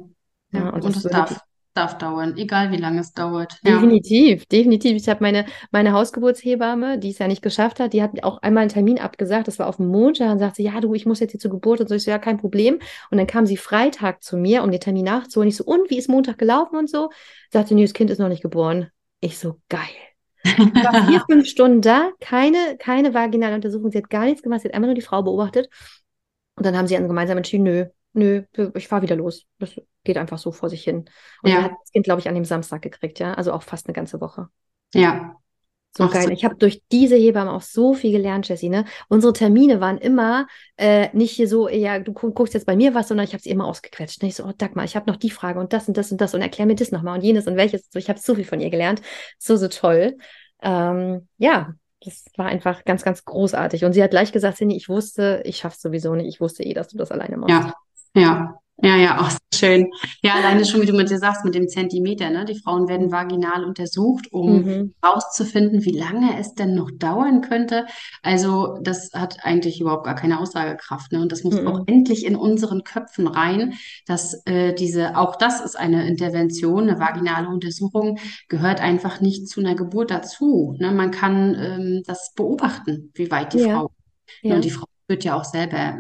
ja. 0.53 0.69
und, 0.71 0.85
und 0.85 0.95
das 0.95 1.03
darf 1.03 1.41
darf 1.75 1.99
dauern, 1.99 2.37
egal 2.37 2.71
wie 2.71 2.77
lange 2.77 3.01
es 3.01 3.13
dauert. 3.13 3.59
Ja. 3.65 3.75
Definitiv, 3.75 4.47
definitiv. 4.47 4.97
Ich 4.97 5.09
habe 5.09 5.23
meine, 5.23 5.45
meine 5.73 5.93
Hausgeburtshebamme, 5.93 6.99
die 6.99 7.11
es 7.11 7.19
ja 7.19 7.27
nicht 7.27 7.43
geschafft 7.43 7.81
hat, 7.81 7.93
die 7.93 8.03
hat 8.03 8.23
auch 8.23 8.41
einmal 8.43 8.63
einen 8.63 8.71
Termin 8.71 9.01
abgesagt. 9.01 9.49
Das 9.49 9.59
war 9.59 9.67
auf 9.67 9.77
dem 9.77 9.89
Montag 9.89 10.31
und 10.31 10.39
sagte, 10.39 10.63
ja, 10.63 10.81
du, 10.81 10.95
ich 10.95 11.05
muss 11.05 11.21
jetzt 11.21 11.33
hier 11.33 11.41
zur 11.41 11.51
Geburt 11.51 11.81
und 11.81 11.89
so. 11.89 11.97
Ich 11.97 12.05
so, 12.05 12.11
ja, 12.11 12.19
kein 12.19 12.39
Problem. 12.39 12.79
Und 13.11 13.19
dann 13.19 13.27
kam 13.27 13.45
sie 13.45 13.57
Freitag 13.57 14.23
zu 14.23 14.37
mir, 14.37 14.63
um 14.63 14.71
den 14.71 14.81
Termin 14.81 15.05
nachzuholen. 15.05 15.49
Ich 15.49 15.57
so, 15.57 15.65
und 15.65 15.91
wie 15.91 15.99
ist 15.99 16.09
Montag 16.09 16.39
gelaufen 16.39 16.77
und 16.77 16.89
so? 16.89 17.11
Sagte, 17.53 17.75
nee, 17.75 17.83
das 17.83 17.93
Kind 17.93 18.11
ist 18.11 18.19
noch 18.19 18.29
nicht 18.29 18.43
geboren. 18.43 18.91
Ich 19.25 19.39
so, 19.39 19.59
geil. 19.71 19.81
Ich 20.45 20.85
war 20.85 21.07
vier, 21.07 21.25
fünf 21.27 21.49
Stunden 21.49 21.81
da, 21.81 22.11
keine, 22.21 22.77
keine 22.79 23.15
vaginale 23.15 23.55
Untersuchung. 23.55 23.91
Sie 23.91 23.97
hat 23.97 24.11
gar 24.11 24.27
nichts 24.27 24.43
gemacht. 24.43 24.61
Sie 24.61 24.69
hat 24.69 24.75
einmal 24.75 24.89
nur 24.89 24.95
die 24.95 25.01
Frau 25.01 25.23
beobachtet. 25.23 25.71
Und 26.57 26.67
dann 26.67 26.77
haben 26.77 26.87
sie 26.87 26.95
dann 26.95 27.09
gemeinsam 27.09 27.39
entschieden, 27.39 27.63
nö, 27.63 27.87
nö, 28.13 28.43
ich 28.75 28.87
fahre 28.87 29.01
wieder 29.01 29.17
los. 29.17 29.47
Das 29.59 29.81
geht 30.05 30.19
einfach 30.19 30.37
so 30.37 30.53
vor 30.53 30.69
sich 30.69 30.85
hin. 30.85 31.07
Und 31.43 31.51
ja. 31.51 31.57
er 31.57 31.63
hat 31.65 31.73
das 31.81 31.91
Kind, 31.91 32.05
glaube 32.05 32.21
ich, 32.21 32.29
an 32.29 32.35
dem 32.35 32.45
Samstag 32.45 32.83
gekriegt, 32.83 33.19
ja. 33.19 33.33
Also 33.33 33.55
auch 33.55 33.63
fast 33.63 33.87
eine 33.87 33.95
ganze 33.95 34.21
Woche. 34.21 34.51
Ja. 34.93 35.37
So 35.97 36.05
Ach, 36.05 36.13
geil. 36.13 36.25
So. 36.25 36.31
Ich 36.31 36.45
habe 36.45 36.57
durch 36.57 36.83
diese 36.91 37.17
Hebamme 37.17 37.53
auch 37.53 37.63
so 37.63 37.95
viel 37.95 38.11
gelernt, 38.11 38.49
Jessie. 38.49 38.69
Ne? 38.69 38.85
Unsere 39.09 39.33
Termine 39.33 39.81
waren 39.81 39.99
immer 39.99 40.47
äh, 40.77 41.09
nicht 41.13 41.33
hier 41.33 41.49
so, 41.49 41.69
ja, 41.69 42.01
du 42.01 42.13
guckst 42.13 42.55
jetzt 42.55 42.67
bei 42.67 42.75
mir 42.75 42.95
was, 42.95 43.09
sondern 43.09 43.25
ich 43.25 43.33
habe 43.33 43.43
sie 43.43 43.51
immer 43.51 43.67
ausgequetscht. 43.67 44.23
Und 44.23 44.29
ich 44.29 44.35
so, 44.35 44.45
oh, 44.45 44.53
Dagmar, 44.57 44.85
ich 44.85 44.97
habe 44.97 45.09
noch 45.11 45.17
die 45.17 45.31
Frage 45.31 45.61
und 45.61 45.73
das 45.73 45.87
und 45.87 45.97
das 45.97 46.11
und 46.11 46.21
das 46.21 46.35
und 46.35 46.43
erklär 46.43 46.67
mir 46.67 46.75
das 46.75 46.91
nochmal 46.91 47.17
und 47.17 47.25
jenes 47.25 47.47
und 47.47 47.57
welches. 47.57 47.89
So, 47.91 47.99
ich 47.99 48.09
habe 48.09 48.19
so 48.19 48.35
viel 48.35 48.45
von 48.45 48.61
ihr 48.61 48.71
gelernt. 48.71 49.03
So, 49.39 49.57
so 49.57 49.69
toll. 49.69 50.17
Ähm, 50.63 51.29
ja, 51.39 51.75
das 52.05 52.25
war 52.37 52.47
einfach 52.47 52.85
ganz, 52.85 53.03
ganz 53.05 53.25
großartig. 53.25 53.85
Und 53.85 53.93
sie 53.93 54.03
hat 54.03 54.11
gleich 54.11 54.33
gesagt, 54.33 54.59
Cindy, 54.59 54.77
ich 54.77 54.89
wusste, 54.89 55.43
ich 55.45 55.59
schaff's 55.59 55.81
sowieso 55.81 56.15
nicht. 56.15 56.29
Ich 56.29 56.41
wusste 56.41 56.65
eh, 56.65 56.75
dass 56.75 56.89
du 56.89 56.97
das 56.97 57.13
alleine 57.13 57.37
machst. 57.37 57.51
Ja, 57.51 57.75
ja, 58.17 58.55
ja, 58.83 58.97
ja, 58.97 59.21
auch 59.21 59.31
schön. 59.55 59.93
Ja, 60.23 60.35
alleine 60.35 60.65
schon, 60.65 60.83
wie 60.83 60.87
du 60.87 60.95
mit 60.95 61.09
dir 61.09 61.19
sagst, 61.19 61.45
mit 61.45 61.55
dem 61.55 61.69
Zentimeter, 61.69 62.31
ne? 62.31 62.45
Die 62.45 62.59
Frauen 62.59 62.89
werden 62.89 63.13
vaginal 63.13 63.65
untersucht, 63.65 64.33
um 64.33 64.63
mhm. 64.63 64.95
rauszufinden, 65.05 65.85
wie 65.85 65.97
lange 65.97 66.39
es 66.41 66.55
denn 66.55 66.75
noch 66.75 66.91
dauern 66.91 67.41
könnte. 67.41 67.87
Also, 68.23 68.79
das 68.83 69.11
hat 69.15 69.39
eigentlich 69.45 69.81
überhaupt 69.81 70.05
gar 70.05 70.17
keine 70.17 70.41
Aussagekraft, 70.41 71.13
ne? 71.13 71.21
Und 71.21 71.31
das 71.31 71.45
muss 71.45 71.61
mhm. 71.61 71.69
auch 71.69 71.81
endlich 71.87 72.27
in 72.27 72.35
unseren 72.35 72.83
Köpfen 72.83 73.29
rein, 73.29 73.75
dass 74.07 74.45
äh, 74.45 74.75
diese, 74.75 75.17
auch 75.17 75.37
das 75.37 75.61
ist 75.61 75.79
eine 75.79 76.09
Intervention, 76.09 76.89
eine 76.89 76.99
vaginale 76.99 77.49
Untersuchung, 77.49 78.19
gehört 78.49 78.81
einfach 78.81 79.21
nicht 79.21 79.49
zu 79.49 79.61
einer 79.61 79.77
Geburt 79.77 80.11
dazu. 80.11 80.75
Ne? 80.79 80.91
Man 80.91 81.13
kann 81.13 81.55
ähm, 81.55 82.03
das 82.07 82.33
beobachten, 82.35 83.13
wie 83.15 83.31
weit 83.31 83.53
die 83.53 83.59
ja. 83.59 83.79
Frau. 83.79 83.91
Ja. 84.43 84.57
Und 84.57 84.65
die 84.65 84.71
Frau 84.71 84.87
wird 85.07 85.23
ja 85.23 85.37
auch 85.37 85.45
selber 85.45 85.99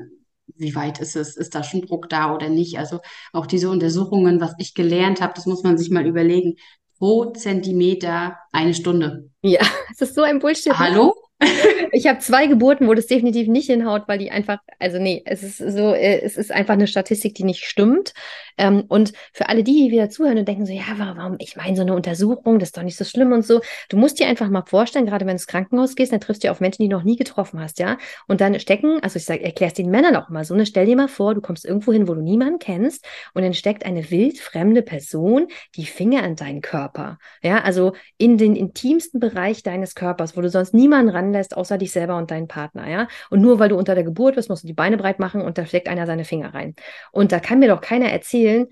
wie 0.56 0.74
weit 0.74 1.00
ist 1.00 1.16
es, 1.16 1.36
ist 1.36 1.54
da 1.54 1.62
schon 1.62 1.82
Druck 1.82 2.08
da 2.08 2.34
oder 2.34 2.48
nicht. 2.48 2.78
Also 2.78 3.00
auch 3.32 3.46
diese 3.46 3.70
Untersuchungen, 3.70 4.40
was 4.40 4.54
ich 4.58 4.74
gelernt 4.74 5.20
habe, 5.20 5.32
das 5.34 5.46
muss 5.46 5.62
man 5.62 5.78
sich 5.78 5.90
mal 5.90 6.06
überlegen. 6.06 6.56
Pro 6.98 7.32
Zentimeter 7.32 8.36
eine 8.52 8.74
Stunde. 8.74 9.30
Ja, 9.42 9.60
es 9.92 10.00
ist 10.00 10.14
so 10.14 10.22
ein 10.22 10.38
Bullshit. 10.38 10.72
Ne? 10.72 10.78
Hallo? 10.78 11.14
ich 11.92 12.06
habe 12.06 12.18
zwei 12.20 12.46
Geburten, 12.46 12.86
wo 12.86 12.94
das 12.94 13.06
definitiv 13.06 13.48
nicht 13.48 13.66
hinhaut, 13.66 14.04
weil 14.06 14.18
die 14.18 14.30
einfach, 14.30 14.58
also 14.78 14.98
nee, 14.98 15.22
es 15.26 15.42
ist 15.42 15.58
so, 15.58 15.92
äh, 15.92 16.20
es 16.20 16.36
ist 16.36 16.52
einfach 16.52 16.74
eine 16.74 16.86
Statistik, 16.86 17.34
die 17.34 17.44
nicht 17.44 17.64
stimmt. 17.64 18.14
Ähm, 18.56 18.84
und 18.88 19.12
für 19.32 19.48
alle 19.48 19.64
die, 19.64 19.84
die 19.84 19.90
wieder 19.90 20.10
zuhören 20.10 20.38
und 20.38 20.46
denken 20.46 20.66
so, 20.66 20.72
ja, 20.72 20.84
warum, 20.96 21.36
ich 21.40 21.56
meine, 21.56 21.76
so 21.76 21.82
eine 21.82 21.94
Untersuchung, 21.94 22.58
das 22.58 22.68
ist 22.68 22.76
doch 22.76 22.82
nicht 22.82 22.96
so 22.96 23.04
schlimm 23.04 23.32
und 23.32 23.44
so. 23.44 23.60
Du 23.88 23.96
musst 23.96 24.20
dir 24.20 24.28
einfach 24.28 24.48
mal 24.48 24.64
vorstellen, 24.64 25.06
gerade 25.06 25.24
wenn 25.24 25.32
du 25.32 25.34
ins 25.34 25.46
Krankenhaus 25.46 25.96
gehst, 25.96 26.12
dann 26.12 26.20
triffst 26.20 26.44
du 26.44 26.50
auf 26.50 26.60
Menschen, 26.60 26.82
die 26.82 26.88
du 26.88 26.96
noch 26.96 27.04
nie 27.04 27.16
getroffen 27.16 27.60
hast, 27.60 27.78
ja. 27.78 27.98
Und 28.28 28.40
dann 28.40 28.58
stecken, 28.60 29.00
also 29.02 29.16
ich 29.16 29.24
sage, 29.24 29.42
erklärst 29.42 29.78
den 29.78 29.90
Männern 29.90 30.16
auch 30.16 30.28
mal 30.28 30.44
so, 30.44 30.54
ne, 30.54 30.66
stell 30.66 30.86
dir 30.86 30.96
mal 30.96 31.08
vor, 31.08 31.34
du 31.34 31.40
kommst 31.40 31.64
irgendwo 31.64 31.92
hin, 31.92 32.06
wo 32.06 32.14
du 32.14 32.22
niemanden 32.22 32.58
kennst 32.58 33.04
und 33.34 33.42
dann 33.42 33.54
steckt 33.54 33.84
eine 33.84 34.10
wildfremde 34.10 34.82
Person 34.82 35.48
die 35.74 35.86
Finger 35.86 36.24
in 36.24 36.36
deinen 36.36 36.60
Körper. 36.60 37.18
Ja, 37.42 37.62
also 37.62 37.92
in 38.18 38.38
den 38.38 38.54
intimsten 38.54 39.18
Bereich 39.18 39.62
deines 39.62 39.94
Körpers, 39.94 40.36
wo 40.36 40.40
du 40.40 40.48
sonst 40.48 40.74
niemanden 40.74 41.10
ranlässt, 41.24 41.56
außer 41.56 41.78
dich 41.78 41.92
selber 41.92 42.16
und 42.16 42.30
deinen 42.30 42.48
Partner, 42.48 42.88
ja. 42.88 43.08
Und 43.30 43.40
nur 43.40 43.58
weil 43.58 43.68
du 43.68 43.76
unter 43.76 43.94
der 43.94 44.04
Geburt 44.04 44.36
bist, 44.36 44.48
musst 44.48 44.62
du 44.62 44.66
die 44.66 44.74
Beine 44.74 44.96
breit 44.96 45.18
machen 45.18 45.40
und 45.40 45.58
da 45.58 45.66
steckt 45.66 45.88
einer 45.88 46.06
seine 46.06 46.24
Finger 46.24 46.54
rein. 46.54 46.74
Und 47.12 47.32
da 47.32 47.40
kann 47.40 47.58
mir 47.58 47.68
doch 47.68 47.80
keiner 47.80 48.06
erzählen, 48.06 48.66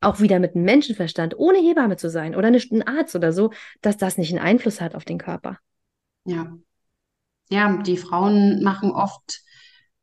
auch 0.00 0.20
wieder 0.20 0.38
mit 0.38 0.54
einem 0.54 0.64
Menschenverstand, 0.64 1.38
ohne 1.38 1.58
Hebamme 1.58 1.96
zu 1.96 2.08
sein 2.10 2.34
oder 2.34 2.48
ein 2.48 2.82
Arzt 2.86 3.16
oder 3.16 3.32
so, 3.32 3.50
dass 3.82 3.96
das 3.96 4.18
nicht 4.18 4.30
einen 4.30 4.44
Einfluss 4.44 4.80
hat 4.80 4.94
auf 4.94 5.04
den 5.04 5.18
Körper. 5.18 5.58
Ja. 6.24 6.56
Ja, 7.50 7.78
die 7.78 7.96
Frauen 7.96 8.62
machen 8.62 8.90
oft 8.90 9.40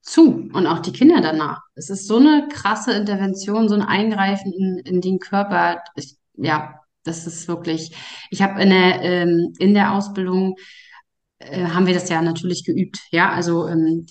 zu 0.02 0.50
und 0.54 0.68
auch 0.68 0.80
die 0.80 0.92
Kinder 0.92 1.22
danach. 1.22 1.62
Es 1.76 1.90
ist 1.90 2.08
so 2.08 2.18
eine 2.18 2.48
krasse 2.50 2.94
Intervention, 2.94 3.70
so 3.70 3.76
ein 3.76 3.82
Eingreifen 3.82 4.52
in, 4.54 4.78
in 4.80 5.02
den 5.02 5.20
Körper. 5.20 5.84
Ich, 5.96 6.16
ja, 6.34 6.80
das 7.04 7.28
ist 7.28 7.48
wirklich. 7.48 7.96
Ich 8.32 8.42
habe 8.42 8.62
in 8.62 8.72
ähm, 8.72 9.54
in 9.60 9.74
der 9.74 9.94
Ausbildung 9.94 10.58
äh, 11.40 11.66
haben 11.66 11.88
wir 11.88 11.94
das 11.94 12.10
ja 12.10 12.22
natürlich 12.22 12.64
geübt. 12.64 13.00
Ja, 13.12 13.32
also 13.32 13.68
ähm, 13.68 14.06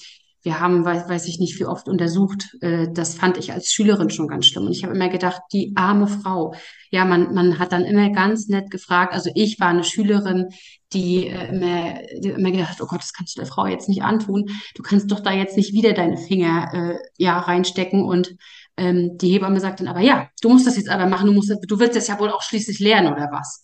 wir 0.45 0.61
haben, 0.61 0.85
weiß, 0.85 1.09
weiß 1.09 1.27
ich 1.27 1.41
nicht, 1.41 1.59
wie 1.59 1.65
oft 1.65 1.89
untersucht. 1.89 2.55
Äh, 2.61 2.89
das 2.93 3.15
fand 3.15 3.39
ich 3.39 3.53
als 3.53 3.73
Schülerin 3.73 4.11
schon 4.11 4.29
ganz 4.29 4.47
schlimm. 4.47 4.67
Und 4.67 4.73
ich 4.73 4.85
habe 4.85 4.95
immer 4.95 5.09
gedacht, 5.09 5.41
die 5.55 5.73
arme 5.75 6.07
Frau. 6.07 6.55
Ja, 6.91 7.07
man, 7.07 7.33
man 7.33 7.59
hat 7.59 7.73
dann 7.73 7.87
immer 7.87 8.11
ganz 8.11 8.49
nett 8.49 8.71
gefragt. 8.71 9.15
Also 9.15 9.31
ich 9.35 9.59
war 9.59 9.69
eine 9.69 9.85
Schülerin, 9.85 10.49
die 10.93 11.29
äh, 11.29 11.49
immer, 11.49 11.99
die 12.21 12.29
immer 12.29 12.51
gedacht, 12.51 12.79
oh 12.83 12.87
Gott, 12.87 13.01
das 13.01 13.15
kannst 13.15 13.37
du 13.37 13.41
der 13.41 13.49
Frau 13.49 13.67
jetzt 13.67 13.89
nicht 13.89 14.03
antun. 14.03 14.51
Du 14.75 14.83
kannst 14.83 15.11
doch 15.11 15.21
da 15.21 15.33
jetzt 15.33 15.57
nicht 15.57 15.73
wieder 15.73 15.95
deine 15.95 16.19
Finger 16.19 16.69
äh, 16.75 16.99
ja 17.17 17.39
reinstecken. 17.39 18.05
Und 18.05 18.37
ähm, 18.77 19.17
die 19.17 19.31
Hebamme 19.31 19.61
sagt 19.61 19.81
dann 19.81 19.89
aber, 19.89 20.01
ja, 20.01 20.29
du 20.43 20.51
musst 20.51 20.67
das 20.67 20.77
jetzt 20.77 20.91
aber 20.91 21.07
machen. 21.07 21.27
Du 21.27 21.33
musst, 21.33 21.51
du 21.51 21.79
willst 21.79 21.97
das 21.97 22.07
ja 22.07 22.19
wohl 22.21 22.31
auch 22.31 22.43
schließlich 22.43 22.81
lernen 22.81 23.11
oder 23.15 23.31
was. 23.33 23.63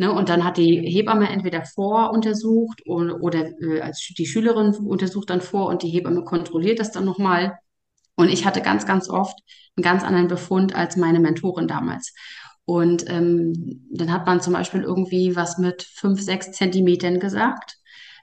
Ne, 0.00 0.10
und 0.10 0.30
dann 0.30 0.44
hat 0.44 0.56
die 0.56 0.80
Hebamme 0.80 1.28
entweder 1.28 1.62
voruntersucht 1.66 2.80
oder, 2.86 3.20
oder 3.20 3.50
äh, 3.60 3.82
als 3.82 4.00
die 4.16 4.24
Schülerin 4.24 4.74
untersucht 4.74 5.28
dann 5.28 5.42
vor 5.42 5.66
und 5.66 5.82
die 5.82 5.90
Hebamme 5.90 6.24
kontrolliert 6.24 6.78
das 6.80 6.90
dann 6.90 7.04
nochmal. 7.04 7.58
Und 8.16 8.30
ich 8.30 8.46
hatte 8.46 8.62
ganz, 8.62 8.86
ganz 8.86 9.10
oft 9.10 9.38
einen 9.76 9.82
ganz 9.82 10.02
anderen 10.02 10.28
Befund 10.28 10.74
als 10.74 10.96
meine 10.96 11.20
Mentorin 11.20 11.68
damals. 11.68 12.14
Und 12.64 13.10
ähm, 13.10 13.88
dann 13.92 14.10
hat 14.10 14.24
man 14.24 14.40
zum 14.40 14.54
Beispiel 14.54 14.80
irgendwie 14.80 15.36
was 15.36 15.58
mit 15.58 15.82
fünf, 15.82 16.22
sechs 16.22 16.52
Zentimetern 16.52 17.20
gesagt. 17.20 17.76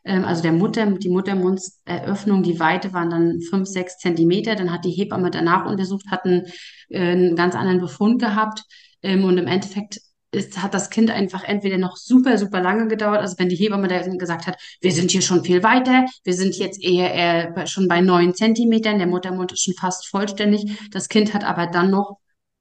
Ähm, 0.04 0.26
also 0.26 0.42
der 0.42 0.54
Mutter, 0.54 0.88
die 0.88 1.10
Muttermundseröffnung, 1.10 2.42
die 2.42 2.60
Weite 2.60 2.92
waren 2.94 3.12
dann 3.12 3.42
fünf, 3.42 3.68
sechs 3.68 4.00
Zentimeter. 4.00 4.56
Dann 4.56 4.72
hat 4.72 4.84
die 4.84 4.90
Hebamme 4.90 5.30
danach 5.30 5.68
untersucht, 5.68 6.08
hatten 6.10 6.46
äh, 6.90 7.12
einen 7.12 7.36
ganz 7.36 7.54
anderen 7.54 7.82
Befund 7.82 8.20
gehabt. 8.20 8.64
Ähm, 9.04 9.26
und 9.26 9.38
im 9.38 9.46
Endeffekt 9.46 10.00
ist, 10.32 10.62
hat 10.62 10.74
das 10.74 10.90
Kind 10.90 11.10
einfach 11.10 11.44
entweder 11.44 11.78
noch 11.78 11.98
super, 11.98 12.38
super 12.38 12.62
lange 12.62 12.88
gedauert. 12.88 13.22
Also 13.22 13.36
wenn 13.38 13.50
die 13.50 13.56
Hebamme 13.56 13.88
da 13.88 14.02
gesagt 14.02 14.48
hat, 14.48 14.58
wir 14.82 14.92
sind 14.92 15.12
hier 15.12 15.22
schon 15.22 15.44
viel 15.44 15.64
weiter, 15.64 16.06
wir 16.24 16.34
sind 16.34 16.56
jetzt 16.58 16.84
eher, 16.84 17.14
eher 17.14 17.68
schon 17.68 17.88
bei 17.88 18.02
neun 18.02 18.34
Zentimetern, 18.34 18.98
der 18.98 19.08
Muttermund 19.08 19.52
ist 19.52 19.64
schon 19.64 19.76
fast 19.76 20.08
vollständig. 20.08 20.90
Das 20.92 21.10
Kind 21.10 21.34
hat 21.34 21.44
aber 21.44 21.68
dann 21.68 21.92
noch 21.92 22.18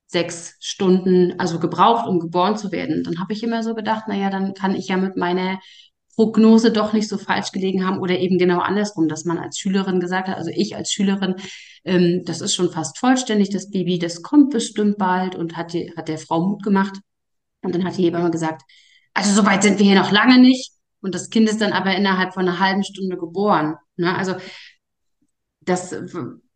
sechs 0.06 0.56
Stunden, 0.60 1.38
also 1.38 1.58
gebraucht, 1.58 2.06
um 2.06 2.20
geboren 2.20 2.56
zu 2.56 2.70
werden. 2.70 3.02
Dann 3.02 3.18
habe 3.18 3.32
ich 3.32 3.42
immer 3.42 3.62
so 3.62 3.74
gedacht, 3.74 4.06
naja, 4.08 4.30
dann 4.30 4.54
kann 4.54 4.74
ich 4.76 4.88
ja 4.88 4.96
mit 4.96 5.16
meiner 5.16 5.58
Prognose 6.14 6.72
doch 6.72 6.92
nicht 6.94 7.08
so 7.08 7.18
falsch 7.18 7.52
gelegen 7.52 7.86
haben 7.86 7.98
oder 7.98 8.18
eben 8.18 8.38
genau 8.38 8.60
andersrum, 8.60 9.06
dass 9.08 9.24
man 9.24 9.38
als 9.38 9.58
Schülerin 9.58 10.00
gesagt 10.00 10.28
hat, 10.28 10.36
also 10.36 10.50
ich 10.54 10.74
als 10.74 10.90
Schülerin, 10.90 11.34
ähm, 11.84 12.22
das 12.24 12.40
ist 12.40 12.54
schon 12.54 12.70
fast 12.70 12.98
vollständig, 12.98 13.50
das 13.50 13.70
Baby, 13.70 13.98
das 13.98 14.22
kommt 14.22 14.50
bestimmt 14.50 14.96
bald 14.96 15.34
und 15.34 15.56
hat, 15.56 15.74
die, 15.74 15.92
hat 15.94 16.08
der 16.08 16.18
Frau 16.18 16.40
Mut 16.40 16.62
gemacht. 16.62 16.98
Und 17.62 17.74
dann 17.74 17.84
hat 17.84 17.96
die 17.96 18.04
Hebamme 18.04 18.30
gesagt, 18.30 18.62
also 19.14 19.32
so 19.32 19.46
weit 19.46 19.62
sind 19.62 19.78
wir 19.78 19.86
hier 19.86 19.98
noch 19.98 20.12
lange 20.12 20.38
nicht. 20.38 20.72
Und 21.00 21.14
das 21.14 21.30
Kind 21.30 21.48
ist 21.48 21.60
dann 21.60 21.72
aber 21.72 21.94
innerhalb 21.94 22.34
von 22.34 22.48
einer 22.48 22.58
halben 22.58 22.84
Stunde 22.84 23.16
geboren. 23.16 23.76
Ne? 23.96 24.16
Also 24.16 24.34
das, 25.60 25.94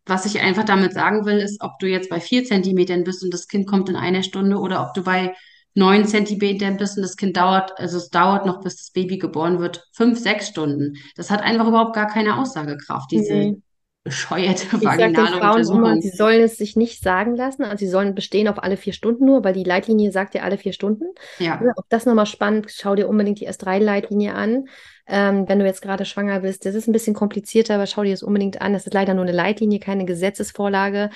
was 0.05 0.25
ich 0.25 0.41
einfach 0.41 0.63
damit 0.63 0.93
sagen 0.93 1.25
will, 1.25 1.37
ist, 1.37 1.61
ob 1.61 1.79
du 1.79 1.87
jetzt 1.87 2.09
bei 2.09 2.19
vier 2.19 2.43
Zentimetern 2.43 3.03
bist 3.03 3.23
und 3.23 3.33
das 3.33 3.47
Kind 3.47 3.67
kommt 3.67 3.89
in 3.89 3.95
einer 3.95 4.23
Stunde 4.23 4.57
oder 4.57 4.85
ob 4.85 4.93
du 4.93 5.03
bei 5.03 5.35
neun 5.73 6.05
Zentimetern 6.05 6.77
bist 6.77 6.97
und 6.97 7.03
das 7.03 7.15
Kind 7.15 7.37
dauert, 7.37 7.77
also 7.79 7.97
es 7.97 8.09
dauert 8.09 8.45
noch, 8.45 8.61
bis 8.61 8.75
das 8.75 8.91
Baby 8.91 9.17
geboren 9.17 9.59
wird, 9.59 9.87
fünf, 9.93 10.19
sechs 10.19 10.49
Stunden. 10.49 10.97
Das 11.15 11.31
hat 11.31 11.41
einfach 11.41 11.67
überhaupt 11.67 11.95
gar 11.95 12.07
keine 12.07 12.37
Aussagekraft, 12.37 13.11
diese, 13.11 13.33
mhm 13.33 13.63
bescheuerte 14.03 14.63
ich 14.75 14.83
vaginale 14.83 15.37
Frauen 15.37 15.51
Untersuchung. 15.51 15.77
Immer, 15.79 16.01
sie 16.01 16.09
sollen 16.09 16.41
es 16.41 16.57
sich 16.57 16.75
nicht 16.75 17.03
sagen 17.03 17.35
lassen. 17.35 17.63
Also 17.63 17.77
sie 17.77 17.91
sollen 17.91 18.15
bestehen 18.15 18.47
auf 18.47 18.63
alle 18.63 18.77
vier 18.77 18.93
Stunden 18.93 19.25
nur, 19.25 19.43
weil 19.43 19.53
die 19.53 19.63
Leitlinie 19.63 20.11
sagt 20.11 20.33
ja 20.33 20.41
alle 20.41 20.57
vier 20.57 20.73
Stunden. 20.73 21.05
Ja. 21.39 21.61
ja 21.63 21.71
auch 21.75 21.85
das 21.89 22.05
nochmal 22.05 22.25
spannend. 22.25 22.71
Schau 22.71 22.95
dir 22.95 23.07
unbedingt 23.07 23.39
die 23.39 23.49
S3-Leitlinie 23.49 24.33
an. 24.33 24.65
Ähm, 25.07 25.47
wenn 25.47 25.59
du 25.59 25.65
jetzt 25.65 25.81
gerade 25.81 26.05
schwanger 26.05 26.39
bist, 26.39 26.65
das 26.65 26.73
ist 26.73 26.87
ein 26.87 26.93
bisschen 26.93 27.13
komplizierter, 27.13 27.75
aber 27.75 27.85
schau 27.85 28.03
dir 28.03 28.11
das 28.11 28.23
unbedingt 28.23 28.61
an. 28.61 28.73
Das 28.73 28.87
ist 28.87 28.93
leider 28.93 29.13
nur 29.13 29.23
eine 29.23 29.33
Leitlinie, 29.33 29.79
keine 29.79 30.05
Gesetzesvorlage 30.05 31.09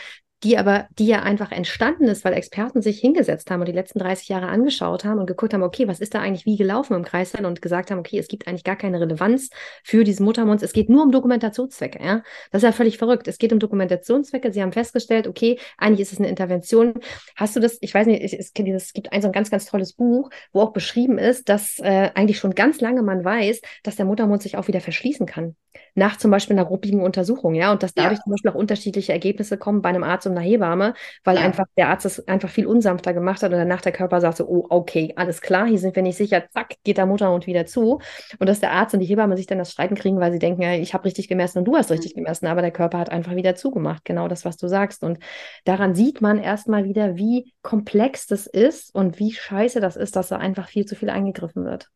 die 0.46 0.60
aber, 0.60 0.88
die 1.00 1.08
ja 1.08 1.24
einfach 1.24 1.52
entstanden 1.52 2.06
ist, 2.06 2.24
weil 2.24 2.34
Experten 2.34 2.84
sich 2.84 3.00
hingesetzt 3.00 3.50
haben 3.50 3.62
und 3.62 3.68
die 3.68 3.74
letzten 3.74 3.98
30 3.98 4.30
Jahre 4.30 4.48
angeschaut 4.48 5.04
haben 5.04 5.20
und 5.20 5.26
geguckt 5.26 5.56
haben, 5.56 5.64
okay, 5.64 5.88
was 5.88 6.00
ist 6.00 6.14
da 6.14 6.22
eigentlich 6.22 6.46
wie 6.46 6.56
gelaufen 6.56 6.94
im 6.94 7.04
Kreißsaal 7.04 7.46
und 7.46 7.64
gesagt 7.64 7.90
haben, 7.90 7.98
okay, 7.98 8.20
es 8.20 8.28
gibt 8.28 8.48
eigentlich 8.48 8.64
gar 8.64 8.76
keine 8.76 9.02
Relevanz 9.02 9.50
für 9.84 10.04
diesen 10.04 10.24
Muttermund. 10.24 10.62
Es 10.62 10.72
geht 10.72 10.88
nur 10.88 11.04
um 11.04 11.12
Dokumentationszwecke, 11.12 12.00
ja. 12.04 12.22
Das 12.52 12.62
ist 12.62 12.68
ja 12.68 12.72
völlig 12.72 13.00
verrückt. 13.00 13.28
Es 13.28 13.40
geht 13.40 13.54
um 13.54 13.60
Dokumentationszwecke. 13.60 14.54
Sie 14.54 14.62
haben 14.62 14.72
festgestellt, 14.72 15.28
okay, 15.28 15.58
eigentlich 15.80 16.02
ist 16.02 16.14
es 16.14 16.20
eine 16.20 16.30
Intervention. 16.30 16.94
Hast 17.36 17.56
du 17.56 17.60
das, 17.60 17.80
ich 17.82 17.94
weiß 17.94 18.06
nicht, 18.06 18.24
es, 18.24 18.34
es 18.34 18.54
gibt 18.54 19.12
ein 19.12 19.22
so 19.22 19.30
ein 19.30 19.32
ganz, 19.32 19.50
ganz 19.50 19.66
tolles 19.66 19.94
Buch, 19.94 20.30
wo 20.54 20.62
auch 20.62 20.74
beschrieben 20.74 21.18
ist, 21.18 21.50
dass 21.50 21.80
äh, 21.80 22.12
eigentlich 22.14 22.38
schon 22.38 22.54
ganz 22.54 22.82
lange 22.82 23.02
man 23.02 23.26
weiß, 23.26 23.62
dass 23.82 23.96
der 23.96 24.06
Muttermund 24.06 24.44
sich 24.44 24.58
auch 24.58 24.68
wieder 24.68 24.80
verschließen 24.80 25.26
kann. 25.26 25.56
Nach 25.96 26.18
zum 26.18 26.30
Beispiel 26.30 26.58
einer 26.58 26.68
ruppigen 26.68 27.02
Untersuchung, 27.02 27.56
ja. 27.56 27.72
Und 27.72 27.82
dass 27.82 27.94
dadurch 27.94 28.20
ja. 28.20 28.24
zum 28.24 28.32
Beispiel 28.32 28.52
auch 28.52 28.56
unterschiedliche 28.56 29.12
Ergebnisse 29.12 29.58
kommen 29.58 29.82
bei 29.82 29.90
einem 29.90 30.04
Arzt 30.04 30.28
und 30.28 30.35
einer 30.36 30.46
Hebamme, 30.46 30.94
weil 31.24 31.38
ja. 31.38 31.44
einfach 31.44 31.66
der 31.78 31.90
Arzt 31.90 32.06
es 32.06 32.28
einfach 32.28 32.50
viel 32.50 32.68
unsanfter 32.68 33.14
gemacht 33.14 33.44
hat 33.44 33.52
und 33.52 33.58
danach 33.58 33.82
der 33.82 33.92
Körper 33.92 34.22
sagt 34.22 34.38
so, 34.38 34.48
oh, 34.48 34.66
okay, 34.70 35.14
alles 35.16 35.42
klar, 35.42 35.66
hier 35.68 35.80
sind 35.80 35.96
wir 35.96 36.04
nicht 36.04 36.18
sicher, 36.18 36.44
zack, 36.52 36.76
geht 36.84 36.98
der 36.98 37.06
Muttermund 37.06 37.48
wieder 37.48 37.66
zu. 37.66 38.00
Und 38.40 38.48
dass 38.48 38.60
der 38.60 38.72
Arzt 38.72 38.94
und 38.94 39.00
die 39.00 39.06
Hebamme 39.06 39.38
sich 39.38 39.48
dann 39.48 39.58
das 39.58 39.72
Streiten 39.72 39.96
kriegen, 39.96 40.20
weil 40.20 40.32
sie 40.32 40.40
denken, 40.40 40.62
ja, 40.62 40.74
ich 40.74 40.94
habe 40.94 41.06
richtig 41.06 41.28
gemessen 41.28 41.60
und 41.60 41.66
du 41.66 41.76
hast 41.76 41.92
richtig 41.92 42.14
gemessen, 42.16 42.48
aber 42.48 42.62
der 42.62 42.72
Körper 42.72 42.98
hat 42.98 43.10
einfach 43.10 43.36
wieder 43.36 43.56
zugemacht. 43.56 44.06
Genau 44.06 44.28
das, 44.28 44.46
was 44.46 44.58
du 44.58 44.68
sagst. 44.68 45.04
Und 45.04 45.20
daran 45.64 45.96
sieht 45.96 46.22
man 46.22 46.38
erstmal 46.38 46.86
wieder, 46.86 47.16
wie 47.16 47.54
komplex 47.62 48.28
das 48.28 48.48
ist 48.48 48.94
und 48.94 49.20
wie 49.20 49.32
scheiße 49.32 49.80
das 49.80 49.96
ist, 49.96 50.16
dass 50.16 50.30
da 50.30 50.38
einfach 50.38 50.68
viel 50.68 50.86
zu 50.86 50.96
viel 50.96 51.10
eingegriffen 51.10 51.66
wird. 51.66 51.90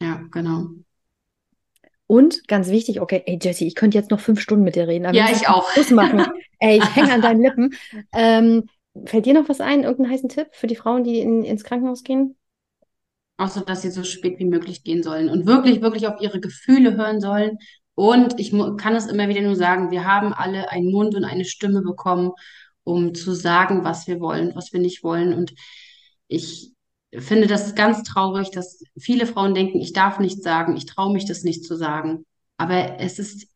Ja, 0.00 0.20
genau. 0.30 0.66
Und 2.06 2.46
ganz 2.48 2.68
wichtig, 2.68 3.00
okay, 3.00 3.22
ey 3.26 3.38
Jessie, 3.40 3.66
ich 3.66 3.74
könnte 3.74 3.96
jetzt 3.96 4.10
noch 4.10 4.20
fünf 4.20 4.40
Stunden 4.40 4.64
mit 4.64 4.76
dir 4.76 4.86
reden. 4.86 5.06
Aber 5.06 5.16
ja, 5.16 5.28
ich 5.30 5.48
auch. 5.48 5.70
Schluss 5.70 5.90
machen. 5.90 6.26
ey, 6.58 6.78
ich 6.78 6.96
hänge 6.96 7.12
an 7.12 7.22
deinen 7.22 7.40
Lippen. 7.40 7.74
Ähm, 8.12 8.68
fällt 9.06 9.26
dir 9.26 9.34
noch 9.34 9.48
was 9.48 9.60
ein? 9.60 9.84
Irgendeinen 9.84 10.12
heißen 10.12 10.28
Tipp 10.28 10.48
für 10.52 10.66
die 10.66 10.76
Frauen, 10.76 11.04
die 11.04 11.20
in, 11.20 11.44
ins 11.44 11.64
Krankenhaus 11.64 12.02
gehen? 12.02 12.36
Außer, 13.38 13.62
dass 13.62 13.82
sie 13.82 13.90
so 13.90 14.04
spät 14.04 14.38
wie 14.38 14.44
möglich 14.44 14.84
gehen 14.84 15.02
sollen 15.02 15.28
und 15.28 15.46
wirklich, 15.46 15.80
wirklich 15.80 16.06
auf 16.06 16.20
ihre 16.20 16.40
Gefühle 16.40 16.96
hören 16.96 17.20
sollen. 17.20 17.58
Und 17.94 18.38
ich 18.38 18.50
kann 18.50 18.94
es 18.94 19.06
immer 19.06 19.28
wieder 19.28 19.40
nur 19.40 19.56
sagen, 19.56 19.90
wir 19.90 20.04
haben 20.04 20.32
alle 20.32 20.70
einen 20.70 20.90
Mund 20.90 21.14
und 21.14 21.24
eine 21.24 21.44
Stimme 21.44 21.80
bekommen, 21.80 22.32
um 22.84 23.14
zu 23.14 23.32
sagen, 23.32 23.82
was 23.82 24.06
wir 24.06 24.20
wollen, 24.20 24.54
was 24.54 24.72
wir 24.72 24.80
nicht 24.80 25.02
wollen. 25.02 25.32
Und 25.32 25.54
ich 26.28 26.73
finde 27.18 27.46
das 27.46 27.74
ganz 27.74 28.02
traurig, 28.02 28.50
dass 28.50 28.82
viele 28.98 29.26
Frauen 29.26 29.54
denken, 29.54 29.80
ich 29.80 29.92
darf 29.92 30.18
nichts 30.18 30.42
sagen, 30.42 30.76
ich 30.76 30.86
traue 30.86 31.12
mich 31.12 31.26
das 31.26 31.42
nicht 31.42 31.64
zu 31.64 31.76
sagen. 31.76 32.24
Aber 32.56 33.00
es 33.00 33.18
ist, 33.18 33.48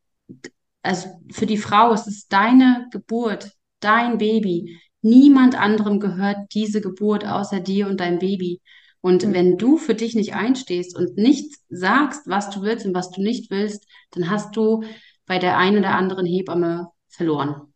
also 0.83 1.09
für 1.33 1.47
die 1.47 1.59
Frau, 1.59 1.93
es 1.93 2.07
ist 2.07 2.33
deine 2.33 2.89
Geburt, 2.91 3.53
dein 3.81 4.19
Baby. 4.19 4.81
Niemand 5.03 5.59
anderem 5.59 6.01
gehört 6.01 6.53
diese 6.55 6.81
Geburt 6.81 7.27
außer 7.27 7.61
dir 7.61 7.87
und 7.87 8.01
dein 8.01 8.19
Baby. 8.19 8.61
Und 9.01 9.25
mhm. 9.25 9.35
wenn 9.35 9.59
du 9.59 9.77
für 9.77 9.95
dich 9.95 10.15
nicht 10.15 10.35
einstehst 10.35 10.97
und 10.97 11.17
nicht 11.17 11.55
sagst, 11.69 12.23
was 12.27 12.51
du 12.51 12.63
willst 12.63 12.87
und 12.87 12.95
was 12.95 13.11
du 13.11 13.23
nicht 13.23 13.51
willst, 13.51 13.87
dann 14.11 14.31
hast 14.31 14.57
du 14.57 14.85
bei 15.27 15.39
der 15.39 15.57
einen 15.57 15.79
oder 15.79 15.95
anderen 15.95 16.27
Hebamme 16.27 16.89
verloren. 17.09 17.73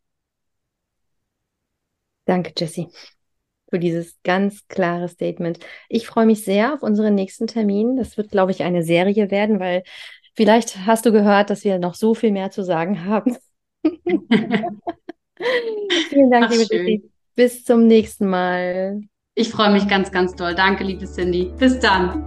Danke, 2.24 2.53
Jessie 2.57 2.89
für 3.73 3.79
dieses 3.79 4.18
ganz 4.23 4.68
klare 4.68 5.09
Statement. 5.09 5.59
Ich 5.89 6.07
freue 6.07 6.27
mich 6.27 6.45
sehr 6.45 6.75
auf 6.75 6.83
unseren 6.83 7.14
nächsten 7.14 7.47
Termin. 7.47 7.97
Das 7.97 8.18
wird, 8.18 8.31
glaube 8.31 8.53
ich, 8.53 8.62
eine 8.62 8.83
Serie 8.83 9.31
werden, 9.31 9.61
weil 9.61 9.83
vielleicht 10.35 10.85
hast 10.87 11.07
du 11.07 11.12
gehört, 11.12 11.49
dass 11.49 11.64
wir 11.64 11.79
noch 11.79 11.95
so 11.95 12.12
viel 12.12 12.33
mehr 12.33 12.51
zu 12.51 12.64
sagen 12.64 13.07
haben. 13.07 13.39
Vielen 16.11 16.31
Dank, 16.31 16.49
Ach, 16.49 16.51
liebe 16.51 16.66
Cindy. 16.66 17.11
Bis 17.35 17.64
zum 17.64 17.87
nächsten 17.87 18.29
Mal. 18.29 19.01
Ich 19.35 19.49
freue 19.49 19.73
mich 19.73 19.89
ganz, 19.89 20.12
ganz 20.12 20.35
doll. 20.35 20.55
Danke, 20.55 20.85
liebe 20.85 21.07
Cindy. 21.07 21.51
Bis 21.57 21.79
dann. 21.79 22.27